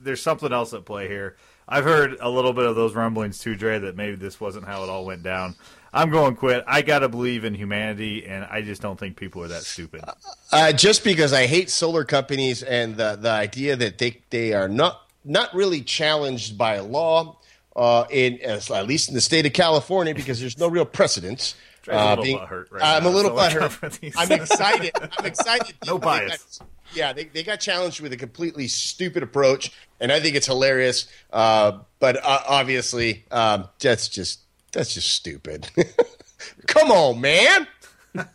there's 0.01 0.21
something 0.21 0.51
else 0.53 0.73
at 0.73 0.85
play 0.85 1.07
here. 1.07 1.35
I've 1.67 1.83
heard 1.85 2.17
a 2.19 2.29
little 2.29 2.53
bit 2.53 2.65
of 2.65 2.75
those 2.75 2.93
rumblings 2.93 3.39
too, 3.39 3.55
Dre, 3.55 3.79
that 3.79 3.95
maybe 3.95 4.15
this 4.17 4.39
wasn't 4.39 4.65
how 4.65 4.83
it 4.83 4.89
all 4.89 5.03
went 5.03 5.23
down. 5.23 5.55
I'm 5.95 6.09
going 6.09 6.35
quit. 6.35 6.63
I 6.67 6.81
got 6.81 6.99
to 6.99 7.09
believe 7.09 7.45
in 7.45 7.53
humanity, 7.53 8.25
and 8.25 8.43
I 8.43 8.61
just 8.61 8.81
don't 8.81 8.99
think 8.99 9.15
people 9.15 9.41
are 9.43 9.47
that 9.47 9.63
stupid. 9.63 10.03
Uh, 10.51 10.73
just 10.73 11.03
because 11.05 11.31
I 11.31 11.47
hate 11.47 11.69
solar 11.69 12.03
companies 12.03 12.63
and 12.63 12.97
the, 12.97 13.15
the 13.15 13.29
idea 13.31 13.77
that 13.77 13.97
they, 13.97 14.21
they 14.29 14.53
are 14.53 14.67
not 14.67 15.01
not 15.23 15.53
really 15.55 15.81
challenged 15.81 16.57
by 16.57 16.79
law, 16.79 17.37
uh, 17.75 18.05
in 18.11 18.39
at 18.41 18.87
least 18.87 19.07
in 19.09 19.15
the 19.15 19.21
state 19.21 19.45
of 19.45 19.53
California, 19.53 20.13
because 20.13 20.39
there's 20.39 20.57
no 20.57 20.67
real 20.67 20.85
precedence. 20.85 21.55
Uh, 21.89 22.15
being- 22.21 22.39
right 22.39 22.65
I'm 22.81 23.03
now, 23.03 23.09
a 23.09 23.11
little 23.11 23.37
so 23.37 23.59
butthurt. 23.59 24.13
I'm 24.17 24.31
excited. 24.31 24.91
I'm 25.17 25.25
excited. 25.25 25.75
No 25.85 25.97
bias. 25.99 26.59
yeah, 26.93 27.13
they, 27.13 27.25
they 27.25 27.43
got 27.43 27.59
challenged 27.59 28.01
with 28.01 28.11
a 28.11 28.17
completely 28.17 28.67
stupid 28.67 29.23
approach, 29.23 29.71
and 29.99 30.11
I 30.11 30.19
think 30.19 30.35
it's 30.35 30.47
hilarious. 30.47 31.07
Uh, 31.31 31.79
but 31.99 32.17
uh, 32.17 32.41
obviously, 32.47 33.23
um, 33.31 33.69
that's 33.79 34.07
just 34.07 34.39
that's 34.75 34.93
just 34.93 35.11
stupid. 35.11 35.69
Come 36.67 36.91
on, 36.91 37.19
man. 37.21 37.67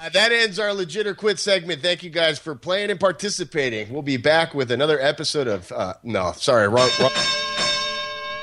Uh, 0.00 0.08
that 0.10 0.30
ends 0.30 0.60
our 0.60 0.72
legit 0.72 1.08
or 1.08 1.14
quit 1.14 1.40
segment. 1.40 1.82
Thank 1.82 2.04
you 2.04 2.10
guys 2.10 2.38
for 2.38 2.54
playing 2.54 2.90
and 2.92 3.00
participating. 3.00 3.92
We'll 3.92 4.02
be 4.02 4.16
back 4.16 4.54
with 4.54 4.70
another 4.70 5.00
episode 5.00 5.48
of 5.48 5.72
uh, 5.72 5.94
no, 6.04 6.30
sorry, 6.36 6.68
wrong. 6.68 6.88
wrong. 7.00 7.10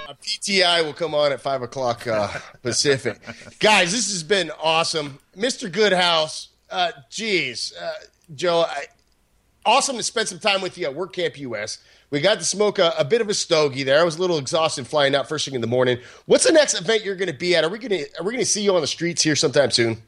Uh, 0.08 0.14
PTI 0.22 0.84
will 0.84 0.94
come 0.94 1.16
on 1.16 1.32
at 1.32 1.42
five 1.42 1.62
o'clock 1.64 2.06
uh, 2.06 2.28
Pacific. 2.62 3.20
Guys, 3.60 3.92
this 3.92 4.12
has 4.12 4.22
been 4.22 4.52
awesome, 4.62 5.18
Mr. 5.36 5.72
Goodhouse. 5.72 6.50
Uh, 6.70 6.92
geez, 7.10 7.74
uh, 7.82 7.92
Joe, 8.36 8.66
I, 8.68 8.84
awesome 9.66 9.98
to 9.98 10.04
spend 10.04 10.28
some 10.28 10.38
time 10.40 10.62
with 10.62 10.78
you 10.78 10.86
at 10.86 10.96
WordCamp 10.96 11.38
US. 11.38 11.80
We 12.12 12.22
got 12.22 12.40
to 12.40 12.46
smoke 12.46 12.80
a, 12.80 12.94
a 12.98 13.04
bit 13.06 13.22
of 13.22 13.30
a 13.30 13.34
stogie 13.34 13.84
there. 13.84 14.00
I 14.00 14.04
was 14.04 14.18
a 14.18 14.22
little 14.22 14.38
exhausted 14.38 14.88
flying 14.88 15.16
out 15.16 15.28
first 15.28 15.46
thing 15.46 15.56
in 15.56 15.62
the 15.62 15.68
morning. 15.68 15.98
What's 16.26 16.46
the 16.46 16.54
next 16.54 16.80
event 16.80 17.04
you're 17.04 17.16
going 17.16 17.32
to 17.32 17.38
be 17.38 17.56
at? 17.56 17.64
Are 17.64 17.70
we 17.70 17.80
going 17.80 17.92
to 17.92 18.06
are 18.20 18.24
we 18.24 18.32
going 18.32 18.44
to 18.44 18.50
see 18.50 18.62
you 18.64 18.76
on 18.76 18.82
the 18.82 18.88
streets 18.88 19.22
here 19.24 19.36
sometime 19.36 19.72
soon? 19.72 20.02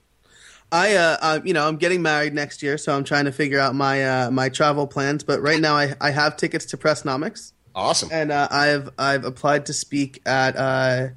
I, 0.71 0.95
uh, 0.95 1.17
uh, 1.21 1.39
you 1.45 1.53
know, 1.53 1.65
I'm 1.65 1.77
getting 1.77 2.01
married 2.01 2.33
next 2.33 2.61
year, 2.61 2.77
so 2.77 2.93
I'm 2.93 3.05
trying 3.05 3.23
to 3.25 3.31
figure 3.31 3.59
out 3.59 3.73
my 3.73 4.03
uh, 4.25 4.31
my 4.31 4.49
travel 4.49 4.85
plans. 4.85 5.23
But 5.23 5.41
right 5.41 5.59
now, 5.61 5.75
I, 5.75 5.95
I 6.01 6.11
have 6.11 6.35
tickets 6.37 6.65
to 6.67 6.77
Pressnomics, 6.77 7.53
Awesome. 7.73 8.09
and 8.11 8.31
uh, 8.31 8.47
I've 8.51 8.89
I've 8.97 9.23
applied 9.23 9.65
to 9.67 9.73
speak 9.73 10.21
at 10.25 10.55
uh, 10.57 11.07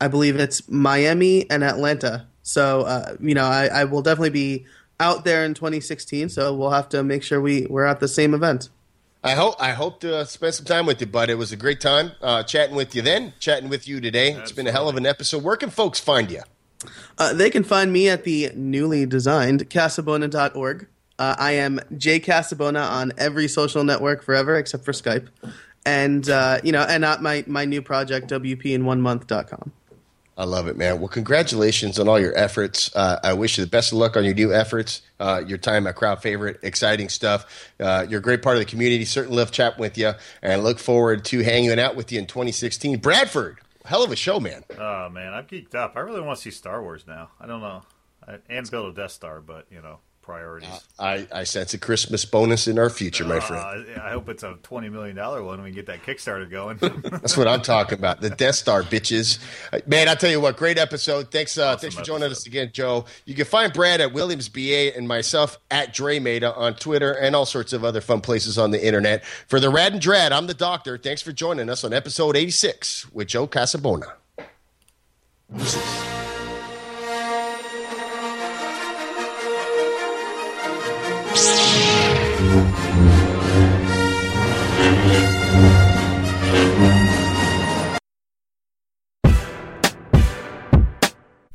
I 0.00 0.08
believe 0.08 0.36
it's 0.36 0.68
Miami 0.68 1.50
and 1.50 1.64
Atlanta. 1.64 2.26
So 2.42 2.82
uh, 2.82 3.16
you 3.20 3.34
know, 3.34 3.44
I, 3.44 3.66
I 3.66 3.84
will 3.84 4.02
definitely 4.02 4.30
be 4.30 4.66
out 5.00 5.24
there 5.24 5.44
in 5.44 5.54
2016. 5.54 6.28
So 6.28 6.54
we'll 6.54 6.70
have 6.70 6.88
to 6.90 7.02
make 7.02 7.24
sure 7.24 7.40
we 7.40 7.66
we're 7.66 7.86
at 7.86 7.98
the 7.98 8.08
same 8.08 8.34
event. 8.34 8.68
I 9.24 9.34
hope 9.34 9.54
I 9.60 9.70
hope 9.70 10.00
to 10.00 10.18
uh, 10.18 10.24
spend 10.24 10.54
some 10.54 10.66
time 10.66 10.84
with 10.84 11.00
you, 11.00 11.06
bud. 11.06 11.30
It 11.30 11.36
was 11.36 11.52
a 11.52 11.56
great 11.56 11.80
time 11.80 12.12
uh, 12.20 12.42
chatting 12.42 12.74
with 12.74 12.94
you 12.94 13.02
then, 13.02 13.34
chatting 13.38 13.68
with 13.68 13.86
you 13.86 14.00
today. 14.00 14.32
It's 14.32 14.50
been 14.50 14.66
a 14.66 14.72
hell 14.72 14.88
of 14.88 14.96
an 14.96 15.06
episode. 15.06 15.44
Where 15.44 15.56
can 15.56 15.70
folks 15.70 16.00
find 16.00 16.28
you? 16.30 16.42
Uh, 17.18 17.32
they 17.32 17.48
can 17.48 17.62
find 17.62 17.92
me 17.92 18.08
at 18.08 18.24
the 18.24 18.50
newly 18.54 19.06
designed 19.06 19.70
casabona.org. 19.70 20.88
Uh, 21.18 21.36
I 21.38 21.52
am 21.52 21.78
Jay 21.96 22.18
Casabona 22.18 22.84
on 22.90 23.12
every 23.16 23.46
social 23.46 23.84
network 23.84 24.24
forever 24.24 24.56
except 24.56 24.84
for 24.84 24.90
Skype. 24.92 25.28
And, 25.86 26.28
uh, 26.28 26.58
you 26.64 26.72
know, 26.72 26.82
and 26.82 27.04
at 27.04 27.22
my, 27.22 27.44
my 27.46 27.64
new 27.64 27.82
project, 27.82 28.28
WPinOneMonth.com. 28.30 29.72
I 30.36 30.44
love 30.44 30.66
it, 30.66 30.78
man. 30.78 30.98
Well, 30.98 31.08
congratulations 31.08 31.98
on 31.98 32.08
all 32.08 32.18
your 32.18 32.36
efforts. 32.36 32.94
Uh, 32.96 33.20
I 33.22 33.34
wish 33.34 33.58
you 33.58 33.64
the 33.64 33.70
best 33.70 33.92
of 33.92 33.98
luck 33.98 34.16
on 34.16 34.24
your 34.24 34.34
new 34.34 34.52
efforts. 34.52 35.02
Uh, 35.20 35.42
your 35.46 35.58
time 35.58 35.86
at 35.86 35.94
Crowd 35.94 36.22
Favorite, 36.22 36.58
exciting 36.62 37.10
stuff. 37.10 37.70
Uh, 37.78 38.06
you're 38.08 38.20
a 38.20 38.22
great 38.22 38.40
part 38.40 38.56
of 38.56 38.60
the 38.60 38.66
community. 38.66 39.04
Certainly 39.04 39.36
love 39.36 39.52
chatting 39.52 39.80
with 39.80 39.98
you, 39.98 40.12
and 40.40 40.64
look 40.64 40.78
forward 40.78 41.24
to 41.26 41.42
hanging 41.42 41.78
out 41.78 41.96
with 41.96 42.10
you 42.10 42.18
in 42.18 42.26
2016. 42.26 42.98
Bradford, 42.98 43.58
hell 43.84 44.02
of 44.02 44.10
a 44.10 44.16
show, 44.16 44.40
man. 44.40 44.64
Oh 44.78 45.10
man, 45.10 45.34
I'm 45.34 45.44
geeked 45.44 45.74
up. 45.74 45.96
I 45.96 46.00
really 46.00 46.22
want 46.22 46.38
to 46.38 46.42
see 46.42 46.50
Star 46.50 46.82
Wars 46.82 47.04
now. 47.06 47.30
I 47.38 47.46
don't 47.46 47.60
know. 47.60 47.82
I, 48.26 48.38
and 48.48 48.70
build 48.70 48.92
a 48.92 49.00
Death 49.00 49.12
Star, 49.12 49.40
but 49.40 49.66
you 49.70 49.82
know, 49.82 49.98
priorities. 50.32 50.86
I, 50.98 51.26
I 51.30 51.44
sense 51.44 51.74
a 51.74 51.78
Christmas 51.78 52.24
bonus 52.24 52.66
in 52.66 52.78
our 52.78 52.88
future, 52.88 53.24
my 53.24 53.38
friend. 53.38 53.62
Uh, 53.96 54.00
I 54.00 54.12
hope 54.12 54.30
it's 54.30 54.42
a 54.42 54.56
twenty 54.62 54.88
million 54.88 55.14
dollar 55.14 55.42
one. 55.42 55.62
We 55.62 55.68
can 55.68 55.74
get 55.74 55.86
that 55.86 56.02
Kickstarter 56.02 56.50
going. 56.50 56.78
That's 57.02 57.36
what 57.36 57.46
I'm 57.46 57.60
talking 57.60 57.98
about. 57.98 58.22
The 58.22 58.30
Death 58.30 58.54
Star 58.54 58.82
bitches. 58.82 59.38
Uh, 59.72 59.80
Man, 59.86 60.08
I'll 60.08 60.16
tell 60.16 60.30
you 60.30 60.40
what, 60.40 60.56
great 60.56 60.78
episode. 60.78 61.30
Thanks, 61.30 61.58
uh, 61.58 61.76
thanks 61.76 61.94
for 61.94 62.02
joining 62.02 62.24
episode. 62.24 62.40
us 62.40 62.46
again, 62.46 62.70
Joe. 62.72 63.04
You 63.26 63.34
can 63.34 63.44
find 63.44 63.72
Brad 63.72 64.00
at 64.00 64.14
Williams 64.14 64.48
BA 64.48 64.96
and 64.96 65.06
myself 65.06 65.58
at 65.70 65.92
Dre 65.92 66.18
on 66.42 66.74
Twitter 66.76 67.12
and 67.12 67.36
all 67.36 67.46
sorts 67.46 67.74
of 67.74 67.84
other 67.84 68.00
fun 68.00 68.22
places 68.22 68.56
on 68.56 68.70
the 68.70 68.84
internet. 68.84 69.24
For 69.48 69.60
the 69.60 69.68
Rad 69.68 69.92
and 69.92 70.00
Dread, 70.00 70.32
I'm 70.32 70.46
the 70.46 70.54
Doctor. 70.54 70.96
Thanks 70.96 71.20
for 71.20 71.32
joining 71.32 71.68
us 71.68 71.84
on 71.84 71.92
episode 71.92 72.36
86 72.36 73.12
with 73.12 73.28
Joe 73.28 73.46
Casabona. 73.46 74.12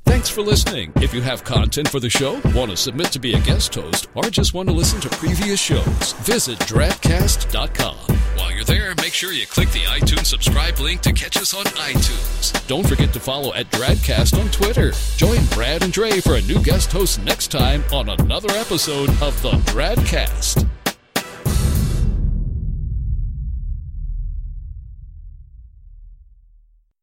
Thanks 0.06 0.30
for 0.30 0.42
listening. 0.42 0.92
If 0.96 1.14
you 1.14 1.22
have 1.22 1.44
content 1.44 1.88
for 1.88 2.00
the 2.00 2.10
show, 2.10 2.42
want 2.56 2.72
to 2.72 2.78
submit 2.78 3.12
to 3.12 3.20
be 3.20 3.34
a 3.34 3.40
guest 3.42 3.76
host, 3.76 4.08
or 4.16 4.24
just 4.24 4.56
want 4.56 4.70
to 4.70 4.74
listen 4.74 5.00
to 5.02 5.10
previous 5.10 5.60
shows, 5.60 6.14
visit 6.24 6.58
dradcast.com. 6.60 8.18
While 8.36 8.52
you're 8.52 8.64
there, 8.64 8.96
make 8.96 9.14
sure 9.14 9.32
you 9.32 9.46
click 9.46 9.70
the 9.70 9.82
iTunes 9.82 10.26
subscribe 10.26 10.80
link 10.80 11.02
to 11.02 11.14
catch 11.14 11.38
us 11.38 11.54
on 11.54 11.66
iTunes. 11.66 12.68
Don't 12.68 12.88
forget 12.88 13.14
to 13.14 13.20
follow 13.20 13.54
at 13.54 13.70
Dradcast 13.72 14.40
on 14.40 14.50
Twitter. 14.50 14.94
Join 15.16 15.46
Brad 15.54 15.84
and 15.84 15.94
Dre 15.94 16.20
for 16.22 16.36
a 16.36 16.42
new 16.42 16.62
guest 16.64 16.92
host 16.92 17.22
next 17.24 17.52
time 17.52 17.84
on 17.94 18.10
another 18.10 18.50
episode 18.52 19.10
of 19.22 19.40
the 19.42 19.52
Dradcast. 19.72 20.68